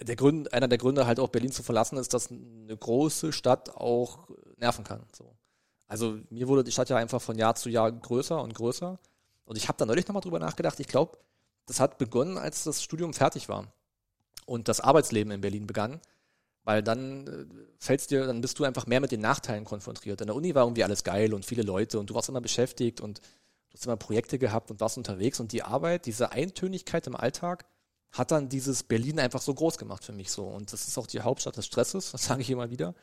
[0.00, 3.74] der Grund, einer der Gründe halt auch Berlin zu verlassen, ist, dass eine große Stadt
[3.76, 5.04] auch nerven kann.
[5.16, 5.36] So.
[5.86, 8.98] Also mir wurde die Stadt ja einfach von Jahr zu Jahr größer und größer.
[9.44, 10.80] Und ich habe da neulich nochmal drüber nachgedacht.
[10.80, 11.18] Ich glaube,
[11.66, 13.72] das hat begonnen, als das Studium fertig war
[14.46, 16.00] und das Arbeitsleben in Berlin begann.
[16.64, 17.46] Weil dann äh,
[17.78, 20.20] fällst dir, dann bist du einfach mehr mit den Nachteilen konfrontiert.
[20.22, 23.02] In der Uni war irgendwie alles geil und viele Leute und du warst immer beschäftigt
[23.02, 27.16] und du hast immer Projekte gehabt und warst unterwegs und die Arbeit, diese Eintönigkeit im
[27.16, 27.66] Alltag
[28.12, 30.44] hat dann dieses Berlin einfach so groß gemacht für mich so.
[30.44, 32.94] Und das ist auch die Hauptstadt des Stresses, das sage ich immer wieder.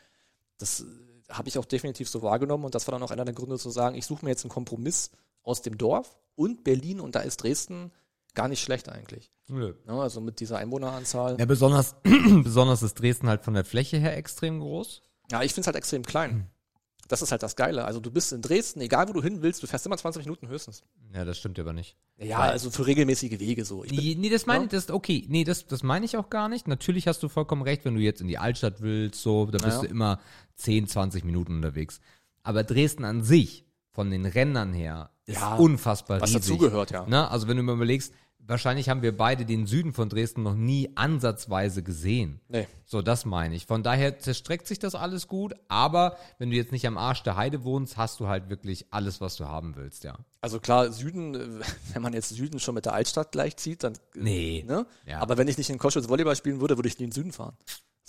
[0.58, 0.86] Das äh,
[1.30, 3.70] habe ich auch definitiv so wahrgenommen und das war dann auch einer der Gründe zu
[3.70, 5.12] sagen, ich suche mir jetzt einen Kompromiss
[5.44, 7.92] aus dem Dorf und Berlin und da ist Dresden
[8.34, 9.32] gar nicht schlecht eigentlich.
[9.50, 9.74] Nö.
[9.88, 11.38] Ja, also mit dieser Einwohneranzahl.
[11.39, 11.96] Ja, besonders,
[12.44, 15.02] besonders ist Dresden halt von der Fläche her extrem groß.
[15.32, 16.48] Ja, ich finde es halt extrem klein.
[17.08, 17.84] Das ist halt das Geile.
[17.84, 20.48] Also du bist in Dresden, egal wo du hin willst, du fährst immer 20 Minuten
[20.48, 20.84] höchstens.
[21.14, 21.98] Ja, das stimmt aber nicht.
[22.18, 23.84] Ja, also für regelmäßige Wege so.
[23.84, 24.66] Ich bin, Nee, das meine Ja?
[24.66, 25.26] ich, das okay.
[25.28, 26.70] Nee, das, das meine ich auch gar nicht.
[26.70, 29.78] Natürlich hast du vollkommen recht, wenn du jetzt in die Altstadt willst, so, da bist
[29.78, 29.82] Ja.
[29.82, 30.22] du immer
[30.56, 31.99] 10, 20 Minuten unterwegs.
[32.44, 36.41] Aber Dresden an sich, von den Rändern her, ist Ja, unfassbar was riesig.
[36.41, 37.06] dazugehört, ja.
[37.06, 37.30] Ne?
[37.30, 40.89] Also wenn du mal überlegst, wahrscheinlich haben wir beide den Süden von Dresden noch nie
[40.95, 42.41] ansatzweise gesehen.
[42.48, 42.68] nee.
[42.85, 43.68] So, das meine ich.
[43.68, 47.38] Von daher zerstreckt sich das alles gut, aber wenn du jetzt nicht am Arsch der
[47.38, 50.18] Heide wohnst, hast du halt wirklich alles, was du haben willst, ja.
[50.41, 51.61] Also klar, Süden,
[51.93, 53.93] wenn man jetzt Süden schon mit der Altstadt gleichzieht, dann.
[54.15, 54.65] Nee.
[54.68, 54.85] Ne?
[55.06, 55.19] Ja.
[55.22, 57.31] Aber wenn ich nicht in Koschwitz Volleyball spielen würde, würde ich nie in den Süden
[57.31, 57.56] fahren.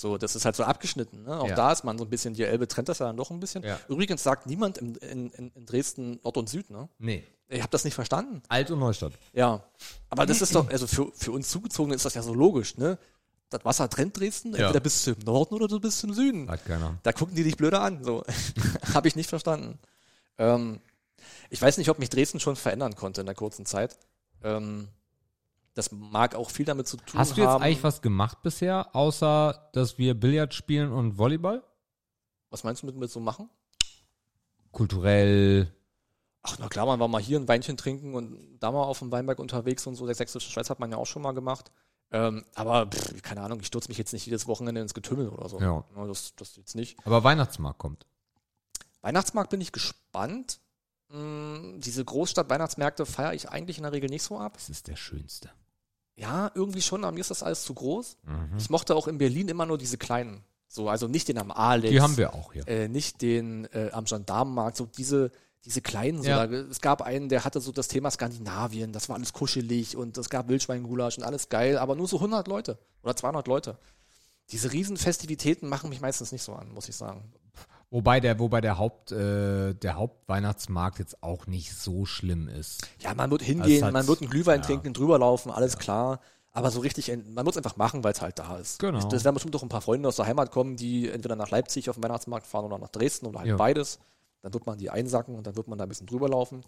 [0.03, 1.23] So, das ist halt so abgeschnitten.
[1.23, 1.41] Ne?
[1.41, 1.55] Auch Ja.
[1.55, 3.63] da ist man so ein bisschen, die Elbe trennt das ja dann doch ein bisschen.
[3.63, 3.79] Ja.
[3.89, 6.89] Übrigens sagt niemand in, in, in Dresden Nord und Süd, ne?
[6.99, 7.25] Nee.
[7.47, 8.43] Ich habe das nicht verstanden.
[8.49, 9.13] Alt und Neustadt.
[9.33, 9.63] Ja.
[10.11, 12.99] Aber das ist doch, also für, für uns Zugezogene ist das ja so logisch, ne?
[13.49, 16.51] Das Wasser trennt Dresden, entweder bist du im Norden oder du bist im Süden.
[16.51, 16.99] Hat keiner.
[17.05, 18.03] Da gucken die dich blöder an.
[18.03, 18.25] So.
[18.95, 19.79] Habe ich nicht verstanden.
[20.37, 20.81] Ähm,
[21.49, 23.99] ich weiß nicht, ob mich Dresden schon verändern konnte in der kurzen Zeit.
[24.43, 24.89] Ähm,
[25.75, 27.63] das mag auch viel damit zu tun Hast du jetzt haben.
[27.63, 31.63] eigentlich was gemacht bisher, außer dass wir Billard spielen und Volleyball?
[32.51, 33.49] was meinst du mit, mit so machen?
[34.71, 35.73] Kulturell.
[36.43, 39.11] Ach, na klar, man war mal hier ein Weinchen trinken und da mal auf dem
[39.11, 40.07] Weinberg unterwegs und so.
[40.07, 41.71] Der sächsische Schweiz hat man ja auch schon mal gemacht.
[42.11, 45.49] Ähm, aber pff, keine Ahnung, ich stürze mich jetzt nicht jedes Wochenende ins Getümmel oder
[45.49, 45.61] so.
[45.61, 45.85] Ja.
[46.07, 46.99] Das, das jetzt nicht.
[47.07, 48.07] Aber Weihnachtsmarkt kommt.
[49.01, 50.61] Weihnachtsmarkt bin ich gespannt.
[51.09, 54.55] Mm, diese Großstadt-Weihnachtsmärkte feiere ich eigentlich in der Regel nicht so ab.
[54.55, 55.51] Das ist der schönste.
[56.17, 58.17] Ja, irgendwie schon, aber mir ist das alles zu groß.
[58.25, 58.57] Mhm.
[58.59, 60.45] Ich mochte auch in Berlin immer nur diese kleinen.
[60.69, 61.91] So, also nicht den am Alex.
[61.91, 62.67] Die haben wir auch hier.
[62.69, 65.31] Äh, nicht den äh, am Gendarmenmarkt, so diese,
[65.65, 66.23] diese kleinen.
[66.23, 66.47] So, Ja.
[66.47, 70.17] da, es gab einen, der hatte so das Thema Skandinavien, das war alles kuschelig und
[70.19, 73.79] es gab Wildschweingulasch und alles geil, aber nur so 100 Leute oder 200 Leute.
[74.51, 77.33] Diese Riesenfestivitäten machen mich meistens nicht so an, muss ich sagen.
[77.93, 82.89] Wobei der, wobei der Haupt, äh, der Hauptweihnachtsmarkt jetzt auch nicht so schlimm ist.
[83.01, 84.67] Ja, man wird hingehen, hat- man wird einen Glühwein ja.
[84.67, 86.21] trinken, drüber laufen, alles klar.
[86.53, 88.79] Aber so richtig, en- man muss einfach machen, weil es halt da ist.
[88.79, 88.99] Genau.
[89.13, 91.89] Es werden bestimmt auch ein paar Freunde aus der Heimat kommen, die entweder nach Leipzig
[91.91, 93.57] auf den Weihnachtsmarkt fahren oder nach Dresden oder halt Ja.
[93.57, 93.99] beides.
[94.41, 96.63] Dann wird man die einsacken und dann wird man da ein bisschen drüber laufen.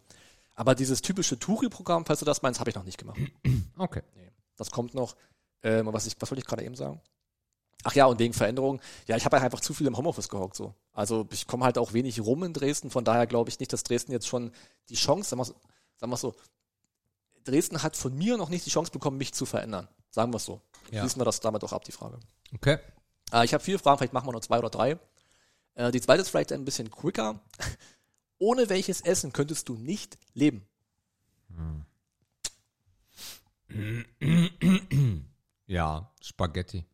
[0.55, 3.19] Aber dieses typische Touri-Programm, falls du das meinst, habe ich noch nicht gemacht.
[3.79, 4.03] Okay.
[4.15, 5.17] Nee, das kommt noch.
[5.63, 7.01] Ähm, was, ich, was wollte ich gerade eben sagen?
[7.85, 8.81] Ach ja, und wegen Veränderungen.
[9.07, 10.75] Ja, ich habe halt einfach zu viel im Homeoffice gehockt so.
[10.93, 12.91] Also ich komme halt auch wenig rum in Dresden.
[12.91, 14.53] Von daher glaube ich nicht, dass Dresden jetzt schon
[14.89, 15.55] die Chance, sagen wir
[15.97, 16.35] sagen wir so,
[17.45, 19.87] Dresden hat von mir noch nicht die Chance bekommen, mich zu verändern.
[20.11, 20.63] Sagen wir es so.
[20.91, 21.01] Ja.
[21.01, 22.19] Schließen wir das damit auch ab, die Frage.
[22.55, 22.79] Okay.
[23.33, 24.99] Äh, ich habe viele Fragen, vielleicht machen wir nur zwei oder drei.
[25.75, 27.41] Äh, die zweite ist vielleicht ein bisschen quicker.
[28.39, 30.67] Ohne welches Essen könntest du nicht leben?
[35.67, 36.85] Ja, Spaghetti.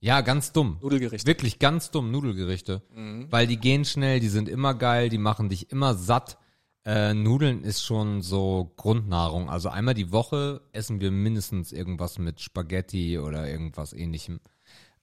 [0.00, 0.78] Ja, ganz dumm.
[0.80, 1.26] Nudelgericht.
[1.26, 2.82] Wirklich ganz dumm, Nudelgerichte.
[3.30, 6.38] Weil die gehen schnell, die sind immer geil, die machen dich immer satt.
[6.86, 9.50] Äh, Nudeln ist schon so Grundnahrung.
[9.50, 14.40] Also einmal die Woche essen wir mindestens irgendwas mit Spaghetti oder irgendwas ähnlichem.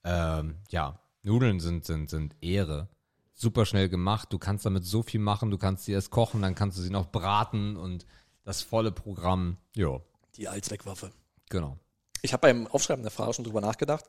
[0.04, 2.90] Ähm, ja, Nudeln sind, sind, sind Ehre.
[3.36, 4.34] Super schnell gemacht.
[4.34, 5.52] Du kannst damit so viel machen.
[5.52, 8.08] Du kannst sie erst kochen, dann kannst du sie noch braten und
[8.44, 9.58] das volle Programm.
[9.76, 10.00] Ja,
[10.38, 11.12] Die Allzweckwaffe.
[11.50, 11.78] genau.
[12.24, 14.04] Ich habe beim Aufschreiben der Frage schon drüber nachgedacht,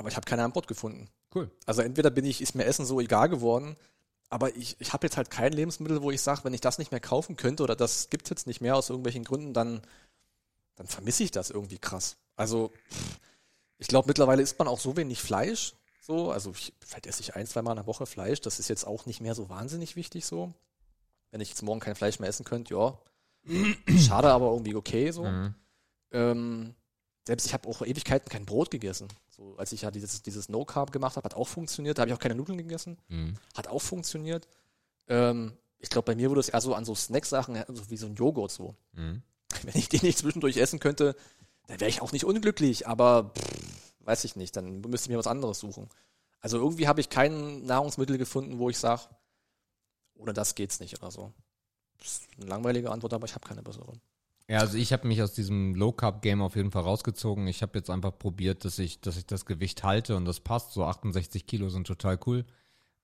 [0.00, 1.08] aber ich habe keine Antwort gefunden.
[1.34, 1.50] Cool.
[1.66, 3.76] Also entweder bin ich, ist mir Essen so egal geworden,
[4.30, 6.90] aber ich, ich habe jetzt halt kein Lebensmittel, wo ich sage, wenn ich das nicht
[6.90, 9.82] mehr kaufen könnte oder das gibt's jetzt nicht mehr aus irgendwelchen Gründen, dann,
[10.76, 12.16] dann vermisse ich das irgendwie krass.
[12.34, 12.72] Also
[13.76, 15.74] ich glaube, mittlerweile isst man auch so wenig Fleisch.
[16.00, 18.40] So, also ich, vielleicht esse ich ein, zweimal in der Woche Fleisch.
[18.40, 20.54] Das ist jetzt auch nicht mehr so wahnsinnig wichtig so.
[21.30, 22.98] Wenn ich jetzt morgen kein Fleisch mehr essen könnte, ja.
[23.98, 25.24] Schade, aber irgendwie okay so.
[25.24, 25.54] Mhm.
[26.12, 26.74] Ähm,
[27.30, 29.06] selbst ich habe auch Ewigkeiten kein Brot gegessen.
[29.28, 31.96] So, als ich ja dieses, dieses No Carb gemacht habe, hat auch funktioniert.
[31.96, 32.98] Da habe ich auch keine Nudeln gegessen.
[33.06, 33.34] Mhm.
[33.54, 34.48] Hat auch funktioniert.
[35.06, 38.08] Ähm, ich glaube, bei mir würde es eher so an so Snacksachen, so wie so
[38.08, 38.74] ein Joghurt so.
[38.94, 39.22] Mhm.
[39.62, 41.14] Wenn ich den nicht zwischendurch essen könnte,
[41.68, 45.18] dann wäre ich auch nicht unglücklich, aber pff, weiß ich nicht, dann müsste ich mir
[45.18, 45.88] was anderes suchen.
[46.40, 49.02] Also irgendwie habe ich kein Nahrungsmittel gefunden, wo ich sage,
[50.14, 51.32] ohne das geht's nicht oder so.
[51.98, 53.92] Das ist eine langweilige Antwort, aber ich habe keine bessere.
[54.50, 57.46] Ja, also ich habe mich aus diesem Low Carb Game auf jeden Fall rausgezogen.
[57.46, 60.72] Ich habe jetzt einfach probiert, dass ich, dass ich das Gewicht halte und das passt.
[60.72, 62.44] So 68 Kilo sind total cool.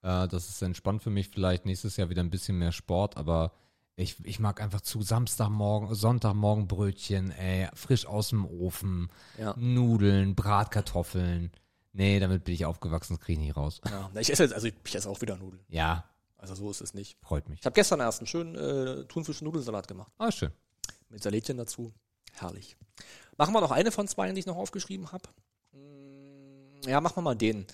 [0.01, 1.29] Äh, das ist entspannt für mich.
[1.29, 3.53] Vielleicht nächstes Jahr wieder ein bisschen mehr Sport, aber
[3.95, 9.09] ich, ich mag einfach zu Samstagmorgen, Sonntagmorgen Brötchen, ey, frisch aus dem Ofen,
[9.39, 9.55] Ja.
[9.57, 11.51] Nudeln, Bratkartoffeln.
[11.93, 13.81] Nee, damit bin ich aufgewachsen, das kriege ich nicht raus.
[13.89, 15.63] Ja, ich esse jetzt, also ich, ich esse auch wieder Nudeln.
[15.69, 16.03] Ja,
[16.37, 17.17] Also so ist es nicht.
[17.23, 17.61] freut mich.
[17.61, 20.11] Ich habe gestern erst einen schönen äh, Thunfisch-Nudelsalat gemacht.
[20.19, 20.51] Ah, schön.
[21.09, 21.93] Mit Salätchen dazu.
[22.33, 22.75] Herrlich.
[23.37, 25.29] Machen wir noch eine von zwei, die ich noch aufgeschrieben habe.
[26.85, 27.65] Ja, machen wir mal den.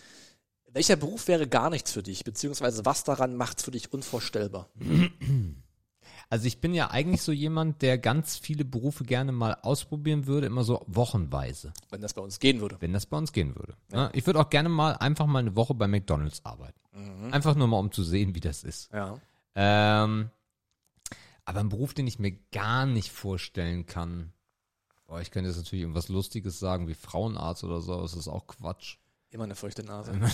[0.72, 2.24] Welcher Beruf wäre gar nichts für dich?
[2.24, 4.70] Beziehungsweise was daran macht's für dich unvorstellbar?
[6.30, 10.48] Also ich bin ja eigentlich so jemand, der ganz viele Berufe gerne mal ausprobieren würde,
[10.48, 11.74] immer so wochenweise.
[11.92, 12.78] Wenn das bei uns gehen würde.
[12.80, 13.76] wenn das bei uns gehen würde.
[13.92, 14.10] Ne?
[14.14, 16.80] Ich würde auch gerne mal einfach mal eine Woche bei McDonalds arbeiten.
[17.32, 18.92] Einfach nur mal, um zu sehen, wie das ist.
[18.92, 19.20] Ja.
[19.56, 20.30] Ähm,
[21.46, 24.34] aber ein Beruf, den ich mir gar nicht vorstellen kann.
[25.06, 28.48] Boah, ich könnte jetzt natürlich irgendwas Lustiges sagen, wie Frauenarzt oder so, das ist auch
[28.48, 28.98] Quatsch.
[29.30, 30.20] Immer eine feuchte Nase.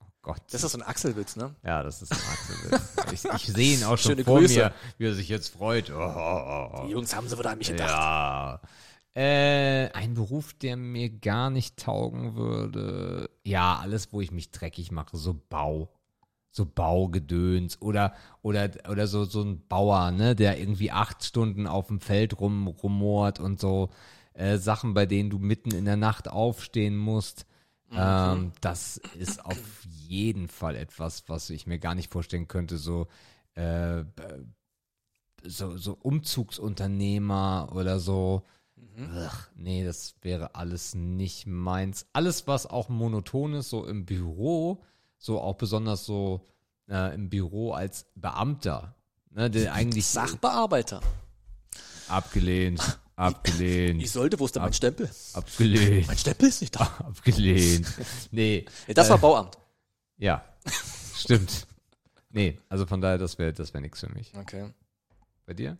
[0.00, 0.42] Oh Gott.
[0.52, 1.52] Das ist so ein Achselwitz, ne?
[1.64, 2.96] ja, das ist ein Axelwitz.
[3.12, 4.54] ich, ich sehe ihn auch schon Schöne vor Grüße.
[4.54, 5.90] mir, wie er sich jetzt freut.
[5.90, 6.86] Oh, oh, oh.
[6.86, 7.90] Die Jungs haben sie wieder an mich gedacht.
[7.90, 8.60] Ja.
[9.14, 13.30] Äh, ein Beruf, der mir gar nicht taugen würde.
[13.42, 15.92] Ja, alles, wo ich mich dreckig mache, so Bau.
[16.52, 21.88] So Baugedöns oder oder oder so so ein Bauer, ne, der irgendwie acht Stunden auf
[21.88, 23.90] dem Feld rum rumort und so
[24.34, 27.46] äh, Sachen, bei denen du mitten in der Nacht aufstehen musst.
[27.90, 32.78] Ähm, das ist auf jeden Fall etwas, was ich mir gar nicht vorstellen könnte.
[32.78, 33.08] So
[33.54, 34.04] äh,
[35.44, 38.42] so, so Umzugsunternehmer oder so.
[39.14, 42.06] Ach, nee, das wäre alles nicht meins.
[42.12, 44.82] Alles, was auch monoton ist, so im Büro,
[45.22, 46.44] so auch besonders so
[46.88, 48.94] äh, im Büro als Beamter,
[49.30, 51.00] ne, der eigentlich Sachbearbeiter.
[52.08, 55.08] abgelehnt, abgelehnt, Ich sollte, wo ist denn mein Stempel?
[55.32, 56.82] abgelehnt, Mein Stempel ist nicht da.
[56.98, 57.86] abgelehnt.
[58.32, 59.58] Nee, das war Bauamt.
[60.18, 60.44] ja,
[61.14, 61.66] stimmt.
[62.30, 64.32] Nee, also von daher, das wäre das wär nichts für mich.
[64.36, 64.72] Okay.
[65.46, 65.76] Bei dir?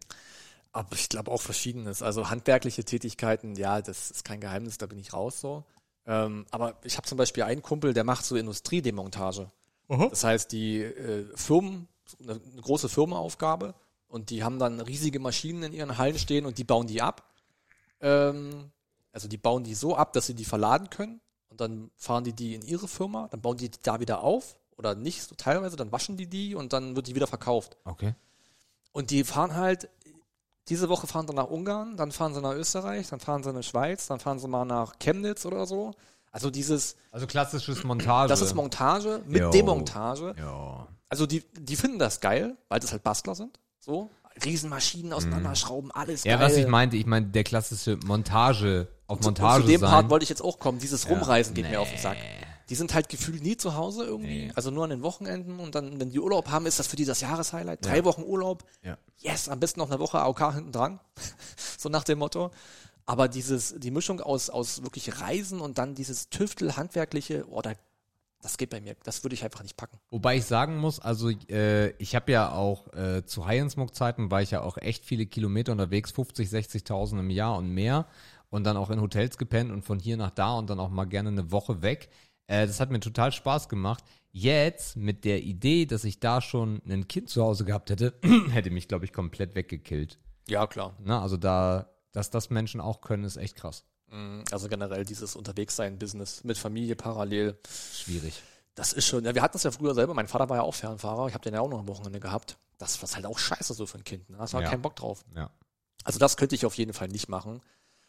[0.70, 2.00] Aber ich glaube auch Verschiedenes.
[2.02, 5.64] Also handwerkliche Tätigkeiten, ja, das ist kein Geheimnis, da bin ich raus so.
[6.06, 9.50] Ähm, aber ich habe zum Beispiel einen Kumpel, der macht so Industriedemontage.
[10.08, 11.88] Das heißt, die äh, Firmen,
[12.20, 13.74] eine, eine große Firmenaufgabe
[14.08, 17.30] und die haben dann riesige Maschinen in ihren Hallen stehen und die bauen die ab.
[18.00, 18.70] Ähm,
[19.12, 22.32] also die bauen die so ab, dass sie die verladen können und dann fahren die
[22.32, 25.76] die in ihre Firma, dann bauen die die da wieder auf oder nicht so teilweise,
[25.76, 27.76] dann waschen die die und dann wird die wieder verkauft.
[27.84, 28.14] Okay.
[28.92, 29.88] Und die fahren halt,
[30.68, 33.56] diese Woche fahren sie nach Ungarn, dann fahren sie nach Österreich, dann fahren sie in
[33.56, 35.92] die Schweiz, dann fahren sie mal nach Chemnitz oder so.
[36.30, 38.28] Also dieses, Also klassisches Montage.
[38.28, 39.50] das ist Montage mit Jo.
[39.50, 40.34] Demontage.
[40.38, 40.86] Ja.
[41.08, 43.58] Also die, die finden das geil, weil das halt Bastler sind.
[43.80, 44.08] So.
[44.42, 46.30] Riesenmaschinen auseinanderschrauben, alles Mhm.
[46.30, 46.46] Ja, geil.
[46.46, 49.90] was ich meinte, ich meine, der klassische Montage auf Und Montage zu dem sein.
[49.90, 50.78] Part wollte ich jetzt auch kommen.
[50.78, 51.72] Dieses Rumreisen geht Nee.
[51.72, 52.16] mir auf den Sack.
[52.68, 54.46] Die sind halt gefühlt nie zu Hause irgendwie.
[54.46, 54.52] Nee.
[54.54, 57.04] Also nur an den Wochenenden und dann, wenn die Urlaub haben, ist das für die
[57.04, 57.84] das Jahreshighlight.
[57.84, 58.64] Drei Wochen Urlaub.
[58.82, 58.98] Ja.
[59.18, 61.00] Yes, am besten noch eine Woche AOK hinten dran.
[61.78, 62.50] so nach dem Motto.
[63.04, 67.72] Aber dieses, die Mischung aus, aus wirklich Reisen und dann dieses Tüftel, handwerkliche, oh, da,
[68.40, 68.96] das geht bei mir.
[69.04, 69.98] Das würde ich einfach nicht packen.
[70.10, 74.52] Wobei ich sagen muss, also äh, ich habe ja auch äh, zu High-End-Smoke-Zeiten war ich
[74.52, 78.06] ja auch echt viele Kilometer unterwegs, 50, 60.000 im Jahr und mehr
[78.50, 81.06] und dann auch in Hotels gepennt und von hier nach da und dann auch mal
[81.06, 82.10] gerne eine Woche weg.
[82.52, 84.04] Äh, das hat mir total Spaß gemacht.
[84.30, 88.14] Jetzt mit der Idee, dass ich da schon ein Kind zu Hause gehabt hätte,
[88.50, 90.18] hätte mich, glaube ich, komplett weggekillt.
[90.48, 90.94] Ja, klar.
[91.02, 91.18] Ne?
[91.20, 93.84] Also da, dass das Menschen auch können, ist echt krass.
[94.50, 97.58] Also generell dieses Unterwegssein-Business mit Familie parallel.
[97.94, 98.42] Schwierig.
[98.74, 100.12] Das ist schon, ja, wir hatten es ja früher selber.
[100.12, 101.28] Mein Vater war ja auch Fernfahrer.
[101.28, 102.58] Ich habe den ja auch noch am Wochenende gehabt.
[102.76, 104.28] Das war halt auch scheiße so für ein Kind.
[104.28, 104.36] Ne?
[104.36, 104.70] Da hast du halt Ja.
[104.70, 105.24] keinen Bock drauf.
[105.34, 105.50] Ja.
[106.04, 107.62] Also das könnte ich auf jeden Fall nicht machen.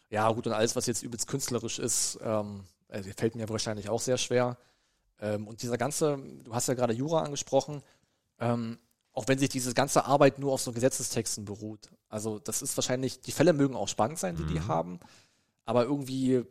[0.10, 4.02] Ja, gut, und alles, was jetzt übelst künstlerisch ist, ähm, also fällt mir wahrscheinlich auch
[4.02, 4.58] sehr schwer.
[5.20, 7.82] Ähm, und dieser ganze, du hast ja gerade Jura angesprochen,
[8.40, 8.78] ähm,
[9.12, 11.92] auch wenn sich diese ganze Arbeit nur auf so Gesetzestexten beruht.
[12.10, 15.00] Also das ist wahrscheinlich, die Fälle mögen auch spannend sein, die die haben,
[15.66, 16.44] aber irgendwie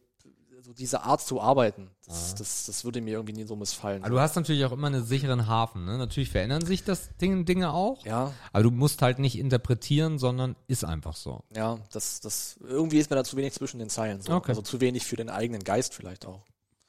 [0.63, 4.03] so diese Art zu arbeiten, das, das, das würde mir irgendwie nie so missfallen.
[4.03, 5.85] Aber du hast natürlich auch immer einen sicheren Hafen.
[5.85, 5.99] Ne?
[5.99, 8.05] Natürlich verändern sich das Ding, Dinge auch.
[8.05, 11.45] ja, Aber du musst halt nicht interpretieren, sondern ist einfach so.
[11.55, 14.21] ja, das, das, irgendwie ist mir da zu wenig zwischen den Zeilen.
[14.23, 14.33] So.
[14.35, 14.51] Okay.
[14.51, 16.45] Also zu wenig für den eigenen Geist vielleicht auch.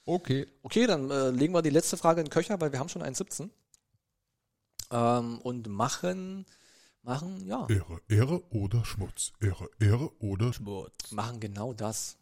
[0.06, 0.48] Okay.
[0.64, 3.02] Okay, dann äh, legen wir die letzte Frage in den Köcher, weil wir haben schon
[3.04, 3.50] 1,17.
[4.92, 6.46] Ähm, und machen,
[7.02, 9.32] machen, ja, Ehre, Ehre oder Schmutz.
[9.40, 11.12] Ehre, Ehre oder Schmutz.
[11.12, 12.18] machen genau das.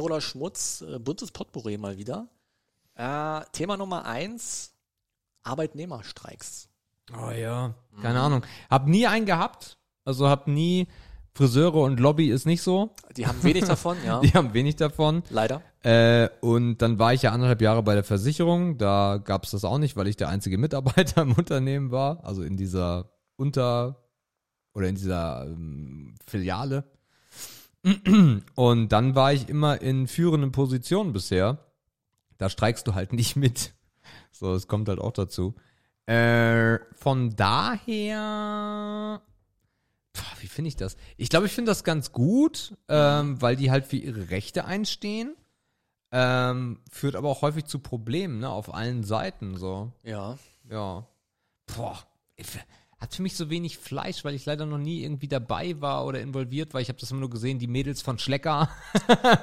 [0.00, 2.28] Oder Schmutz, äh, buntes Potpourri mal wieder.
[2.94, 4.72] Äh, Thema Nummer eins,
[5.42, 6.68] Arbeitnehmerstreiks.
[7.12, 7.74] Oh ja.
[8.00, 8.42] Keine Ahnung.
[8.70, 9.76] Hab nie einen gehabt.
[10.04, 10.88] Also hab nie
[11.34, 12.94] Friseure und Lobby ist nicht so.
[13.16, 15.22] Die haben wenig davon, ja, Die haben wenig davon.
[15.30, 15.62] leider.
[15.82, 18.78] Äh, und dann war ich ja anderthalb Jahre bei der Versicherung.
[18.78, 22.24] Da gab's das auch nicht, weil ich der einzige Mitarbeiter im Unternehmen war.
[22.24, 24.00] Also in dieser Unter-
[24.74, 26.84] oder in dieser ähm, Filiale.
[28.54, 31.58] Und dann war ich immer in führenden Positionen bisher.
[32.38, 33.72] Da streikst du halt nicht mit.
[34.32, 35.54] So, es kommt halt auch dazu.
[36.06, 39.22] Äh, von daher,
[40.16, 40.96] Pff, wie finde ich das?
[41.16, 45.34] Ich glaube, ich finde das ganz gut, ähm, weil die halt für ihre Rechte einstehen.
[46.12, 49.92] Ähm, führt aber auch häufig zu Problemen, ne, auf allen Seiten, so.
[50.04, 50.38] Ja.
[50.70, 51.06] Ja.
[51.74, 51.98] Boah.
[52.36, 52.46] ich-
[53.00, 56.20] Hat für mich so wenig Fleisch, weil ich leider noch nie irgendwie dabei war oder
[56.20, 56.80] involviert war.
[56.80, 58.70] Ich habe das immer nur gesehen, die Mädels von Schlecker,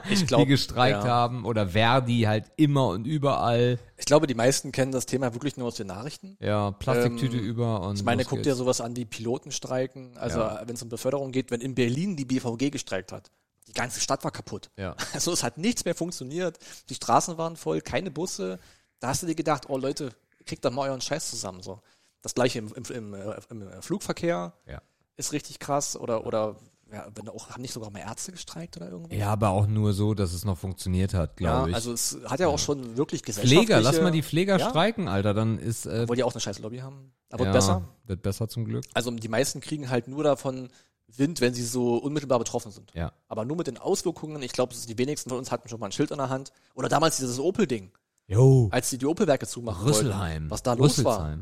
[0.10, 1.10] Ich die gestreikt ja.
[1.10, 1.46] haben.
[1.46, 3.78] Oder Verdi halt immer und überall.
[3.98, 6.38] ich glaube, die meisten kennen das Thema wirklich nur aus den Nachrichten.
[6.40, 10.18] Ja, Plastiktüte Ähm, über und Ich meine, guck dir sowas an, die Piloten streiken.
[10.18, 10.62] Also, Ja.
[10.66, 13.30] wenn es um Beförderung geht, wenn in Berlin die BVG gestreikt hat.
[13.68, 14.70] Die ganze Stadt war kaputt.
[14.78, 14.96] Ja.
[15.14, 16.58] Also, es hat nichts mehr funktioniert.
[16.90, 18.60] Die Straßen waren voll, keine Busse.
[19.00, 20.14] Da hast du dir gedacht, oh Leute,
[20.46, 21.62] kriegt doch mal euren Scheiß zusammen.
[21.62, 21.80] So.
[22.22, 24.82] Das gleiche im, im, im, äh, im Flugverkehr Ja.
[25.18, 25.96] ist richtig krass.
[25.98, 26.56] Oder, oder
[26.92, 29.16] ja, wenn auch, haben nicht sogar mal Ärzte gestreikt oder irgendwie?
[29.18, 31.76] Ja, aber auch nur so, dass es noch funktioniert hat, glaube ich.
[31.76, 33.64] also es hat ja auch schon wirklich gesellschaftliche...
[33.66, 34.70] Pfleger, lass mal die Pfleger Ja.
[34.70, 37.14] streiken, Alter, dann ist äh, Obwohl die auch eine scheiß Lobby haben.
[37.30, 37.88] Aber ja, besser.
[38.06, 38.84] Wird besser zum Glück.
[38.94, 40.68] Also die meisten kriegen halt nur davon
[41.08, 42.92] Wind, wenn sie so unmittelbar betroffen sind.
[42.94, 43.14] Ja.
[43.30, 45.92] Aber nur mit den Auswirkungen, ich glaube, die wenigsten von uns hatten schon mal ein
[45.94, 46.52] Schild in der Hand.
[46.76, 47.92] Oder damals dieses Opel-Ding,
[48.28, 48.68] Jo.
[48.72, 50.44] als die die Opel-Werke zumachen Rüsselheim.
[50.44, 50.52] wollten.
[50.52, 51.38] Was da los war.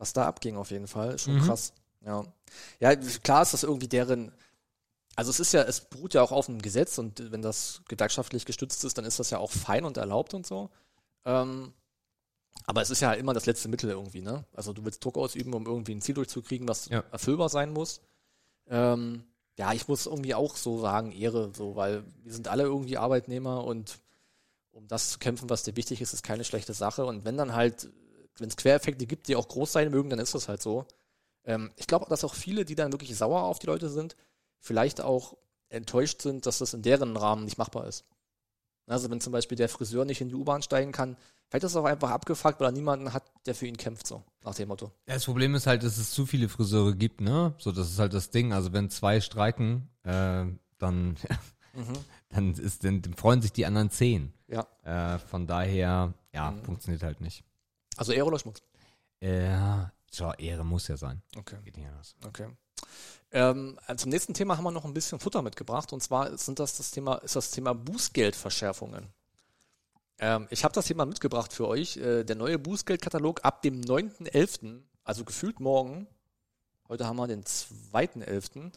[0.00, 1.18] Was da abging auf jeden Fall.
[1.18, 1.40] Schon Mhm.
[1.42, 1.72] krass.
[2.00, 2.24] Ja.
[2.80, 4.32] ja, klar ist das irgendwie deren...
[5.14, 8.46] Also es ist ja, es beruht ja auch auf einem Gesetz und wenn das gewerkschaftlich
[8.46, 10.70] gestützt ist, dann ist das ja auch fein und erlaubt und so.
[11.26, 11.74] Ähm,
[12.64, 14.44] aber es ist ja immer das letzte Mittel irgendwie, ne?
[14.54, 17.04] Also du willst Druck ausüben, um irgendwie ein Ziel durchzukriegen, was Ja.
[17.12, 18.00] erfüllbar sein muss.
[18.68, 19.24] Ähm,
[19.58, 23.64] ja, ich muss irgendwie auch so sagen, Ehre, so, weil wir sind alle irgendwie Arbeitnehmer
[23.64, 23.98] und
[24.72, 27.04] um das zu kämpfen, was dir wichtig ist, ist keine schlechte Sache.
[27.04, 27.90] Und wenn dann halt
[28.38, 30.86] wenn es Quereffekte gibt, die auch groß sein mögen, dann ist das halt so.
[31.44, 34.16] Ähm, ich glaube, dass auch viele, die dann wirklich sauer auf die Leute sind,
[34.58, 35.36] vielleicht auch
[35.68, 38.04] enttäuscht sind, dass das in deren Rahmen nicht machbar ist.
[38.86, 41.16] Also wenn zum Beispiel der Friseur nicht in die U-Bahn steigen kann,
[41.48, 44.24] vielleicht ist es auch einfach abgefuckt, weil er niemanden hat, der für ihn kämpft, so
[44.44, 44.86] nach dem Motto.
[45.06, 47.54] Ja, Das Problem ist halt, dass es zu viele Friseure gibt, ne?
[47.58, 48.52] So, das ist halt das Ding.
[48.52, 50.44] Also wenn zwei streiken, äh,
[50.78, 51.16] dann,
[52.30, 54.32] dann ist, dann freuen sich die anderen zehn.
[54.48, 54.66] Ja.
[54.82, 57.44] Äh, von daher, ja, funktioniert halt nicht.
[57.96, 58.62] Also Ehre oder Schmutz?
[59.20, 61.22] Äh, so, Ehre muss ja sein.
[61.36, 61.56] Okay.
[61.64, 62.14] Geht nicht anders.
[62.26, 62.48] Okay.
[63.32, 66.76] Ähm, zum nächsten Thema haben wir noch ein bisschen Futter mitgebracht und zwar sind das
[66.76, 69.06] das Thema, ist das Thema Bußgeldverschärfungen.
[70.18, 71.96] Ähm, ich habe das Thema mitgebracht für euch.
[71.96, 76.06] Äh, der neue Bußgeldkatalog ab dem 9.11., also gefühlt morgen.
[76.88, 78.72] Heute haben wir den 2.11.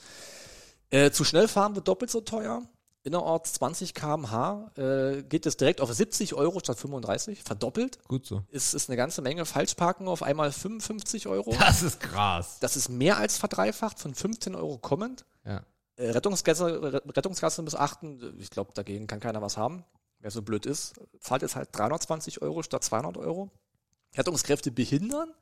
[0.92, 2.62] Äh, zu schnell fahren wird doppelt so teuer.
[3.04, 8.02] Innerorts 20 km/h äh, geht es direkt auf 70 Euro statt 35, verdoppelt.
[8.08, 8.44] Gut so.
[8.50, 9.46] Ist, ist eine ganze Menge.
[9.46, 11.54] Falschparken auf einmal 55 Euro.
[11.60, 12.58] Das ist krass.
[12.62, 15.26] Das ist mehr als verdreifacht, von 15 Euro kommend.
[15.46, 15.64] Ja.
[15.98, 19.84] Äh, Rettungsgasse, Re- Rettungsgasse missachten, ich glaube, dagegen kann keiner was haben.
[20.20, 23.52] Wer so blöd ist, zahlt jetzt halt 320 Euro statt 200 Euro.
[24.16, 25.34] Rettungskräfte behindern.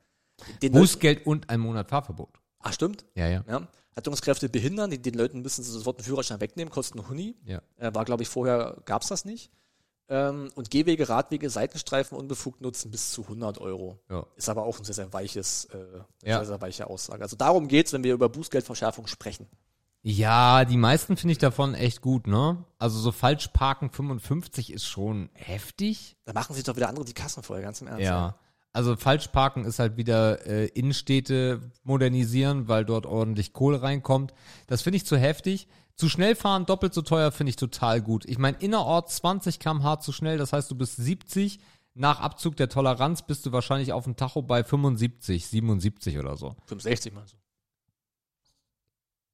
[0.62, 2.40] Den Bußgeld und ein Monat Fahrverbot.
[2.58, 3.04] ah, stimmt.
[3.14, 3.44] Ja, ja.
[3.48, 3.68] Ja.
[3.96, 7.36] Rettungskräfte behindern, die, den Leuten müssen sie sofort einen Führerschein wegnehmen, kosten Huni.
[7.44, 7.60] Ja.
[7.76, 9.50] Äh, war, glaube ich, vorher gab's das nicht.
[10.08, 13.98] Ähm, und Gehwege, Radwege, Seitenstreifen unbefugt nutzen bis zu 100 Euro.
[14.10, 14.26] Ja.
[14.36, 15.78] Ist aber auch ein sehr, sehr weiches, äh,
[16.24, 16.38] Ja.
[16.38, 17.22] sehr, sehr weiche Aussage.
[17.22, 19.46] Also darum geht's, wenn wir über Bußgeldverschärfung sprechen.
[20.04, 22.64] Ja, die meisten finde ich davon echt gut, ne?
[22.78, 26.16] Also so falsch parken 55 ist schon heftig.
[26.24, 28.02] Da machen sich doch wieder andere die Kassen voll, ganz im Ernst.
[28.02, 28.34] Ja.
[28.72, 34.32] Also falsch parken ist halt wieder äh, Innenstädte modernisieren, weil dort ordentlich Kohle reinkommt.
[34.66, 35.68] Das finde ich zu heftig.
[35.94, 38.24] Zu schnell fahren, doppelt so teuer, finde ich total gut.
[38.24, 41.60] Ich meine, innerorts 20 km/h zu schnell, das heißt, du bist 70.
[41.94, 46.56] Nach Abzug der Toleranz bist du wahrscheinlich auf dem Tacho bei 75, 77 oder so.
[46.64, 47.36] 65 mal so.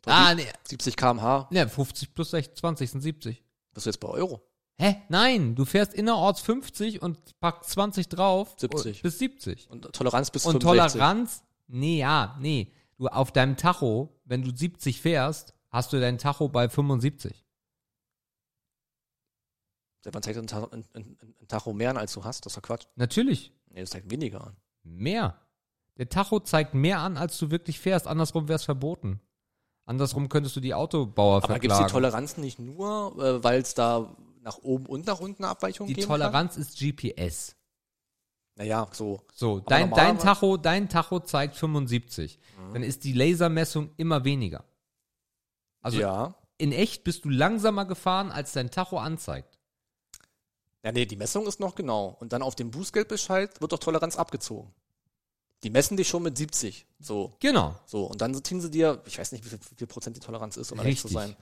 [0.07, 3.45] Ah, nee, 70 km/h, ne, 50 plus 60, 20 sind 70.
[3.73, 4.43] bist du jetzt bei Euro.
[4.81, 5.03] Hä?
[5.09, 8.55] Nein, du fährst innerorts 50 und packst 20 drauf.
[8.57, 9.03] 70.
[9.03, 9.71] Bis 70.
[9.71, 10.93] Und Toleranz bis Und 65.
[10.93, 11.43] Toleranz?
[11.67, 12.73] Nee, ja, nee.
[12.97, 17.45] Du auf deinem Tacho, wenn du 70 fährst, hast du dein Tacho bei 75.
[20.05, 22.47] Seit wann zeigt ein, Ta ein, ein, ein Tacho mehr an, als du hast?
[22.47, 22.87] Das ist doch Quatsch.
[22.95, 23.53] Natürlich.
[23.71, 24.57] Nee, das zeigt weniger an.
[24.85, 25.39] Mehr.
[25.97, 28.07] Der Tacho zeigt mehr an, als du wirklich fährst.
[28.07, 29.21] Andersrum wäre es verboten.
[29.87, 31.93] Andersrum könntest du die Autobauer Aber gibt es die verklagen.
[31.93, 34.15] Toleranzen nicht nur, äh, weil es da
[34.49, 37.49] nach oben und nach unten Abweichungen Die geben Toleranz ist GPS.
[37.49, 38.65] kann?
[38.65, 39.21] Naja, so.
[39.33, 42.39] So, dein, dein Tacho, dein Tacho zeigt 75.
[42.39, 42.73] Mhm.
[42.73, 44.65] Dann ist die Lasermessung immer weniger.
[45.81, 46.35] Also ja.
[46.57, 49.59] in echt bist du langsamer gefahren, als dein Tacho anzeigt.
[50.83, 52.17] Ja, nee, die Messung ist noch genau.
[52.21, 54.73] Und dann auf dem Bußgeldbescheid wird doch Toleranz abgezogen.
[55.63, 56.87] Die messen dich schon mit 70.
[57.01, 57.77] So, Genau.
[57.85, 58.05] so.
[58.07, 60.57] Und dann ziehen sie dir, ich weiß nicht, wie viel, wie viel Prozent die Toleranz
[60.57, 61.37] ist, um ehrlich zu sein.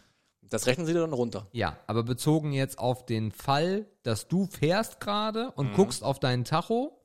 [0.48, 1.48] Das rechnen sie dir dann runter.
[1.52, 5.74] Ja, aber bezogen jetzt auf den Fall, dass du fährst gerade und Mhm.
[5.74, 7.02] guckst auf deinen Tacho,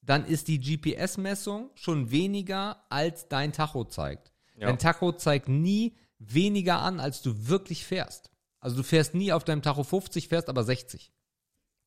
[0.00, 4.32] dann ist die GPS-Messung schon weniger, als dein Tacho zeigt.
[4.56, 4.66] Ja.
[4.68, 8.30] Dein Tacho zeigt nie weniger an, als du wirklich fährst.
[8.60, 11.12] Also du fährst nie auf deinem Tacho 50, fährst aber 60.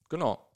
[0.10, 0.48] Genau.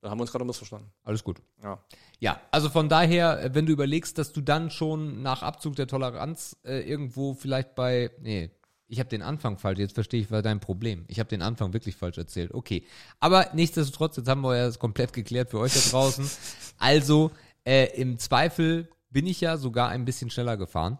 [0.00, 0.90] Da haben wir uns gerade missverstanden.
[1.02, 1.40] Alles gut.
[1.62, 1.82] Ja.
[2.20, 5.86] Ja, also von daher, äh, wenn du überlegst, dass du dann schon nach Abzug der
[5.86, 8.50] Toleranz äh, irgendwo vielleicht bei, nee,
[8.86, 11.04] ich habe den Anfang falsch, jetzt verstehe ich, war dein Problem.
[11.08, 12.52] Ich habe den Anfang wirklich falsch erzählt.
[12.52, 12.84] Okay,
[13.20, 16.28] aber nichtsdestotrotz, jetzt haben wir ja das komplett geklärt für euch da draußen.
[16.78, 17.30] Also,
[17.64, 20.98] äh, im Zweifel bin ich ja sogar ein bisschen schneller gefahren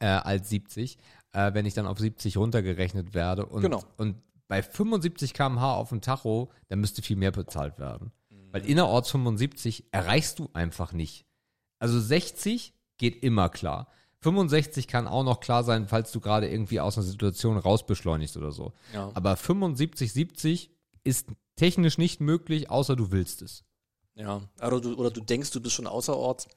[0.00, 0.98] äh, als 70,
[1.32, 3.46] äh, wenn ich dann auf 70 runtergerechnet werde.
[3.46, 3.82] Und, Genau.
[3.96, 4.16] und
[4.48, 8.12] bei 75 km/h auf dem Tacho, da müsste viel mehr bezahlt werden.
[8.30, 8.52] Mhm.
[8.52, 11.24] Weil innerorts 75 erreichst du einfach nicht.
[11.78, 13.88] Also 60 geht immer klar.
[14.26, 18.50] 65 kann auch noch klar sein, falls du gerade irgendwie aus einer Situation rausbeschleunigst oder
[18.50, 18.72] so.
[18.92, 19.12] Ja.
[19.14, 20.70] Aber 75, 70
[21.04, 23.62] ist technisch nicht möglich, außer du willst es.
[24.16, 24.40] Ja.
[24.60, 26.48] Oder du, oder du denkst, du bist schon außerorts.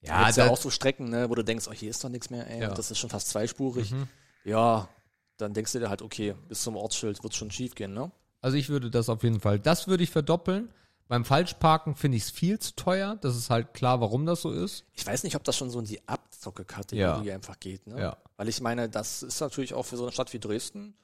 [0.00, 2.30] Ja, Gibt's ja auch so Strecken, ne, wo du denkst, oh, hier ist doch nichts
[2.30, 2.62] mehr, ey.
[2.62, 2.72] Ja.
[2.72, 3.90] Das ist schon fast zweispurig.
[3.90, 4.08] Mhm.
[4.44, 4.88] Ja.
[5.36, 8.10] Dann denkst du dir halt, okay, bis zum Ortsschild wird schon schief gehen, ne?
[8.40, 10.70] Also ich würde das auf jeden Fall, das würde ich verdoppeln.
[11.08, 13.18] Beim Falschparken finde ich es viel zu teuer.
[13.20, 14.86] Das ist halt klar, warum das so ist.
[14.94, 16.00] Ich weiß nicht, ob das schon so in die
[16.42, 17.34] Abzocke-Kategorie Ja.
[17.34, 18.00] einfach geht, ne?
[18.00, 18.16] Ja.
[18.36, 20.94] Weil ich meine, das ist natürlich auch für so eine Stadt wie Dresden,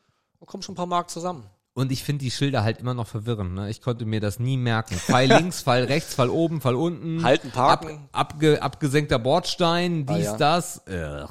[0.40, 1.44] da kommen schon ein paar Mark zusammen.
[1.74, 3.55] Und ich finde die Schilder halt immer noch verwirrend.
[3.55, 3.70] Ne?
[3.70, 4.97] Ich konnte mir das nie merken.
[4.97, 7.23] Pfeil links, Pfeil rechts, Pfeil oben, Pfeil unten.
[7.23, 8.09] Halten, parken.
[8.10, 10.36] Ab, abge, abgesenkter Bordstein, dies, Ah, ja.
[10.36, 10.82] das.
[10.89, 11.28] Ugh.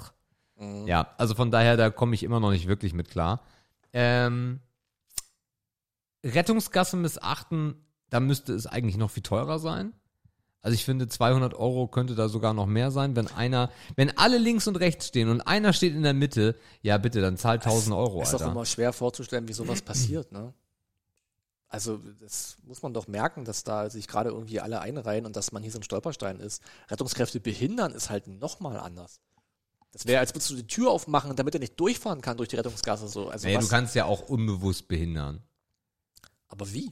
[0.88, 3.42] Ja, also von daher, da komme ich immer noch nicht wirklich mit klar.
[3.92, 4.62] Ähm,
[6.24, 7.76] Rettungsgasse missachten,
[8.10, 9.94] da müsste es eigentlich noch viel teurer sein.
[10.68, 14.38] Also ich finde 200 Euro könnte da sogar noch mehr sein, wenn einer, wenn alle
[14.38, 17.96] links und rechts stehen und einer steht in der Mitte, ja bitte, dann zahlt 1000
[17.96, 18.52] Euro, Ist doch Alter.
[18.52, 20.54] immer schwer vorzustellen, wie sowas passiert, ne?
[21.70, 25.54] Also, das muss man doch merken, dass da sich gerade irgendwie alle einreihen und dass
[25.54, 26.62] man hier so ein Stolperstein ist.
[26.90, 29.22] Rettungskräfte behindern ist halt nochmal anders.
[29.94, 32.58] Das wäre, als würdest du die Tür aufmachen, damit er nicht durchfahren kann durch die
[32.58, 33.30] Rettungsgasse so.
[33.30, 33.64] Also Nee, was?
[33.64, 35.42] du kannst ja auch unbewusst behindern.
[36.50, 36.92] Aber wie?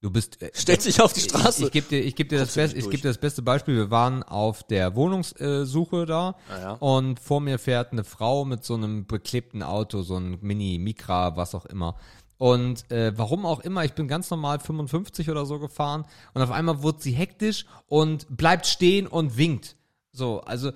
[0.00, 1.62] Du bist äh, Stellt sich auf die Straße.
[1.62, 3.76] Ich, ich gebe dir, ich gebe dir das best, ich gebe dir das beste Beispiel.
[3.76, 6.72] Wir waren auf der Wohnungssuche da Naja.
[6.74, 11.36] und vor mir fährt eine Frau mit so einem beklebten Auto, so ein Mini, Micra,
[11.36, 11.96] was auch immer.
[12.38, 16.04] Und äh, warum auch immer, ich bin ganz normal 55 oder so gefahren
[16.34, 19.76] und auf einmal wurde sie hektisch und bleibt stehen und winkt.
[20.12, 20.72] So, also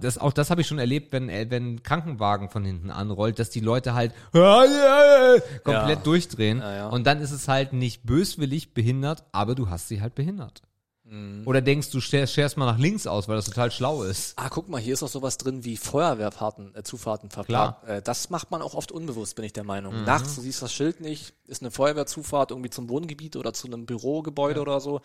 [0.00, 3.38] das, auch das habe ich schon erlebt, wenn, äh, wenn ein Krankenwagen von hinten anrollt,
[3.38, 6.02] dass die Leute halt komplett Ja.
[6.02, 6.58] durchdrehen.
[6.58, 6.88] Ja, ja.
[6.88, 10.62] Und dann ist es halt nicht böswillig behindert, aber du hast sie halt behindert.
[11.06, 11.42] Mhm.
[11.46, 14.32] Oder denkst du, scher- scherst mal nach links aus, weil das total schlau ist.
[14.38, 17.76] Ah, guck mal, hier ist auch sowas drin wie Feuerwehrfahrten, äh, Zufahrten verplant.
[17.86, 19.98] Äh, das macht man auch oft unbewusst, bin ich der Meinung.
[19.98, 20.04] Mhm.
[20.04, 23.84] Nachts, du siehst das Schild nicht, ist eine Feuerwehrzufahrt irgendwie zum Wohngebiet oder zu einem
[23.84, 25.02] Bürogebäude oder so.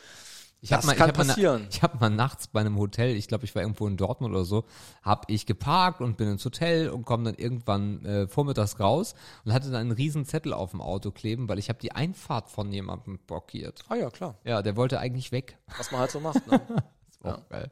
[0.61, 1.68] Ich hab Das mal, kann ich hab mal, passieren.
[1.69, 4.44] ich habe mal nachts bei einem Hotel, ich glaube, ich war irgendwo in Dortmund oder
[4.44, 4.65] so,
[5.02, 9.15] habe ich geparkt und bin ins Hotel und komme dann irgendwann äh, vormittags raus
[9.45, 12.49] und hatte dann einen riesen Zettel auf dem Auto kleben, weil ich habe die Einfahrt
[12.49, 13.86] von jemandem blockiert.
[13.88, 14.38] Ah ja, klar.
[14.44, 15.57] Ja, der wollte eigentlich weg.
[15.77, 16.45] Was man halt so macht.
[16.48, 16.61] Ne?
[17.49, 17.72] Geil.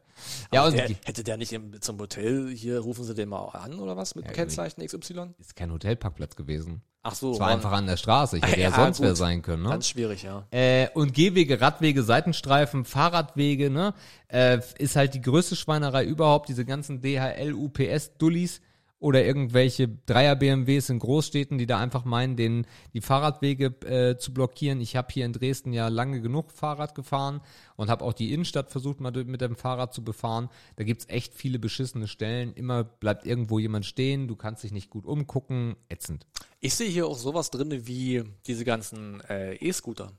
[0.52, 3.80] Ja, und der, hätte der nicht im, zum Hotel, hier rufen sie den mal an
[3.80, 5.34] oder was mit dem Kennzeichen XY?
[5.40, 6.82] ist kein Hotelparkplatz gewesen.
[7.10, 8.38] Ach so, Es war einfach an der Straße.
[8.38, 9.06] Ich hätte ja, Ja, sonst gut.
[9.06, 9.64] wer sein können.
[9.64, 9.70] Ne?
[9.70, 10.44] ganz schwierig, ja.
[10.52, 13.94] Äh, und Gehwege, Radwege, Seitenstreifen, Fahrradwege, ne,
[14.28, 16.50] äh, ist halt die größte Schweinerei überhaupt.
[16.50, 18.62] Diese ganzen DHL, UPS, Dullis
[19.00, 24.34] oder irgendwelche Dreier BMWs in Großstädten, die da einfach meinen, den die Fahrradwege äh, zu
[24.34, 24.82] blockieren.
[24.82, 27.42] Ich habe hier in Dresden ja lange genug Fahrrad gefahren
[27.76, 30.50] und habe auch die Innenstadt versucht mal mit dem Fahrrad zu befahren.
[30.78, 32.54] Da gibt's echt viele beschissene Stellen.
[32.54, 36.26] Immer bleibt irgendwo jemand stehen, du kannst dich nicht gut umgucken, ätzend.
[36.60, 40.12] Ich sehe hier auch sowas drin wie diese ganzen äh, E-Scooter.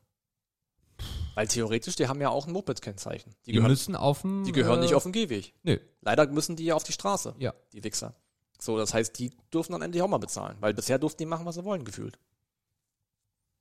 [1.34, 3.32] Weil theoretisch, die haben ja auch ein Moped-Kennzeichen.
[3.46, 5.54] Die, Die gehören, müssen auf dem die gehören äh, nicht auf den Gehweg.
[5.62, 7.54] Nö, Leider müssen die ja auf die Straße, ja.
[7.72, 8.14] die Wichser.
[8.60, 10.56] So, das heißt, die dürfen dann endlich auch mal bezahlen.
[10.60, 12.18] Weil bisher durften die machen, was sie wollen, gefühlt.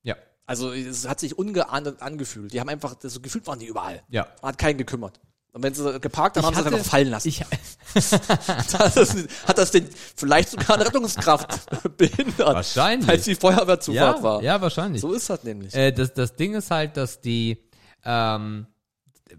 [0.02, 0.16] Ja.
[0.46, 2.52] Also es hat sich ungeahndet angefühlt.
[2.52, 4.02] Die haben einfach, so gefühlt waren die überall.
[4.08, 4.28] Ja.
[4.42, 5.20] Hat keinen gekümmert.
[5.52, 7.28] Und wenn sie geparkt haben, haben sie es einfach fallen lassen.
[7.28, 9.14] Ich, hat, das,
[9.46, 12.54] hat das den vielleicht sogar eine Rettungskraft behindert.
[12.54, 13.08] Wahrscheinlich.
[13.08, 14.42] Als die Feuerwehrzufahrt ja, war.
[14.42, 15.00] ja, wahrscheinlich.
[15.00, 15.74] So ist das nämlich.
[15.74, 17.64] Äh, das, das Ding ist halt, dass die,
[18.04, 18.66] ähm,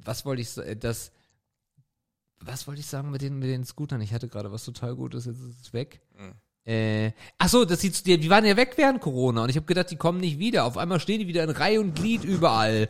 [0.03, 1.11] was wollte ich sagen, das,
[2.43, 4.01] was wollte ich sagen mit den, mit den Scootern?
[4.01, 6.01] Ich hatte gerade was total Gutes, jetzt ist es weg.
[6.17, 6.33] Mhm.
[6.65, 9.65] Äh, ach so, das sieht, die, die waren ja weg während Corona und ich habe
[9.65, 10.65] gedacht, die kommen nicht wieder.
[10.65, 12.89] Auf einmal stehen die wieder in Reihe und Glied überall.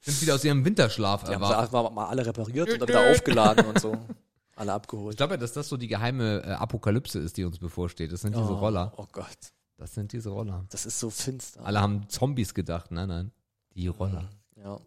[0.00, 1.52] Sind wieder aus ihrem Winterschlaf Die haben erwacht.
[1.52, 3.96] sie einfach mal alle repariert und dann wieder aufgeladen und so.
[4.54, 5.16] Alle Ich abgeholt.
[5.16, 8.12] glaube ja, dass das so die geheime äh, Apokalypse ist, die uns bevorsteht.
[8.12, 8.92] Das sind diese oh, Roller.
[8.98, 9.38] Oh Gott,
[9.78, 10.66] Das sind diese Roller.
[10.68, 11.64] das ist so finster.
[11.64, 12.90] Alle haben Zombies gedacht.
[12.90, 13.32] Nein, nein.
[13.74, 14.28] Die Roller.
[14.62, 14.78] Ja,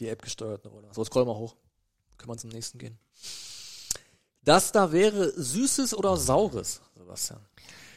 [0.00, 0.92] die App gesteuerte Roller.
[0.92, 1.54] So, scroll mal hoch.
[2.18, 2.98] Können wir zum nächsten gehen.
[4.42, 7.40] Das da wäre Süßes oder Saures, Sebastian.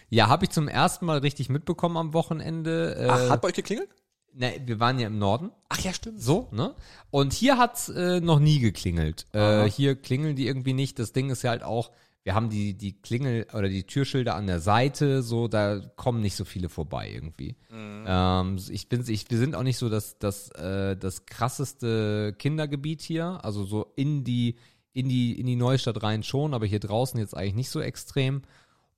[0.10, 2.96] Ja, habe ich zum ersten Mal richtig mitbekommen am Wochenende.
[2.96, 3.90] Äh, Ach, hat bei euch geklingelt?
[4.34, 6.22] ne, wir waren ja im Norden, Ach ja, stimmt.
[6.22, 6.76] so, ne?
[7.12, 9.26] Und hier hat's äh, noch nie geklingelt.
[9.34, 11.00] Äh, hier klingeln die irgendwie nicht.
[11.00, 11.92] Das Ding ist ja halt auch,
[12.24, 16.36] wir haben die, die Klingel oder die Türschilder an der Seite, so, da kommen nicht
[16.36, 17.56] so viele vorbei irgendwie.
[17.72, 23.02] Ähm, ich bin, ich, wir sind auch nicht so das, das, äh, das krasseste Kindergebiet
[23.02, 24.56] hier, also so in die,
[24.98, 28.42] in die, in die Neustadt rein schon, aber hier draußen jetzt eigentlich nicht so extrem.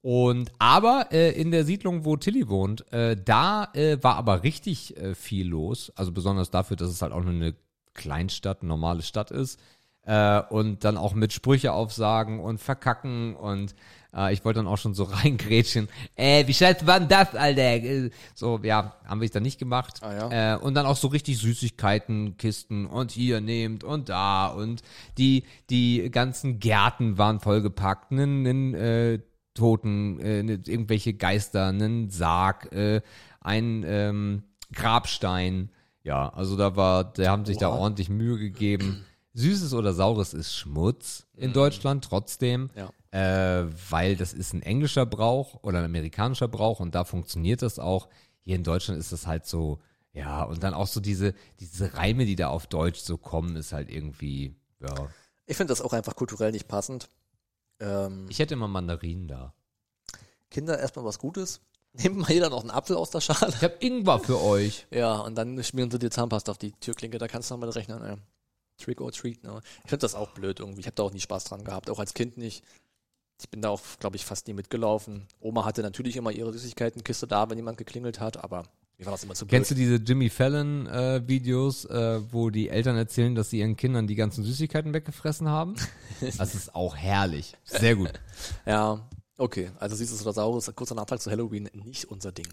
[0.02, 4.96] Und aber äh, in der Siedlung, wo Tilly wohnt, äh, da äh, war aber richtig
[4.96, 5.92] äh, viel los.
[5.96, 7.54] Also besonders dafür, dass es halt auch nur eine
[7.94, 9.60] Kleinstadt, eine normale Stadt ist.
[10.04, 13.76] Äh, und dann auch mit Sprüche aufsagen und verkacken und
[14.16, 15.88] äh, ich wollte dann auch schon so reingrätschen.
[16.16, 17.62] Äh, wie scheiße war denn das, Alter?
[17.62, 20.00] Äh, So, ja, haben wir es dann nicht gemacht.
[20.02, 20.56] Ah, ja.
[20.56, 24.82] äh, und dann auch so richtig Süßigkeiten, Kisten und hier nehmt und da und
[25.18, 29.20] die, die ganzen Gärten waren vollgepackt, nen, nen, äh,
[29.56, 33.02] Toten, äh, ne- irgendwelche Geister, einen Sarg, äh,
[33.42, 35.70] ein ähm, Grabstein.
[36.04, 37.78] Ja, also da war, da haben sich da Oha.
[37.78, 39.04] ordentlich Mühe gegeben.
[39.34, 42.90] Süßes oder Saures ist Schmutz in Deutschland trotzdem, Ja.
[43.12, 47.80] Äh, weil das ist ein englischer Brauch oder ein amerikanischer Brauch und da funktioniert das
[47.80, 48.08] auch.
[48.44, 49.80] Hier in Deutschland ist das halt so,
[50.14, 53.74] ja, und dann auch so diese, diese Reime, die da auf Deutsch so kommen, ist
[53.74, 55.10] halt irgendwie, ja.
[55.46, 57.10] Ich finde das auch einfach kulturell nicht passend.
[57.80, 59.54] Ähm, Ich hätte immer Mandarinen da.
[60.52, 61.62] Kinder erstmal was Gutes.
[61.94, 63.52] Nehmt mal jeder noch einen Apfel aus der Schale.
[63.56, 64.86] Ich habe Ingwer für euch.
[64.92, 67.18] Ja, und dann schmieren sie dir Zahnpasta auf die Türklinke.
[67.18, 68.04] Da kannst du noch mal rechnen.
[68.04, 68.16] Ey.
[68.78, 69.62] Trick or Treat, ne?
[69.84, 70.82] Ich finde das auch blöd irgendwie.
[70.82, 72.64] Ich habe da auch nie Spaß dran gehabt, auch als Kind nicht.
[73.40, 75.28] Ich bin da auch, glaube ich, fast nie mitgelaufen.
[75.40, 78.64] Oma hatte natürlich immer ihre Süßigkeitenkiste da, wenn jemand geklingelt hat, aber
[78.98, 79.52] mir war das immer zu blöd.
[79.52, 83.78] Kennst du diese Jimmy Fallon äh, Videos, äh, wo die Eltern erzählen, dass sie ihren
[83.78, 85.76] Kindern die ganzen Süßigkeiten weggefressen haben?
[86.38, 87.56] Das ist auch herrlich.
[87.64, 88.12] Sehr gut.
[88.66, 89.08] Ja,
[89.40, 89.72] okay.
[89.80, 92.48] Also siehst du, oder saures, kurzer Nachtrag zu Halloween, nicht unser Ding.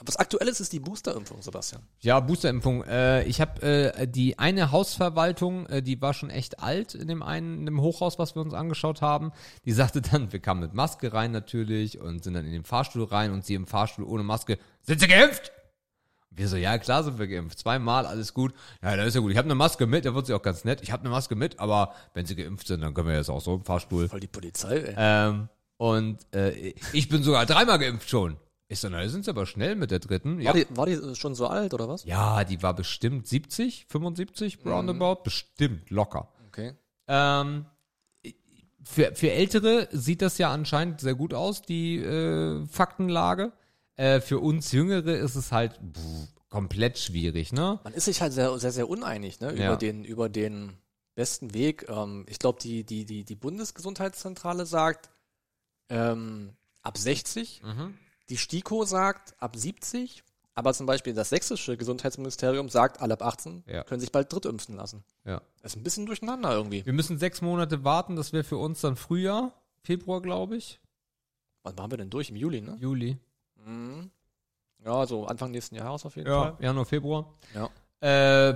[0.00, 1.82] Aber was Aktuelles ist die Boosterimpfung, Sebastian.
[2.00, 2.84] Ja, Boosterimpfung.
[2.84, 7.22] Äh, ich habe äh, die eine Hausverwaltung, äh, die war schon echt alt in dem
[7.22, 9.32] einen, in dem Hochhaus, was wir uns angeschaut haben.
[9.66, 13.04] Die sagte dann, wir kamen mit Maske rein natürlich und sind dann in den Fahrstuhl
[13.04, 14.58] rein und sie im Fahrstuhl ohne Maske.
[14.82, 15.52] Sind Sie geimpft?
[16.30, 17.58] Wir so, ja klar sind wir geimpft.
[17.58, 18.54] Zweimal, alles gut.
[18.82, 19.32] Ja, dann ist ja gut.
[19.32, 20.80] Ich habe eine Maske mit, da wird sie auch ganz nett.
[20.80, 23.40] Ich habe eine Maske mit, aber wenn sie geimpft sind, dann können wir jetzt auch
[23.40, 24.08] so im Fahrstuhl.
[24.08, 24.94] Voll die Polizei, ey.
[24.96, 25.48] Ähm,
[25.80, 28.36] und äh, ich bin sogar dreimal geimpft schon.
[28.68, 30.38] Ich so, na, sind sie aber schnell mit der dritten.
[30.40, 32.04] Ja, War, die, war die schon so alt, oder was?
[32.04, 36.28] ja, die war bestimmt 70, 75 roundabout, bestimmt locker.
[36.48, 36.74] Okay.
[37.08, 37.64] Ähm,
[38.84, 43.52] für, für Ältere sieht das ja anscheinend sehr gut aus, die äh, Faktenlage.
[43.96, 47.80] Äh, für uns Jüngere ist es halt pff, komplett schwierig, ne?
[47.84, 49.76] Man ist sich halt sehr, sehr, sehr uneinig, ne, über Ja.
[49.76, 50.72] den, über den
[51.14, 51.86] besten Weg.
[51.88, 55.09] Ähm, ich glaube, die, die, die, die Bundesgesundheitszentrale sagt,
[55.90, 56.52] ähm,
[56.82, 57.62] ab 60.
[58.28, 60.22] Die STIKO sagt ab 70.
[60.54, 63.84] Aber zum Beispiel das sächsische Gesundheitsministerium sagt, alle ab 18 Ja.
[63.84, 65.04] können sich bald drittimpfen lassen.
[65.24, 65.40] Ja.
[65.62, 66.84] Das ist ein bisschen durcheinander irgendwie.
[66.84, 69.52] Wir müssen sechs Monate warten, das wäre für uns dann Frühjahr,
[69.82, 70.80] Februar, glaube ich.
[71.62, 72.30] Wann waren wir denn durch?
[72.30, 72.76] Im Juli, ne?
[72.80, 73.16] Juli.
[73.64, 74.10] Mhm.
[74.84, 76.56] Ja, so Anfang nächsten Jahres auf jeden Ja, Fall.
[76.64, 77.32] Januar, Februar.
[77.54, 77.70] Ja.
[78.00, 78.54] Äh,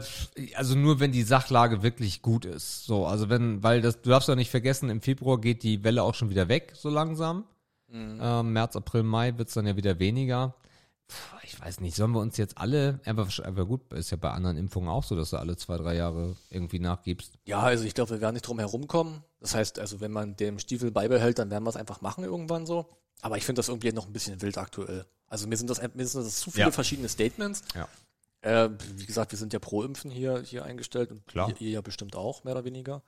[0.54, 2.84] also nur wenn die Sachlage wirklich gut ist.
[2.86, 6.02] So, also wenn, weil das, du darfst ja nicht vergessen, im Februar geht die Welle
[6.02, 7.44] auch schon wieder weg, so langsam.
[7.88, 8.18] Mhm.
[8.20, 10.54] Ähm, März, April, Mai wird's dann ja wieder weniger.
[11.06, 14.30] Puh, ich weiß nicht, sollen wir uns jetzt alle, aber, aber gut, ist ja bei
[14.30, 17.34] anderen Impfungen auch so, dass du alle zwei, drei Jahre irgendwie nachgibst.
[17.44, 19.22] Ja, also ich glaube, wir werden nicht drum herumkommen.
[19.40, 22.64] Das heißt, also wenn man dem Stiefel beibehält, dann werden wir es einfach machen irgendwann
[22.64, 22.86] so.
[23.20, 25.04] Aber ich finde das irgendwie noch ein bisschen wild aktuell.
[25.28, 26.70] Also mir sind das, mir sind das zu viele Ja.
[26.72, 27.62] verschiedene Statements.
[27.74, 27.86] Ja.
[28.44, 31.48] Äh, wie gesagt, wir sind ja pro Impfen hier, hier eingestellt und Klar.
[31.48, 33.02] Ihr, ihr ja bestimmt auch, mehr oder weniger.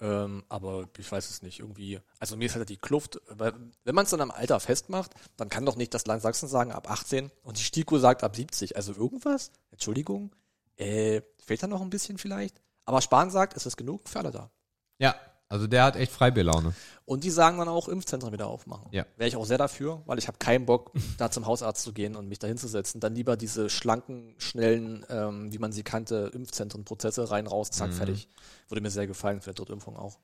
[0.00, 3.52] Ähm, aber ich weiß es nicht, irgendwie, also mir ist halt die Kluft, weil
[3.84, 6.72] wenn man es dann am Alter festmacht, dann kann doch nicht das Land Sachsen sagen
[6.72, 8.76] ab 18 und die STIKO sagt ab 70.
[8.76, 10.34] Also irgendwas, Entschuldigung,
[10.76, 12.62] äh, fehlt da noch ein bisschen vielleicht?
[12.86, 14.50] Aber Spahn sagt, es ist genug für alle da.
[14.98, 15.16] Ja,
[15.48, 16.74] also der hat echt Freibierlaune.
[17.04, 18.88] Und die sagen dann auch, Impfzentren wieder aufmachen.
[18.90, 19.06] Ja.
[19.16, 22.16] Wäre ich auch sehr dafür, weil ich habe keinen Bock, da zum Hausarzt zu gehen
[22.16, 23.00] und mich da hinzusetzen.
[23.00, 27.74] Dann lieber diese schlanken, schnellen, ähm, wie man sie kannte, Impfzentrenprozesse rein, raus, Mhm.
[27.74, 28.28] zack, fertig.
[28.68, 30.18] Würde mir sehr gefallen für die Drittimpfung auch.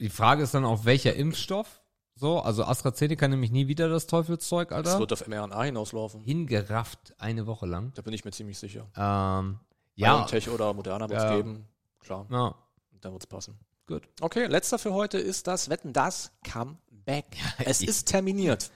[0.00, 1.80] Die Frage ist dann auch, welcher Impfstoff?
[2.14, 4.98] So, also AstraZeneca nämlich nie wieder das Teufelszeug, Das Alter.
[4.98, 6.20] wird auf mRNA hinauslaufen.
[6.20, 7.92] Hingerafft eine Woche lang.
[7.94, 8.86] Da bin ich mir ziemlich sicher.
[8.96, 9.58] Ähm,
[9.94, 11.36] ja, BioNTech oder Moderna wird es Ja.
[11.36, 11.66] geben.
[12.00, 12.54] Klar, ja,
[13.00, 13.58] dann wird es passen.
[13.86, 14.02] Gut.
[14.20, 17.26] Okay, letzter für heute ist das Wetten, das Comeback.
[17.64, 18.70] es ist terminiert.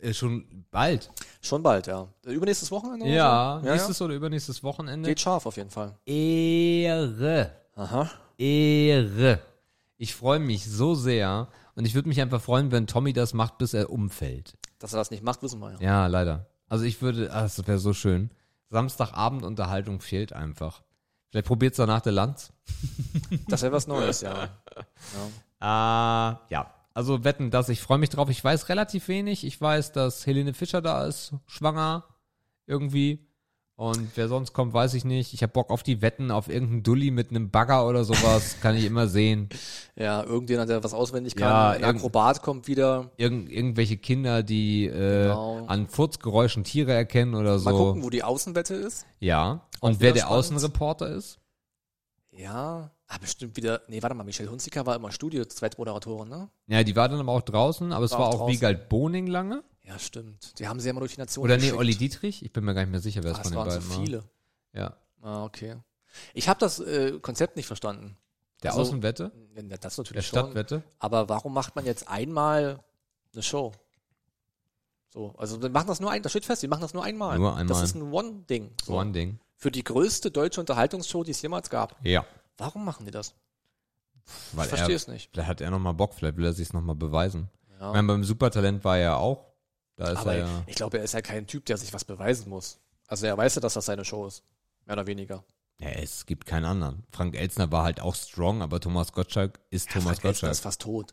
[0.00, 1.10] Äh, schon bald.
[1.42, 2.08] Schon bald, ja.
[2.24, 3.04] Übernächstes Wochenende?
[3.04, 3.66] oder Ja, so?
[3.66, 5.08] ja, nächstes oder übernächstes Wochenende.
[5.08, 5.98] Geht scharf auf jeden Fall.
[6.06, 7.52] Ehre.
[7.74, 8.10] Aha.
[8.38, 9.40] Ehre.
[9.96, 13.58] Ich freue mich so sehr und ich würde mich einfach freuen, wenn Tommy das macht,
[13.58, 14.56] bis er umfällt.
[14.78, 15.78] Dass er das nicht macht, wissen wir ja.
[15.80, 16.46] Ja, leider.
[16.68, 18.30] Also ich würde, ah, das wäre so schön.
[18.70, 20.82] Samstagabend Unterhaltung fehlt einfach.
[21.30, 22.52] Vielleicht probiert's danach der Lanz.
[23.48, 24.48] Das wäre was Neues, ja.
[24.48, 24.48] ja.
[26.42, 26.74] Äh, ja.
[26.94, 28.28] Also wetten, dass ich freue mich drauf.
[28.30, 29.44] Ich weiß relativ wenig.
[29.44, 32.04] Ich weiß, dass Helene Fischer da ist, schwanger
[32.66, 33.29] irgendwie.
[33.80, 35.32] Und wer sonst kommt, weiß ich nicht.
[35.32, 38.56] Ich habe Bock auf die Wetten, auf irgendeinen Dulli mit einem Bagger oder sowas.
[38.60, 39.48] Kann ich immer sehen.
[39.96, 41.48] Ja, irgendjemand, der was auswendig kann.
[41.48, 43.10] Ja, Ein Akrobat kommt wieder.
[43.16, 45.64] Irgend, irgendwelche Kinder, die äh, Genau.
[45.66, 47.70] an Furzgeräuschen Tiere erkennen oder so.
[47.70, 49.06] Mal gucken, wo die Außenwette ist.
[49.18, 49.66] Ja.
[49.80, 50.38] Und wer der spannend.
[50.40, 51.38] Außenreporter ist?
[52.32, 52.90] Ja.
[53.06, 53.80] Ah, bestimmt wieder.
[53.88, 56.50] Nee, warte mal, Michelle Hunziker war immer Studio, Zweitmoderatorin, ne?
[56.66, 58.48] Ja, die war dann aber auch draußen, aber es War war auch auch.
[58.48, 59.62] Wiegald Boning lange.
[59.90, 60.58] Ja, stimmt.
[60.60, 61.78] Die haben sie ja mal durch die Nation Oder nee, geschickt.
[61.78, 62.44] Olli Dietrich.
[62.44, 63.82] Ich bin mir gar nicht mehr sicher, wer es Ah, von es den waren beiden
[63.82, 64.04] so war.
[64.04, 64.24] viele.
[64.72, 64.96] Ja.
[65.20, 65.76] Ah, okay.
[66.32, 68.16] Ich habe das äh, Konzept nicht verstanden.
[68.62, 69.32] Der Also- Außenwette?
[69.54, 70.38] Das Der natürlich schon.
[70.38, 70.82] Stadtwette?
[71.00, 72.78] Aber warum macht man jetzt einmal
[73.32, 73.72] eine Show?
[75.12, 77.36] So, also wir machen das nur ein, das steht fest, wir machen das nur einmal.
[77.38, 77.66] Nur einmal.
[77.66, 78.70] Das ist ein One-Ding.
[78.84, 79.40] So ein Ding.
[79.56, 81.96] Für die größte deutsche Unterhaltungsshow, die es jemals gab.
[82.06, 82.24] Ja.
[82.56, 83.34] Warum machen die das?
[84.52, 85.30] Weil ich verstehe er, es nicht.
[85.32, 87.50] vielleicht hat er nochmal Bock, vielleicht will er sich nochmal beweisen.
[87.80, 87.88] Ja.
[87.88, 89.49] Ich meine, beim Supertalent war er ja auch.
[90.00, 90.62] Aber er ja.
[90.66, 92.78] ich glaube, er ist ja kein Typ, der sich was beweisen muss.
[93.06, 94.42] Also er weiß ja, dass das seine Show ist.
[94.86, 95.44] Mehr oder weniger.
[95.78, 95.88] ja.
[95.90, 97.04] Es gibt keinen anderen.
[97.12, 100.52] Frank Elzner war halt auch strong, aber Thomas Gottschalk ist Thomas Frank Gottschalk.
[100.52, 101.12] ist fast tot.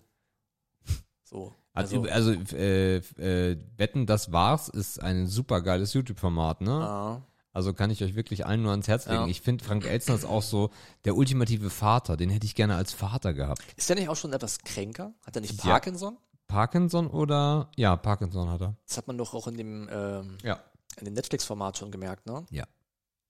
[1.23, 1.53] So.
[1.73, 6.71] Also, üb- also äh, äh, Wetten, das war's, ist ein super geiles YouTube-Format, ne?
[6.71, 7.21] ja.
[7.51, 9.21] Also kann ich euch wirklich allen nur ans Herz legen.
[9.23, 9.27] Ja.
[9.27, 10.69] Ich finde, Frank Elstner ist auch so
[11.05, 12.15] der ultimative Vater.
[12.15, 13.61] Den hätte ich gerne als Vater gehabt.
[13.75, 15.13] Ist der nicht auch schon etwas kränker?
[15.25, 15.71] Hat er nicht Ja.
[15.71, 16.17] Parkinson?
[16.47, 17.69] Parkinson oder?
[17.75, 18.75] Ja, Parkinson hat er.
[18.87, 20.59] Das hat man doch auch in dem, ähm, Ja.
[20.97, 22.45] in dem Netflix-Format schon gemerkt, ne?
[22.49, 22.65] Ja.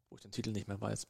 [0.09, 1.07] Wo ich den Titel nicht mehr weiß.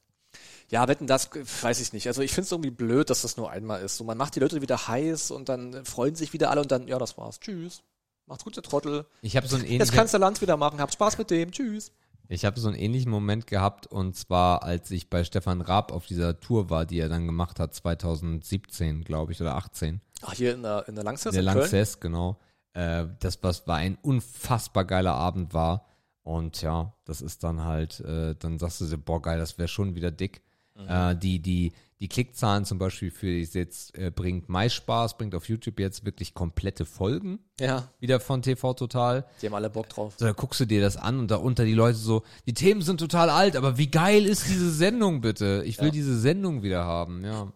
[0.69, 2.07] Ja, wetten, das weiß ich nicht.
[2.07, 3.97] Also ich finde es irgendwie blöd, dass das nur einmal ist.
[3.97, 6.87] So, man macht die Leute wieder heiß und dann freuen sich wieder alle und dann,
[6.87, 7.39] ja, das war's.
[7.39, 7.81] Tschüss.
[8.25, 9.05] Macht's gut, der Trottel.
[9.21, 10.79] Ich habe so einen Jetzt ähnlichen, kannst du Land wieder machen.
[10.81, 11.51] Habt Spaß mit dem.
[11.51, 11.91] Tschüss.
[12.27, 16.05] ich habe so einen ähnlichen Moment gehabt und zwar, als ich bei Stefan Raab auf
[16.07, 20.01] dieser Tour war, die er dann gemacht hat, 2017, glaube ich, oder 18.
[20.21, 21.57] Ach, hier in der, in der Langsess Der in Köln?
[21.59, 22.37] Lanxess, genau.
[22.73, 25.85] Äh, das was war ein unfassbar geiler Abend war.
[26.23, 29.67] Und ja, das ist dann halt, äh, dann sagst du dir, boah geil, das wäre
[29.69, 30.41] schon wieder dick.
[30.75, 30.87] Mhm.
[30.89, 35.79] Äh, die, die, die Klickzahlen zum Beispiel für jetzt äh, bringt MySpaß, bringt auf YouTube
[35.79, 39.25] jetzt wirklich komplette Folgen Ja, wieder von TV Total.
[39.41, 40.13] die haben alle Bock drauf.
[40.17, 42.81] So, da guckst du dir das an und da unter die Leute so, die Themen
[42.83, 45.63] sind total alt, aber wie geil ist diese Sendung bitte?
[45.65, 45.91] Ich will Ja.
[45.91, 47.51] diese Sendung wieder haben, ja.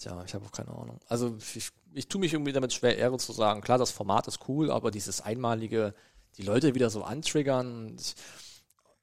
[0.00, 0.98] Tja, ich habe auch keine Ahnung.
[1.08, 3.60] Also ich, ich tue mich irgendwie damit schwer, Ehre zu sagen.
[3.60, 5.94] Klar, das Format ist cool, aber dieses einmalige,
[6.38, 8.14] die Leute wieder so antriggern, ich,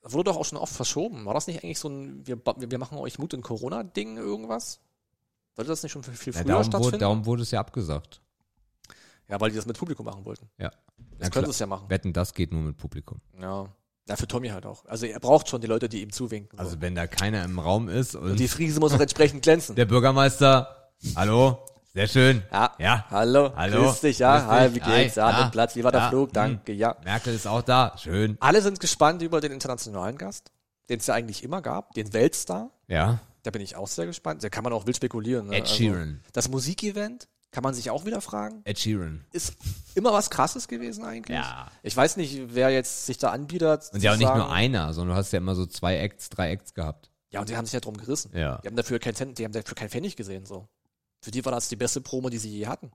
[0.01, 1.25] wurde doch auch schon oft verschoben.
[1.25, 4.79] War das nicht eigentlich so ein, wir, wir machen euch Mut in Corona-Ding irgendwas?
[5.55, 6.99] Sollte das nicht schon viel viel ja früher darum, wurde, stattfinden?
[6.99, 8.21] darum wurde es ja abgesagt.
[9.27, 10.49] Ja, weil die das mit Publikum machen wollten.
[10.57, 10.71] Ja.
[11.19, 11.89] Das Ja, sie es ja machen.
[11.89, 13.21] Wetten, das geht nur mit Publikum.
[13.39, 13.67] Ja.
[14.07, 14.85] Ja, für Tommy halt auch.
[14.85, 16.57] Also er braucht schon die Leute, die ihm zuwinken.
[16.57, 16.81] Also so.
[16.81, 19.75] wenn da keiner im Raum ist und, Und die Friese muss auch entsprechend glänzen.
[19.75, 21.59] der Bürgermeister, hallo,
[21.93, 22.43] sehr schön.
[22.51, 22.73] Ja.
[22.79, 23.05] Ja.
[23.09, 23.51] Hallo.
[23.55, 23.83] Hallo.
[23.83, 24.39] Grüß dich, ja.
[24.39, 24.47] Grüß.
[24.49, 25.15] Hi, wie geht's?
[25.15, 25.49] Ja, Ja.
[25.49, 25.75] Platz.
[25.75, 26.09] Wie war der Ja.
[26.09, 26.29] Flug?
[26.29, 26.33] Hm.
[26.33, 26.95] Danke, ja.
[27.03, 28.37] Merkel ist auch da, schön.
[28.39, 30.51] Alle sind gespannt über den internationalen Gast,
[30.89, 32.71] den es ja eigentlich immer gab, den Weltstar.
[32.87, 34.43] Ja, Da bin ich auch sehr gespannt.
[34.43, 35.47] Da kann man auch wild spekulieren.
[35.47, 35.57] Ne?
[35.57, 36.21] Ed Sheeran.
[36.33, 38.61] das Musikevent kann man sich auch wieder fragen.
[38.65, 39.23] Ed Sheeran.
[39.31, 39.55] Ist
[39.95, 41.37] immer was Krasses gewesen eigentlich.
[41.37, 41.71] Ja.
[41.81, 43.89] Ich weiß nicht, wer jetzt sich da anbietet.
[43.93, 46.51] Und ja auch nicht nur einer, sondern du hast ja immer so zwei Acts, drei
[46.51, 47.09] Acts gehabt.
[47.29, 48.31] Ja, und die haben sich ja drum gerissen.
[48.35, 48.57] Ja.
[48.63, 50.45] Die haben dafür kein Cent, die haben dafür kein Pfennig gesehen.
[50.45, 50.67] So.
[51.21, 52.91] Für die war das die beste Promo, die sie je hatten.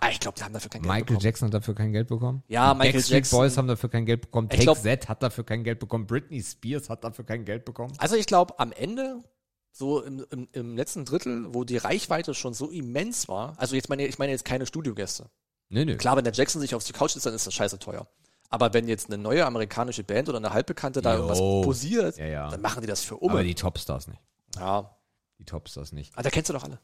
[0.00, 1.20] Ah, ich glaube, die haben dafür kein Geld Michael bekommen.
[1.24, 2.42] Jackson hat dafür kein Geld bekommen.
[2.46, 3.38] Ja, Die Michael Backstreet Jackson.
[3.38, 4.48] Boys haben dafür kein Geld bekommen.
[4.48, 6.06] Take glaub- Z hat dafür kein Geld bekommen.
[6.06, 7.92] Britney Spears hat dafür kein Geld bekommen.
[7.98, 9.24] Also ich glaube, am Ende,
[9.72, 13.88] so im, im, im letzten Drittel, wo die Reichweite schon so immens war, also jetzt
[13.88, 15.30] meine, ich meine jetzt keine Studiogäste.
[15.70, 15.96] Nö, nö.
[15.96, 18.06] Klar, wenn der Jackson sich auf die Couch sitzt, dann ist das scheiße teuer.
[18.50, 21.16] Aber wenn jetzt eine neue amerikanische Band oder eine halbbekannte da Jo.
[21.16, 22.48] irgendwas posiert, Ja, ja.
[22.50, 23.42] dann machen die das für Aber Umme.
[23.44, 24.20] die Topstars nicht.
[24.56, 24.96] Ja.
[25.38, 26.12] Die Topstars nicht.
[26.16, 26.78] Ah, da kennst du doch alle.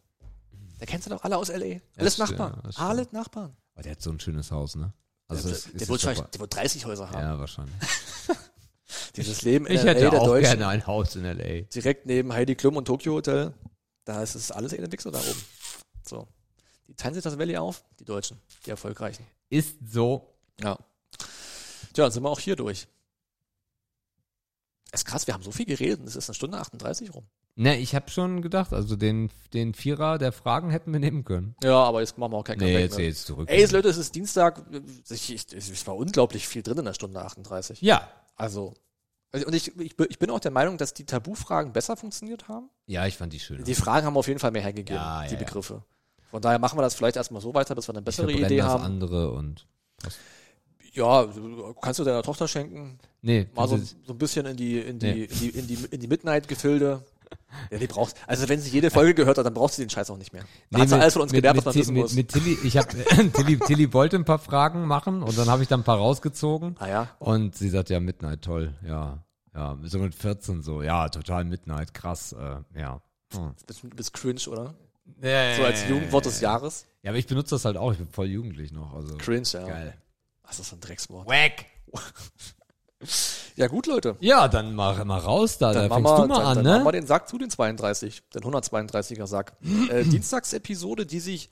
[0.83, 1.79] Da kennst du doch alle aus L.A.
[1.97, 2.61] Alles Nachbarn.
[2.65, 2.71] ja.
[2.89, 3.57] Alle Nachbarn.
[3.75, 4.93] Aber der hat so ein schönes Haus, ne?
[5.29, 7.21] Also der, der, ist wird wahrscheinlich- der wird 30 Häuser haben.
[7.21, 7.75] Ja, wahrscheinlich.
[9.15, 9.91] Dieses Leben in Ich L.A.
[9.93, 10.43] hätte der auch Deutschen.
[10.59, 11.63] gerne ein Haus in L.A.
[11.73, 13.55] direkt neben Heidi Klum und Tokyo Hotel.
[14.05, 15.45] Da ist es alles in der Wichser da oben.
[16.05, 16.27] So.
[16.89, 19.25] Die teilen sich das Valley auf, die Deutschen, die Erfolgreichen.
[19.51, 20.35] Ist so.
[20.61, 20.77] Ja.
[21.93, 22.89] Tja, dann sind wir auch hier durch.
[24.93, 27.25] Ist krass, wir haben so viel geredet und es ist eine Stunde 38 rum.
[27.55, 31.55] Ne, ich habe schon gedacht, also den, den Vierer der Fragen hätten wir nehmen können.
[31.63, 33.07] Ja, aber jetzt machen wir auch kein Nee, Comeback jetzt, mehr.
[33.07, 33.49] jetzt zurück.
[33.51, 34.65] Ey, Leute, es ist Dienstag.
[35.11, 37.83] Ich, ich, es war unglaublich viel drin in der Stunde 38.
[37.83, 38.09] Ja.
[38.37, 38.73] Also,
[39.33, 42.71] also, und ich, ich, ich bin auch der Meinung, dass die Tabufragen besser funktioniert haben.
[42.87, 43.63] Ja, ich fand die schön.
[43.65, 45.39] Die Fragen haben auf jeden Fall mehr hergegeben, Ja, die ja, ja.
[45.39, 45.85] Begriffe.
[46.31, 48.67] Von daher machen wir das vielleicht erstmal so weiter, bis wir eine bessere Idee das
[48.67, 48.83] haben.
[48.85, 49.67] andere und.
[50.93, 52.99] Ja, du- kannst du deiner Tochter schenken.
[53.23, 55.25] Nee, Mal so, so ein bisschen in die, in die, Nee.
[55.25, 57.03] in die, in die, in die Midnight-Gefilde.
[57.71, 60.11] Ja, die braucht, also wenn sie jede Folge gehört hat, dann braucht sie den Scheiß
[60.11, 60.45] auch nicht mehr.
[60.71, 62.13] Da hat sie mit- alles von uns gelernt, was man wissen mit, muss.
[62.15, 62.89] mit Tilly, ich habe
[63.33, 66.77] Tilly, Tilly wollte ein paar Fragen machen und dann habe ich dann ein paar rausgezogen
[66.79, 69.23] ah ja, und sie sagt ja Midnight toll, ja,
[69.55, 73.01] ja, so mit 14 so, ja, total Midnight, krass, äh, ja.
[73.35, 73.53] Hm.
[73.67, 74.75] bist, bist cringe, oder?
[75.23, 76.87] Ja, So als Jugendwort des Jahres.
[77.03, 79.67] Ja, aber ich benutze das halt auch, ich bin voll jugendlich noch, also Cringe, ja.
[79.67, 79.95] geil.
[80.53, 81.27] Das ist ein Dreckswort.
[81.27, 81.65] Wack.
[83.57, 84.17] Ja gut, Leute.
[84.21, 86.55] Ja, dann mach mal raus da, Dann da machen fängst wir, du mal dann, an,
[86.65, 87.01] dann machen wir ne?
[87.01, 89.57] den Sack zu, den 32, den 132er Sack.
[89.91, 91.51] äh, Dienstagsepisode, die sich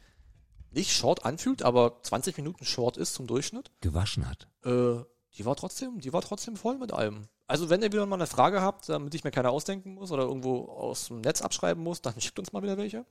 [0.71, 3.73] nicht short anfühlt, aber 20 Minuten short ist zum Durchschnitt.
[3.81, 4.47] Gewaschen hat.
[4.65, 5.05] Äh,
[5.37, 7.27] die war trotzdem, die war trotzdem voll mit allem.
[7.49, 10.23] Also wenn ihr wieder mal eine Frage habt, damit ich mir keine ausdenken muss oder
[10.23, 13.05] irgendwo aus dem Netz abschreiben muss, dann schickt uns mal wieder welche.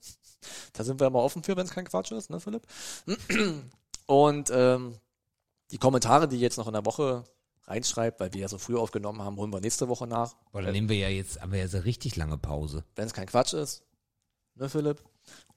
[0.72, 2.66] Da sind wir immer offen für, wenn es kein Quatsch ist, ne, Philipp?
[4.06, 4.96] Und ähm,
[5.72, 7.24] die Kommentare, die ihr jetzt noch in der Woche
[7.66, 10.34] reinschreibt, weil wir ja so früh aufgenommen haben, holen wir nächste Woche nach.
[10.52, 12.84] Boah, dann nehmen wir ja jetzt, haben wir ja so richtig lange Pause.
[12.96, 13.84] wenn es kein Quatsch ist,
[14.56, 15.02] ne, Philipp?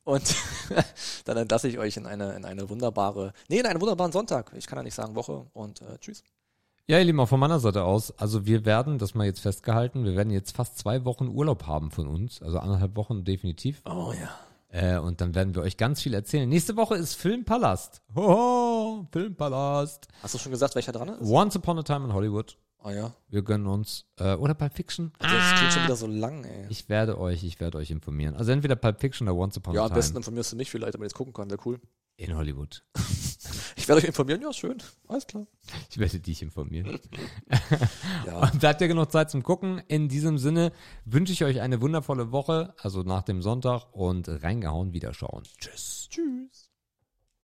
[0.04, 0.34] Und
[1.24, 4.52] dann entlasse ich euch in eine, in eine wunderbare, nee, in einen wunderbaren Sonntag.
[4.56, 6.22] Ich kann ja nicht sagen Woche und äh, tschüss.
[6.88, 10.04] Ja, ihr Lieben, auch von meiner Seite aus, also wir werden, das mal jetzt festgehalten,
[10.04, 13.80] wir werden jetzt fast zwei Wochen Urlaub haben von uns, also anderthalb Wochen definitiv.
[13.84, 14.30] Oh ja.
[14.72, 16.48] Äh, und dann werden wir euch ganz viel erzählen.
[16.48, 18.00] Nächste Woche ist Filmpalast.
[18.14, 20.08] Hoho, Filmpalast.
[20.22, 21.20] Hast du schon gesagt, welcher dran ist?
[21.20, 22.56] Once Upon a Time in Hollywood.
[22.78, 23.12] Ah ja.
[23.28, 25.12] Wir gönnen uns, äh, oder Pulp Fiction.
[25.18, 26.66] Das klingt schon wieder so lang, ey.
[26.70, 28.34] Ich werde euch, ich werde euch informieren.
[28.34, 30.70] Also entweder Pulp Fiction oder Once Upon ja, a am Time besten informierst du mich
[30.70, 31.50] vielleicht, damit ich jetzt gucken kann.
[31.50, 31.78] Wäre cool.
[32.22, 32.82] In Hollywood.
[33.74, 34.42] Ich werde euch informieren.
[34.42, 34.78] Ja, schön.
[35.08, 35.44] Alles klar.
[35.90, 37.00] Ich werde dich informieren.
[38.26, 38.38] Ja.
[38.38, 39.82] Und bleibt ja genug Zeit zum Gucken.
[39.88, 40.70] In diesem Sinne
[41.04, 45.42] wünsche ich euch eine wundervolle Woche, also nach dem Sonntag und reingehauen wiederschauen.
[45.58, 46.06] Tschüss.
[46.10, 46.71] Tschüss.